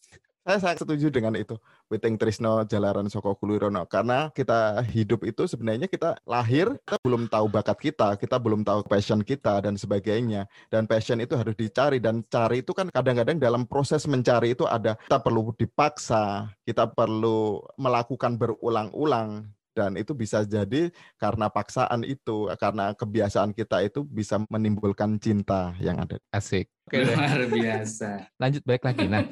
Saya 0.46 0.62
sangat 0.62 0.86
setuju 0.86 1.10
dengan 1.10 1.34
itu. 1.34 1.58
Witing 1.90 2.22
Trisno 2.22 2.62
Jalaran 2.70 3.10
Soko 3.10 3.34
Kulurono. 3.34 3.82
Karena 3.90 4.30
kita 4.30 4.78
hidup 4.94 5.26
itu 5.26 5.50
sebenarnya 5.50 5.90
kita 5.90 6.22
lahir, 6.22 6.78
kita 6.86 7.02
belum 7.02 7.26
tahu 7.26 7.50
bakat 7.50 7.78
kita, 7.82 8.14
kita 8.14 8.38
belum 8.38 8.62
tahu 8.62 8.86
passion 8.86 9.26
kita 9.26 9.58
dan 9.66 9.74
sebagainya. 9.74 10.46
Dan 10.70 10.86
passion 10.86 11.18
itu 11.18 11.34
harus 11.34 11.58
dicari. 11.58 11.98
Dan 11.98 12.22
cari 12.30 12.62
itu 12.62 12.78
kan 12.78 12.94
kadang-kadang 12.94 13.42
dalam 13.42 13.66
proses 13.66 14.06
mencari 14.06 14.54
itu 14.54 14.70
ada, 14.70 14.94
kita 14.94 15.18
perlu 15.18 15.50
dipaksa, 15.58 16.54
kita 16.62 16.94
perlu 16.94 17.66
melakukan 17.82 18.38
berulang-ulang 18.38 19.50
dan 19.76 19.98
itu 20.00 20.16
bisa 20.16 20.46
jadi 20.48 20.94
karena 21.20 21.52
paksaan 21.52 22.08
itu 22.08 22.48
karena 22.56 22.96
kebiasaan 22.96 23.52
kita 23.52 23.84
itu 23.84 24.08
bisa 24.08 24.40
menimbulkan 24.48 25.20
cinta 25.20 25.76
yang 25.84 26.00
ada 26.00 26.16
asik 26.32 26.72
Oke, 26.86 27.02
luar 27.02 27.50
biasa. 27.50 28.30
Lanjut 28.38 28.62
baik 28.62 28.86
lagi. 28.86 29.10
Nah, 29.10 29.26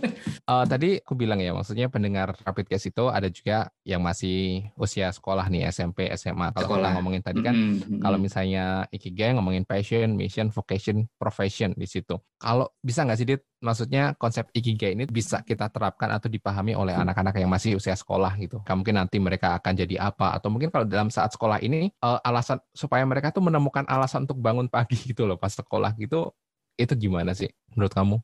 uh, 0.49 0.65
tadi 0.71 0.97
aku 0.97 1.13
bilang 1.13 1.37
ya, 1.37 1.53
maksudnya 1.53 1.85
pendengar 1.85 2.33
Rapid 2.41 2.65
Case 2.65 2.89
itu 2.89 3.05
ada 3.13 3.29
juga 3.29 3.69
yang 3.85 4.01
masih 4.01 4.65
usia 4.73 5.13
sekolah 5.13 5.45
nih, 5.53 5.69
SMP, 5.69 6.09
SMA. 6.17 6.49
Kalau 6.49 6.81
kita 6.81 6.89
ngomongin 6.97 7.21
tadi 7.21 7.45
kan, 7.45 7.53
mm 7.53 7.73
-hmm. 7.77 7.99
kalau 8.01 8.17
misalnya 8.17 8.89
Ikigai 8.89 9.37
ngomongin 9.37 9.69
passion, 9.69 10.17
mission, 10.17 10.49
vocation, 10.49 11.05
profession 11.21 11.77
di 11.77 11.85
situ. 11.85 12.17
Kalau 12.41 12.73
bisa 12.81 13.05
nggak 13.05 13.17
sih, 13.21 13.27
Dit? 13.29 13.45
Maksudnya 13.61 14.17
konsep 14.17 14.49
Ikigai 14.49 14.97
ini 14.97 15.05
bisa 15.05 15.45
kita 15.45 15.69
terapkan 15.69 16.09
atau 16.09 16.33
dipahami 16.33 16.73
oleh 16.73 16.97
anak-anak 16.97 17.37
yang 17.37 17.53
masih 17.53 17.77
usia 17.77 17.93
sekolah 17.93 18.33
gitu. 18.41 18.65
Kamu 18.65 18.81
mungkin 18.81 18.97
nanti 18.97 19.21
mereka 19.21 19.61
akan 19.61 19.77
jadi 19.77 20.09
apa, 20.09 20.33
atau 20.41 20.49
mungkin 20.49 20.73
kalau 20.73 20.89
dalam 20.89 21.13
saat 21.13 21.29
sekolah 21.29 21.61
ini, 21.61 21.93
uh, 22.01 22.17
alasan 22.25 22.57
supaya 22.73 23.05
mereka 23.05 23.29
tuh 23.29 23.45
menemukan 23.45 23.85
alasan 23.85 24.25
untuk 24.25 24.41
bangun 24.41 24.65
pagi 24.65 24.97
gitu 24.97 25.29
loh 25.29 25.37
pas 25.37 25.53
sekolah 25.53 25.93
gitu 26.01 26.33
itu 26.77 26.93
gimana 26.97 27.31
sih 27.37 27.49
menurut 27.73 27.93
kamu? 27.93 28.17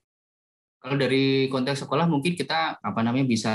Kalau 0.79 0.95
dari 0.95 1.51
konteks 1.51 1.83
sekolah 1.83 2.07
mungkin 2.07 2.39
kita 2.39 2.79
apa 2.79 2.99
namanya 3.03 3.27
bisa 3.27 3.53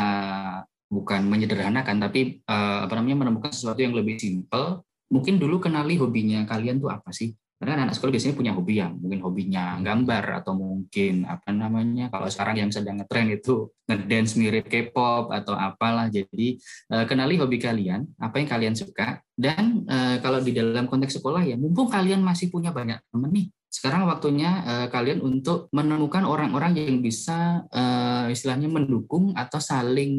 bukan 0.92 1.24
menyederhanakan 1.24 1.97
tapi 1.97 2.45
uh, 2.45 2.84
apa 2.84 2.95
namanya 3.01 3.26
menemukan 3.26 3.51
sesuatu 3.51 3.80
yang 3.80 3.97
lebih 3.97 4.20
simpel. 4.20 4.84
Mungkin 5.09 5.40
dulu 5.40 5.61
kenali 5.61 5.97
hobinya 6.01 6.45
kalian 6.45 6.80
tuh 6.80 6.92
apa 6.92 7.12
sih? 7.14 7.32
Karena 7.55 7.86
anak 7.86 7.97
sekolah 7.97 8.12
biasanya 8.12 8.36
punya 8.36 8.53
hobi 8.53 8.82
yang 8.82 8.99
mungkin 8.99 9.24
hobinya 9.24 9.78
gambar 9.80 10.42
atau 10.42 10.53
mungkin 10.59 11.24
apa 11.24 11.49
namanya 11.55 12.12
kalau 12.12 12.28
sekarang 12.28 12.66
yang 12.66 12.68
sedang 12.68 13.01
ngetren 13.01 13.30
itu 13.30 13.72
ngedance 13.88 14.36
mirip 14.36 14.66
K-pop 14.68 15.32
atau 15.32 15.57
apalah. 15.57 16.12
Jadi 16.12 16.61
uh, 16.92 17.09
kenali 17.09 17.40
hobi 17.40 17.57
kalian, 17.57 18.05
apa 18.20 18.36
yang 18.42 18.49
kalian 18.51 18.74
suka 18.76 19.22
dan 19.32 19.86
uh, 19.88 20.20
kalau 20.20 20.45
di 20.45 20.53
dalam 20.53 20.84
konteks 20.90 21.16
sekolah 21.22 21.47
ya 21.47 21.57
mumpung 21.57 21.88
kalian 21.88 22.20
masih 22.20 22.53
punya 22.53 22.68
banyak 22.68 23.01
temen 23.09 23.32
nih 23.32 23.49
sekarang 23.75 24.07
waktunya 24.07 24.62
uh, 24.62 24.87
kalian 24.87 25.18
untuk 25.18 25.66
menemukan 25.75 26.22
orang-orang 26.22 26.79
yang 26.79 27.03
bisa 27.03 27.66
uh, 27.75 28.31
istilahnya 28.31 28.70
mendukung 28.70 29.35
atau 29.35 29.59
saling 29.59 30.14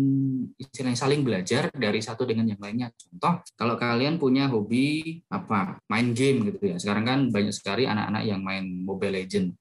istilahnya 0.59 0.99
saling 0.99 1.23
belajar 1.23 1.71
dari 1.71 2.03
satu 2.03 2.27
dengan 2.27 2.51
yang 2.51 2.59
lainnya. 2.59 2.91
Contoh, 2.91 3.47
kalau 3.55 3.79
kalian 3.79 4.19
punya 4.19 4.51
hobi 4.51 5.23
apa 5.31 5.79
main 5.87 6.11
game 6.11 6.51
gitu 6.51 6.75
ya. 6.75 6.75
Sekarang 6.75 7.07
kan 7.07 7.19
banyak 7.31 7.55
sekali 7.55 7.87
anak-anak 7.87 8.27
yang 8.27 8.43
main 8.43 8.67
Mobile 8.83 9.23
Legend 9.23 9.55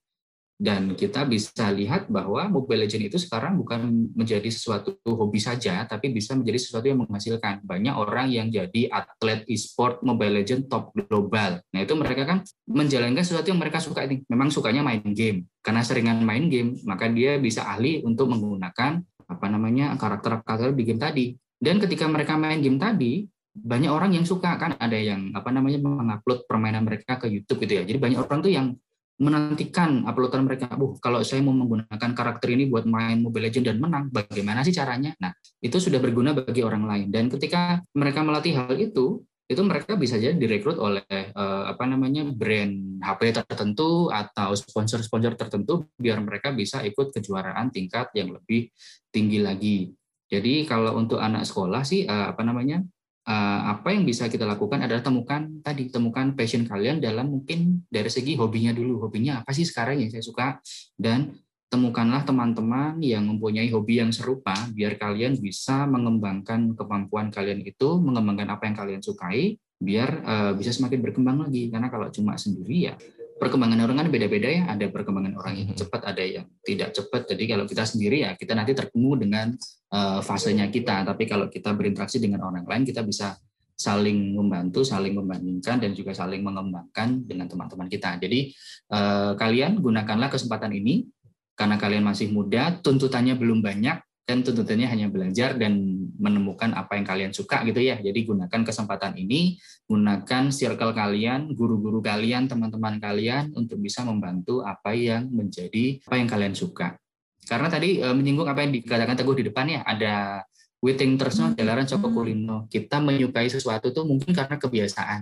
dan 0.55 0.95
kita 0.95 1.27
bisa 1.27 1.67
lihat 1.75 2.07
bahwa 2.07 2.47
Mobile 2.47 2.87
Legends 2.87 3.11
itu 3.11 3.19
sekarang 3.19 3.59
bukan 3.59 4.11
menjadi 4.15 4.47
sesuatu 4.47 4.95
hobi 5.03 5.43
saja, 5.43 5.83
tapi 5.83 6.15
bisa 6.15 6.39
menjadi 6.39 6.59
sesuatu 6.63 6.87
yang 6.87 7.03
menghasilkan. 7.03 7.67
Banyak 7.67 7.95
orang 7.99 8.31
yang 8.31 8.47
jadi 8.55 8.87
atlet 8.87 9.43
e-sport 9.51 10.07
Mobile 10.07 10.41
Legends 10.43 10.71
top 10.71 10.95
global. 10.95 11.59
Nah 11.75 11.81
itu 11.83 11.99
mereka 11.99 12.23
kan 12.23 12.39
menjalankan 12.71 13.27
sesuatu 13.27 13.51
yang 13.51 13.59
mereka 13.59 13.83
suka 13.83 14.07
ini. 14.07 14.23
Memang 14.31 14.55
sukanya 14.55 14.87
main 14.87 15.03
game. 15.11 15.51
Karena 15.59 15.83
seringan 15.83 16.23
main 16.23 16.47
game, 16.47 16.79
maka 16.87 17.11
dia 17.11 17.35
bisa 17.43 17.67
ahli 17.67 18.07
untuk 18.07 18.31
menggunakan 18.31 19.03
apa 19.27 19.47
namanya 19.51 19.99
karakter-karakter 19.99 20.71
di 20.71 20.83
game 20.87 21.03
tadi. 21.03 21.27
Dan 21.59 21.83
ketika 21.83 22.07
mereka 22.07 22.39
main 22.39 22.63
game 22.63 22.79
tadi, 22.79 23.27
banyak 23.55 23.91
orang 23.91 24.15
yang 24.15 24.27
suka 24.27 24.55
kan 24.55 24.79
ada 24.79 24.99
yang 24.99 25.35
apa 25.35 25.51
namanya 25.51 25.83
mengupload 25.83 26.47
permainan 26.47 26.87
mereka 26.87 27.19
ke 27.19 27.27
YouTube 27.27 27.67
gitu 27.67 27.79
ya. 27.79 27.83
Jadi 27.83 27.99
banyak 27.99 28.19
orang 28.23 28.39
tuh 28.39 28.55
yang 28.55 28.75
menantikan 29.15 30.03
uploadan 30.05 30.43
mereka. 30.43 30.67
Bu, 30.75 30.99
kalau 30.99 31.23
saya 31.23 31.39
mau 31.39 31.55
menggunakan 31.55 32.11
karakter 32.15 32.51
ini 32.51 32.67
buat 32.67 32.83
main 32.89 33.23
Mobile 33.23 33.51
Legends 33.51 33.71
dan 33.71 33.79
menang, 33.79 34.11
bagaimana 34.11 34.67
sih 34.67 34.75
caranya? 34.75 35.15
Nah, 35.23 35.31
itu 35.63 35.79
sudah 35.79 36.03
berguna 36.03 36.35
bagi 36.35 36.67
orang 36.67 36.85
lain. 36.87 37.07
Dan 37.15 37.31
ketika 37.31 37.79
mereka 37.95 38.27
melatih 38.27 38.59
hal 38.59 38.75
itu, 38.75 39.23
itu 39.45 39.61
mereka 39.61 39.95
bisa 40.01 40.17
jadi 40.17 40.33
direkrut 40.35 40.81
oleh 40.81 41.05
uh, 41.37 41.69
apa 41.69 41.85
namanya 41.85 42.25
brand 42.25 42.97
HP 43.05 43.45
tertentu 43.45 44.09
atau 44.09 44.57
sponsor-sponsor 44.57 45.37
tertentu 45.37 45.85
biar 46.01 46.17
mereka 46.25 46.49
bisa 46.57 46.81
ikut 46.81 47.13
kejuaraan 47.13 47.69
tingkat 47.69 48.09
yang 48.17 48.33
lebih 48.33 48.73
tinggi 49.13 49.45
lagi. 49.45 49.93
Jadi 50.33 50.65
kalau 50.65 50.97
untuk 50.97 51.21
anak 51.21 51.45
sekolah 51.45 51.85
sih 51.85 52.09
uh, 52.09 52.33
apa 52.33 52.41
namanya 52.41 52.81
uh, 52.81 52.94
apa 53.25 53.89
yang 53.97 54.05
bisa 54.05 54.29
kita 54.29 54.45
lakukan 54.45 54.85
adalah 54.85 55.01
temukan 55.01 55.49
tadi 55.65 55.89
temukan 55.89 56.37
passion 56.37 56.69
kalian 56.69 57.01
dalam 57.01 57.33
mungkin 57.33 57.81
dari 57.89 58.13
segi 58.13 58.37
hobinya 58.37 58.77
dulu. 58.77 59.09
Hobinya 59.09 59.41
apa 59.41 59.57
sih 59.57 59.65
sekarang 59.65 60.05
yang 60.05 60.13
saya 60.13 60.21
suka? 60.21 60.61
Dan 60.93 61.33
temukanlah 61.73 62.23
teman-teman 62.23 63.01
yang 63.03 63.25
mempunyai 63.27 63.67
hobi 63.73 63.99
yang 63.99 64.13
serupa 64.15 64.55
biar 64.71 64.95
kalian 64.95 65.41
bisa 65.41 65.89
mengembangkan 65.91 66.77
kemampuan 66.79 67.33
kalian 67.35 67.65
itu 67.67 67.99
mengembangkan 67.99 68.47
apa 68.55 68.71
yang 68.71 68.77
kalian 68.77 69.03
sukai 69.03 69.59
biar 69.75 70.11
uh, 70.23 70.53
bisa 70.55 70.71
semakin 70.71 71.01
berkembang 71.01 71.49
lagi. 71.49 71.73
Karena 71.73 71.89
kalau 71.89 72.13
cuma 72.13 72.37
sendiri 72.37 72.93
ya 72.93 72.95
perkembangan 73.39 73.81
orang 73.85 73.97
kan 74.05 74.09
beda-beda 74.11 74.49
ya. 74.49 74.63
Ada 74.71 74.91
perkembangan 74.91 75.35
orang 75.39 75.55
yang 75.59 75.71
cepat, 75.75 76.03
ada 76.07 76.23
yang 76.23 76.47
tidak 76.63 76.95
cepat. 76.95 77.35
Jadi 77.35 77.45
kalau 77.51 77.65
kita 77.67 77.85
sendiri 77.85 78.27
ya 78.27 78.33
kita 78.39 78.55
nanti 78.55 78.73
terkemu 78.73 79.11
dengan 79.21 79.47
uh, 79.95 80.21
fasenya 80.23 80.71
kita. 80.71 81.03
Tapi 81.03 81.25
kalau 81.27 81.47
kita 81.51 81.75
berinteraksi 81.75 82.23
dengan 82.23 82.47
orang 82.47 82.65
lain, 82.65 82.87
kita 82.87 83.03
bisa 83.03 83.35
saling 83.75 84.39
membantu, 84.39 84.87
saling 84.87 85.19
membandingkan, 85.19 85.83
dan 85.83 85.91
juga 85.93 86.15
saling 86.15 86.41
mengembangkan 86.41 87.27
dengan 87.27 87.51
teman-teman 87.51 87.91
kita. 87.91 88.23
Jadi 88.23 88.55
uh, 88.95 89.35
kalian 89.35 89.83
gunakanlah 89.83 90.31
kesempatan 90.31 90.71
ini 90.71 91.11
karena 91.55 91.79
kalian 91.79 92.03
masih 92.07 92.31
muda, 92.31 92.79
tuntutannya 92.83 93.35
belum 93.39 93.63
banyak, 93.63 93.99
dan 94.25 94.41
tuntutannya 94.41 94.89
hanya 94.89 95.13
belajar 95.13 95.53
dan 95.61 95.77
menemukan 96.17 96.73
apa 96.73 96.97
yang 96.97 97.05
kalian 97.05 97.33
suka 97.37 97.61
gitu 97.69 97.77
ya. 97.85 98.01
Jadi 98.01 98.25
gunakan 98.25 98.61
kesempatan 98.65 99.21
ini, 99.21 99.61
gunakan 99.85 100.49
circle 100.49 100.97
kalian, 100.97 101.53
guru-guru 101.53 102.01
kalian, 102.01 102.49
teman-teman 102.49 102.97
kalian 102.97 103.53
untuk 103.53 103.77
bisa 103.85 104.01
membantu 104.01 104.65
apa 104.65 104.97
yang 104.97 105.29
menjadi 105.29 106.01
apa 106.09 106.17
yang 106.17 106.29
kalian 106.29 106.57
suka. 106.57 106.97
Karena 107.45 107.69
tadi 107.69 108.01
e, 108.01 108.09
menyinggung 108.17 108.49
apa 108.49 108.65
yang 108.65 108.73
dikatakan 108.73 109.21
Teguh 109.21 109.37
di 109.37 109.45
depan 109.53 109.69
ya, 109.69 109.81
ada 109.85 110.41
Witing 110.81 111.21
Tresno, 111.21 111.53
Jalaran 111.53 111.85
Coko 111.85 112.09
Kulino. 112.09 112.65
Kita 112.73 113.05
menyukai 113.05 113.53
sesuatu 113.53 113.93
tuh 113.93 114.09
mungkin 114.09 114.33
karena 114.33 114.57
kebiasaan. 114.57 115.21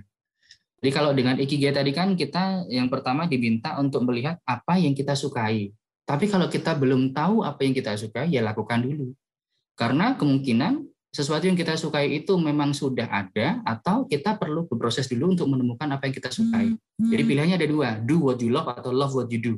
Jadi 0.82 0.90
kalau 0.90 1.10
dengan 1.14 1.38
Ikigai 1.38 1.74
tadi 1.74 1.90
kan 1.94 2.14
kita 2.14 2.66
yang 2.70 2.90
pertama 2.90 3.26
diminta 3.26 3.78
untuk 3.78 4.06
melihat 4.06 4.38
apa 4.46 4.78
yang 4.78 4.94
kita 4.94 5.14
sukai. 5.14 5.70
Tapi 6.02 6.26
kalau 6.26 6.50
kita 6.50 6.74
belum 6.74 7.14
tahu 7.14 7.46
apa 7.46 7.62
yang 7.62 7.74
kita 7.74 7.94
suka, 7.94 8.26
ya 8.26 8.42
lakukan 8.42 8.82
dulu. 8.82 9.14
Karena 9.78 10.18
kemungkinan 10.18 10.84
sesuatu 11.12 11.44
yang 11.44 11.54
kita 11.54 11.76
sukai 11.76 12.08
itu 12.24 12.32
memang 12.40 12.72
sudah 12.72 13.04
ada 13.04 13.60
atau 13.68 14.08
kita 14.08 14.40
perlu 14.40 14.64
berproses 14.64 15.12
dulu 15.12 15.36
untuk 15.36 15.44
menemukan 15.52 15.84
apa 15.92 16.08
yang 16.08 16.14
kita 16.16 16.32
sukai. 16.32 16.72
Jadi 16.96 17.22
pilihannya 17.22 17.56
ada 17.60 17.68
dua, 17.68 17.88
do 18.00 18.16
what 18.32 18.40
you 18.40 18.48
love 18.48 18.66
atau 18.72 18.88
love 18.88 19.12
what 19.12 19.28
you 19.28 19.38
do. 19.38 19.54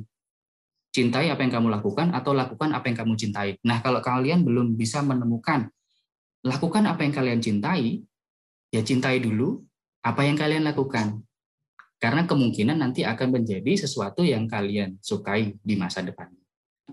Cintai 0.91 1.31
apa 1.31 1.43
yang 1.43 1.55
kamu 1.55 1.67
lakukan 1.71 2.11
atau 2.11 2.35
lakukan 2.35 2.71
apa 2.75 2.87
yang 2.91 2.97
kamu 2.99 3.13
cintai. 3.19 3.59
Nah, 3.63 3.79
kalau 3.83 3.99
kalian 4.03 4.43
belum 4.43 4.75
bisa 4.75 4.99
menemukan 5.03 5.67
lakukan 6.45 6.85
apa 6.85 7.01
yang 7.01 7.13
kalian 7.15 7.39
cintai, 7.41 8.05
ya 8.69 8.85
cintai 8.85 9.17
dulu 9.23 9.63
apa 10.05 10.21
yang 10.27 10.37
kalian 10.37 10.67
lakukan. 10.67 11.23
Karena 11.95 12.27
kemungkinan 12.27 12.77
nanti 12.77 13.07
akan 13.07 13.41
menjadi 13.41 13.73
sesuatu 13.79 14.21
yang 14.21 14.45
kalian 14.45 14.99
sukai 14.99 15.55
di 15.63 15.75
masa 15.79 16.03
depan. 16.03 16.27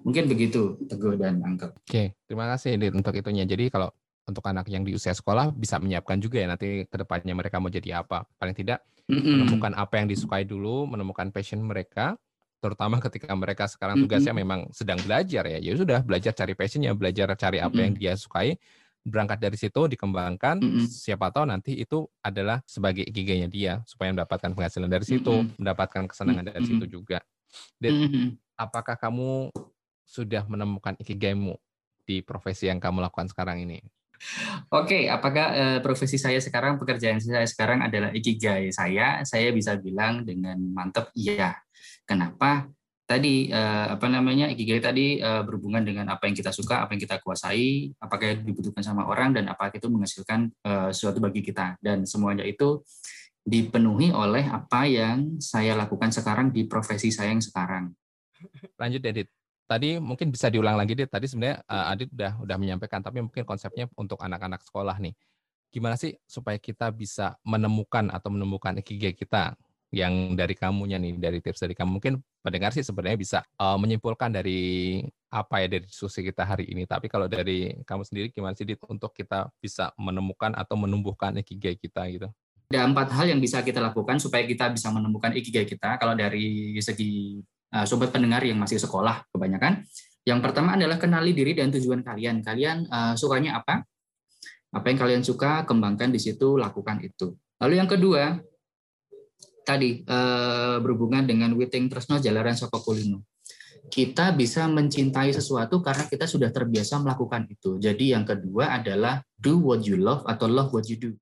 Mungkin 0.00 0.24
begitu, 0.30 0.80
Teguh 0.88 1.20
dan 1.20 1.42
Angkel. 1.44 1.74
Oke, 1.76 2.16
terima 2.24 2.48
kasih 2.54 2.80
Dit 2.80 2.94
untuk 2.96 3.12
itunya. 3.12 3.44
Jadi 3.44 3.68
kalau 3.68 3.92
untuk 4.24 4.42
anak 4.46 4.70
yang 4.70 4.86
di 4.86 4.94
usia 4.94 5.12
sekolah 5.12 5.50
bisa 5.52 5.82
menyiapkan 5.82 6.16
juga 6.22 6.38
ya 6.38 6.46
nanti 6.54 6.86
ke 6.86 6.96
depannya 6.96 7.34
mereka 7.34 7.58
mau 7.58 7.68
jadi 7.68 8.00
apa. 8.00 8.24
Paling 8.38 8.54
tidak 8.54 8.86
menemukan 9.10 9.74
apa 9.74 9.98
yang 9.98 10.06
disukai 10.08 10.46
dulu, 10.46 10.86
menemukan 10.86 11.28
passion 11.34 11.60
mereka, 11.60 12.16
terutama 12.62 13.02
ketika 13.02 13.34
mereka 13.34 13.66
sekarang 13.66 13.98
tugasnya 14.06 14.30
memang 14.30 14.70
sedang 14.70 14.96
belajar 15.02 15.44
ya. 15.50 15.58
Ya 15.58 15.72
sudah 15.74 16.00
belajar 16.06 16.32
cari 16.32 16.54
passionnya, 16.54 16.94
belajar 16.94 17.34
cari 17.34 17.58
apa 17.58 17.78
yang 17.82 17.92
dia 17.98 18.14
sukai, 18.14 18.56
berangkat 19.02 19.38
dari 19.42 19.58
situ 19.58 19.90
dikembangkan 19.90 20.62
mm 20.62 20.70
-hmm. 20.70 20.86
siapa 20.86 21.34
tahu 21.34 21.50
nanti 21.50 21.74
itu 21.74 22.06
adalah 22.22 22.62
sebagai 22.64 23.02
ikigainya 23.02 23.50
dia 23.50 23.72
supaya 23.82 24.14
mendapatkan 24.14 24.54
penghasilan 24.54 24.86
dari 24.86 25.02
situ 25.02 25.30
mm 25.30 25.42
-hmm. 25.42 25.58
mendapatkan 25.58 26.02
kesenangan 26.06 26.46
mm 26.46 26.50
-hmm. 26.50 26.56
dari 26.58 26.66
situ 26.70 26.84
juga 26.86 27.18
Dan 27.82 27.92
mm 27.98 28.08
-hmm. 28.08 28.26
apakah 28.56 28.94
kamu 28.94 29.50
sudah 30.06 30.46
menemukan 30.46 30.94
ikigaimu 31.02 31.58
di 32.06 32.22
profesi 32.22 32.70
yang 32.70 32.78
kamu 32.78 33.02
lakukan 33.02 33.26
sekarang 33.30 33.62
ini 33.62 33.82
Oke, 34.70 34.86
okay, 34.86 35.02
apakah 35.10 35.46
uh, 35.50 35.78
profesi 35.82 36.14
saya 36.14 36.38
sekarang, 36.38 36.78
pekerjaan 36.78 37.18
saya 37.18 37.42
sekarang 37.42 37.82
adalah 37.82 38.14
ikigai 38.14 38.70
saya? 38.70 39.18
Saya 39.26 39.50
bisa 39.50 39.74
bilang 39.74 40.22
dengan 40.22 40.62
mantap 40.70 41.10
iya. 41.18 41.58
Kenapa? 42.06 42.70
Tadi 43.06 43.50
uh, 43.50 43.98
apa 43.98 44.06
namanya 44.08 44.48
ikigai 44.48 44.80
tadi 44.80 45.18
uh, 45.18 45.42
berhubungan 45.44 45.82
dengan 45.82 46.06
apa 46.14 46.30
yang 46.30 46.36
kita 46.38 46.54
suka, 46.54 46.86
apa 46.86 46.94
yang 46.94 47.02
kita 47.02 47.18
kuasai, 47.20 47.92
apakah 47.98 48.38
dibutuhkan 48.40 48.80
sama 48.80 49.04
orang 49.04 49.36
dan 49.36 49.50
apakah 49.50 49.74
itu 49.74 49.88
menghasilkan 49.90 50.48
uh, 50.64 50.88
sesuatu 50.94 51.18
bagi 51.18 51.42
kita 51.44 51.76
dan 51.82 52.06
semuanya 52.08 52.46
itu 52.46 52.80
dipenuhi 53.42 54.14
oleh 54.14 54.46
apa 54.46 54.86
yang 54.86 55.42
saya 55.42 55.74
lakukan 55.74 56.14
sekarang 56.14 56.54
di 56.54 56.62
profesi 56.64 57.10
saya 57.10 57.34
yang 57.34 57.42
sekarang. 57.42 57.90
Lanjut 58.78 59.02
Edit. 59.02 59.28
Tadi 59.66 59.98
mungkin 59.98 60.30
bisa 60.30 60.52
diulang 60.52 60.78
lagi 60.78 60.94
deh. 60.94 61.08
Tadi 61.08 61.26
sebenarnya 61.26 61.62
uh, 61.66 61.90
Adit 61.90 62.10
udah 62.14 62.38
udah 62.44 62.56
menyampaikan 62.58 63.02
tapi 63.02 63.18
mungkin 63.18 63.42
konsepnya 63.42 63.90
untuk 63.98 64.22
anak-anak 64.22 64.62
sekolah 64.62 64.98
nih. 65.02 65.14
gimana 65.72 65.96
sih 65.96 66.12
supaya 66.28 66.60
kita 66.60 66.92
bisa 66.92 67.40
menemukan 67.48 68.12
atau 68.12 68.28
menemukan 68.28 68.76
ikigai 68.84 69.16
kita 69.16 69.56
yang 69.92 70.32
dari 70.32 70.56
kamunya 70.56 70.96
nih 70.96 71.20
dari 71.20 71.38
tips 71.44 71.68
dari 71.68 71.76
kamu. 71.76 72.00
Mungkin 72.00 72.14
pendengar 72.40 72.72
sih 72.72 72.80
sebenarnya 72.80 73.18
bisa 73.20 73.38
uh, 73.60 73.76
menyimpulkan 73.76 74.32
dari 74.32 74.98
apa 75.28 75.60
ya 75.60 75.68
dari 75.68 75.84
diskusi 75.84 76.24
kita 76.24 76.48
hari 76.48 76.72
ini. 76.72 76.88
Tapi 76.88 77.12
kalau 77.12 77.28
dari 77.28 77.76
kamu 77.84 78.02
sendiri 78.08 78.26
gimana 78.32 78.56
sih 78.56 78.64
untuk 78.88 79.12
kita 79.12 79.52
bisa 79.60 79.92
menemukan 80.00 80.56
atau 80.56 80.80
menumbuhkan 80.80 81.36
ikigai 81.44 81.76
kita 81.76 82.08
gitu? 82.08 82.28
Ada 82.72 82.88
empat 82.88 83.12
hal 83.12 83.36
yang 83.36 83.40
bisa 83.44 83.60
kita 83.60 83.84
lakukan 83.84 84.16
supaya 84.16 84.48
kita 84.48 84.72
bisa 84.72 84.88
menemukan 84.88 85.36
ikigai 85.36 85.68
kita. 85.68 86.00
Kalau 86.00 86.16
dari 86.16 86.72
segi 86.80 87.44
uh, 87.76 87.84
sobat 87.84 88.08
pendengar 88.08 88.40
yang 88.48 88.56
masih 88.56 88.80
sekolah 88.80 89.28
kebanyakan 89.28 89.84
yang 90.22 90.38
pertama 90.38 90.78
adalah 90.78 91.02
kenali 91.02 91.34
diri 91.34 91.52
dan 91.58 91.74
tujuan 91.74 92.06
kalian. 92.06 92.46
Kalian 92.46 92.86
uh, 92.86 93.14
sukanya 93.18 93.58
apa? 93.58 93.82
Apa 94.72 94.88
yang 94.88 94.98
kalian 95.02 95.22
suka 95.26 95.66
kembangkan 95.66 96.14
di 96.14 96.20
situ 96.22 96.56
lakukan 96.56 97.02
itu. 97.02 97.34
Lalu 97.58 97.74
yang 97.82 97.90
kedua 97.90 98.38
tadi 99.62 100.02
uh, 100.06 100.78
berhubungan 100.82 101.26
dengan 101.26 101.54
Witing 101.54 101.86
Tresno 101.90 102.18
Jalaran 102.18 102.58
Soko 102.58 102.82
Kulino 102.82 103.22
kita 103.92 104.30
bisa 104.32 104.64
mencintai 104.70 105.34
sesuatu 105.34 105.82
karena 105.82 106.06
kita 106.06 106.24
sudah 106.24 106.48
terbiasa 106.48 107.02
melakukan 107.02 107.44
itu. 107.50 107.76
Jadi 107.76 108.14
yang 108.14 108.22
kedua 108.22 108.78
adalah 108.78 109.20
do 109.36 109.58
what 109.58 109.82
you 109.82 109.98
love 109.98 110.22
atau 110.24 110.46
love 110.46 110.70
what 110.70 110.86
you 110.86 110.96
do. 110.96 111.12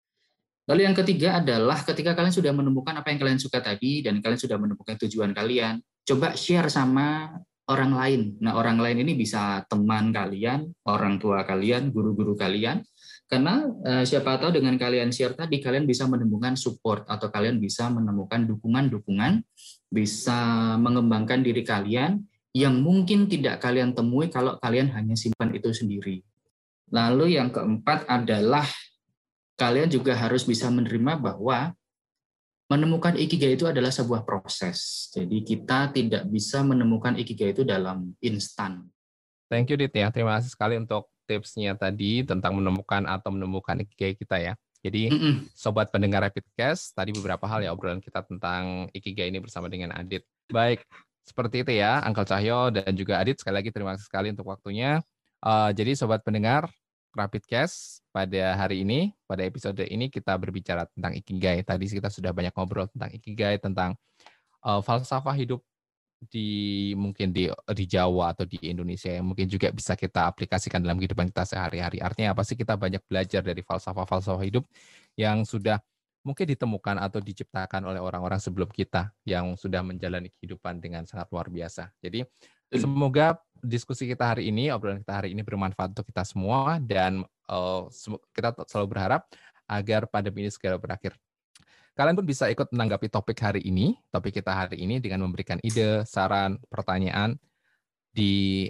Lalu 0.70 0.86
yang 0.86 0.94
ketiga 0.94 1.42
adalah 1.42 1.82
ketika 1.82 2.14
kalian 2.14 2.30
sudah 2.30 2.54
menemukan 2.54 2.94
apa 2.94 3.10
yang 3.10 3.18
kalian 3.18 3.40
suka 3.42 3.58
tadi 3.58 4.06
dan 4.06 4.22
kalian 4.22 4.38
sudah 4.38 4.54
menemukan 4.54 4.94
tujuan 5.02 5.34
kalian, 5.34 5.82
coba 6.06 6.38
share 6.38 6.70
sama 6.70 7.34
orang 7.66 7.90
lain. 7.90 8.20
Nah, 8.38 8.54
orang 8.54 8.78
lain 8.78 9.02
ini 9.02 9.18
bisa 9.18 9.66
teman 9.66 10.14
kalian, 10.14 10.70
orang 10.86 11.18
tua 11.18 11.42
kalian, 11.42 11.90
guru-guru 11.90 12.38
kalian. 12.38 12.86
Karena 13.30 13.62
eh, 13.86 14.02
siapa 14.02 14.42
tahu 14.42 14.58
dengan 14.58 14.74
kalian 14.74 15.14
share 15.14 15.38
tadi 15.38 15.62
kalian 15.62 15.86
bisa 15.86 16.02
menemukan 16.10 16.58
support 16.58 17.06
atau 17.06 17.30
kalian 17.30 17.62
bisa 17.62 17.86
menemukan 17.86 18.42
dukungan-dukungan, 18.42 19.46
bisa 19.86 20.74
mengembangkan 20.82 21.38
diri 21.38 21.62
kalian 21.62 22.26
yang 22.50 22.82
mungkin 22.82 23.30
tidak 23.30 23.62
kalian 23.62 23.94
temui 23.94 24.26
kalau 24.26 24.58
kalian 24.58 24.90
hanya 24.90 25.14
simpan 25.14 25.54
itu 25.54 25.70
sendiri. 25.70 26.26
Lalu 26.90 27.38
yang 27.38 27.54
keempat 27.54 28.10
adalah 28.10 28.66
kalian 29.54 29.86
juga 29.86 30.18
harus 30.18 30.42
bisa 30.42 30.66
menerima 30.66 31.22
bahwa 31.22 31.70
menemukan 32.66 33.14
ikigai 33.14 33.54
itu 33.54 33.70
adalah 33.70 33.94
sebuah 33.94 34.26
proses. 34.26 35.06
Jadi 35.14 35.46
kita 35.46 35.94
tidak 35.94 36.26
bisa 36.26 36.66
menemukan 36.66 37.14
ikigai 37.14 37.54
itu 37.54 37.62
dalam 37.62 38.10
instan. 38.18 38.90
Thank 39.46 39.70
you 39.70 39.78
Dit 39.78 39.94
ya. 39.94 40.10
Terima 40.10 40.38
kasih 40.38 40.50
sekali 40.50 40.74
untuk 40.78 41.10
tipsnya 41.30 41.78
tadi 41.78 42.26
tentang 42.26 42.58
menemukan 42.58 43.06
atau 43.06 43.30
menemukan 43.30 43.78
ikigai 43.86 44.18
kita 44.18 44.42
ya. 44.42 44.52
Jadi 44.82 45.12
mm 45.12 45.18
-mm. 45.20 45.34
sobat 45.54 45.94
pendengar 45.94 46.26
Rapidcast, 46.26 46.96
tadi 46.98 47.14
beberapa 47.14 47.46
hal 47.46 47.62
ya 47.62 47.70
obrolan 47.70 48.02
kita 48.02 48.26
tentang 48.26 48.90
ikigai 48.90 49.30
ini 49.30 49.38
bersama 49.38 49.70
dengan 49.70 49.94
Adit. 49.94 50.26
Baik, 50.50 50.82
seperti 51.22 51.62
itu 51.62 51.72
ya 51.78 52.02
Angkel 52.02 52.26
Cahyo 52.26 52.74
dan 52.74 52.90
juga 52.98 53.22
Adit 53.22 53.38
sekali 53.38 53.62
lagi 53.62 53.70
terima 53.70 53.94
kasih 53.94 54.10
sekali 54.10 54.34
untuk 54.34 54.50
waktunya. 54.50 54.98
Uh, 55.40 55.70
jadi 55.70 55.94
sobat 55.94 56.26
pendengar, 56.26 56.66
Rapid 57.14 57.44
Cast 57.46 58.02
pada 58.10 58.56
hari 58.56 58.82
ini, 58.82 59.14
pada 59.28 59.44
episode 59.46 59.84
ini 59.86 60.08
kita 60.08 60.34
berbicara 60.40 60.88
tentang 60.90 61.14
ikigai. 61.14 61.62
Tadi 61.62 61.84
kita 61.86 62.08
sudah 62.08 62.34
banyak 62.34 62.52
ngobrol 62.56 62.88
tentang 62.90 63.10
ikigai, 63.14 63.60
tentang 63.60 63.94
uh, 64.64 64.80
falsafah 64.80 65.36
hidup 65.36 65.60
di 66.28 66.92
mungkin 67.00 67.32
di 67.32 67.48
di 67.48 67.84
Jawa 67.88 68.36
atau 68.36 68.44
di 68.44 68.60
Indonesia 68.68 69.08
yang 69.08 69.32
mungkin 69.32 69.48
juga 69.48 69.72
bisa 69.72 69.96
kita 69.96 70.28
aplikasikan 70.28 70.84
dalam 70.84 71.00
kehidupan 71.00 71.32
kita 71.32 71.48
sehari-hari. 71.48 72.04
Artinya 72.04 72.36
apa 72.36 72.44
sih 72.44 72.58
kita 72.58 72.76
banyak 72.76 73.00
belajar 73.08 73.40
dari 73.40 73.64
falsafah-falsafah 73.64 74.44
hidup 74.44 74.68
yang 75.16 75.48
sudah 75.48 75.80
mungkin 76.20 76.44
ditemukan 76.44 77.00
atau 77.00 77.24
diciptakan 77.24 77.88
oleh 77.88 77.96
orang-orang 77.96 78.36
sebelum 78.36 78.68
kita 78.68 79.08
yang 79.24 79.56
sudah 79.56 79.80
menjalani 79.80 80.28
kehidupan 80.28 80.76
dengan 80.76 81.08
sangat 81.08 81.32
luar 81.32 81.48
biasa. 81.48 81.88
Jadi 82.04 82.28
Semoga 82.70 83.34
diskusi 83.58 84.06
kita 84.06 84.30
hari 84.30 84.46
ini, 84.46 84.70
obrolan 84.70 85.02
kita 85.02 85.18
hari 85.18 85.34
ini 85.34 85.42
bermanfaat 85.42 85.90
untuk 85.90 86.06
kita 86.06 86.22
semua 86.22 86.78
dan 86.78 87.26
uh, 87.50 87.90
kita 88.30 88.54
selalu 88.70 88.94
berharap 88.94 89.26
agar 89.66 90.06
pandemi 90.06 90.46
ini 90.46 90.54
segera 90.54 90.78
berakhir. 90.78 91.18
Kalian 91.94 92.16
pun 92.16 92.26
bisa 92.26 92.48
ikut 92.48 92.70
menanggapi 92.70 93.10
topik 93.10 93.36
hari 93.42 93.60
ini, 93.66 93.98
topik 94.08 94.40
kita 94.40 94.54
hari 94.54 94.80
ini 94.80 95.02
dengan 95.02 95.26
memberikan 95.26 95.58
ide, 95.60 96.06
saran, 96.06 96.56
pertanyaan 96.70 97.36
di 98.14 98.66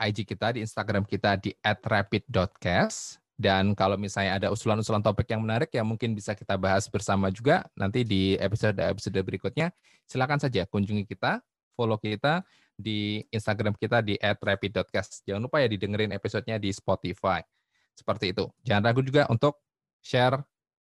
IG 0.00 0.24
kita, 0.24 0.56
di 0.56 0.64
Instagram 0.64 1.04
kita 1.04 1.36
di 1.36 1.52
@rapid.cast 1.62 3.20
dan 3.40 3.72
kalau 3.72 3.96
misalnya 3.96 4.36
ada 4.36 4.48
usulan-usulan 4.52 5.00
topik 5.00 5.32
yang 5.32 5.40
menarik 5.40 5.72
yang 5.72 5.88
mungkin 5.88 6.12
bisa 6.12 6.36
kita 6.36 6.60
bahas 6.60 6.84
bersama 6.92 7.32
juga 7.32 7.64
nanti 7.72 8.04
di 8.04 8.36
episode-episode 8.36 9.16
berikutnya, 9.24 9.72
silakan 10.04 10.36
saja 10.36 10.68
kunjungi 10.68 11.08
kita, 11.08 11.40
follow 11.72 11.96
kita 11.96 12.44
di 12.76 13.24
Instagram 13.32 13.72
kita 13.80 14.04
di 14.04 14.20
@rapid.cast. 14.20 15.24
Jangan 15.24 15.48
lupa 15.48 15.64
ya 15.64 15.72
didengerin 15.72 16.12
episodenya 16.12 16.60
di 16.60 16.68
Spotify. 16.68 17.40
Seperti 17.96 18.36
itu. 18.36 18.44
Jangan 18.60 18.92
ragu 18.92 19.00
juga 19.00 19.24
untuk 19.32 19.56
share 20.04 20.36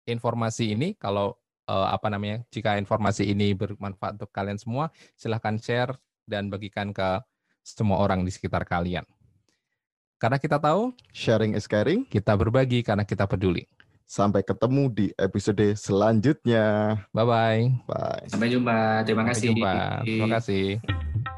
informasi 0.08 0.72
ini 0.72 0.96
kalau 0.96 1.36
uh, 1.68 1.88
apa 1.92 2.08
namanya 2.08 2.42
jika 2.48 2.80
informasi 2.80 3.28
ini 3.28 3.52
bermanfaat 3.52 4.16
untuk 4.18 4.32
kalian 4.32 4.56
semua 4.56 4.88
silahkan 5.14 5.60
share 5.60 5.92
dan 6.24 6.48
bagikan 6.48 6.90
ke 6.96 7.20
semua 7.60 8.00
orang 8.00 8.24
di 8.24 8.32
sekitar 8.32 8.64
kalian. 8.64 9.04
Karena 10.18 10.40
kita 10.40 10.58
tahu 10.58 10.90
sharing 11.14 11.54
is 11.54 11.68
caring. 11.70 12.02
kita 12.08 12.34
berbagi 12.34 12.82
karena 12.82 13.06
kita 13.06 13.28
peduli. 13.28 13.68
Sampai 14.08 14.40
ketemu 14.40 14.88
di 14.88 15.06
episode 15.20 15.76
selanjutnya. 15.76 16.96
Bye 17.12 17.26
bye. 17.28 17.62
Bye 17.84 18.26
sampai 18.32 18.48
jumpa. 18.48 19.04
Terima 19.04 19.22
kasih. 19.28 19.52
sampai 19.52 19.60
jumpa. 19.60 19.74
Terima 20.02 20.28
kasih 20.32 21.36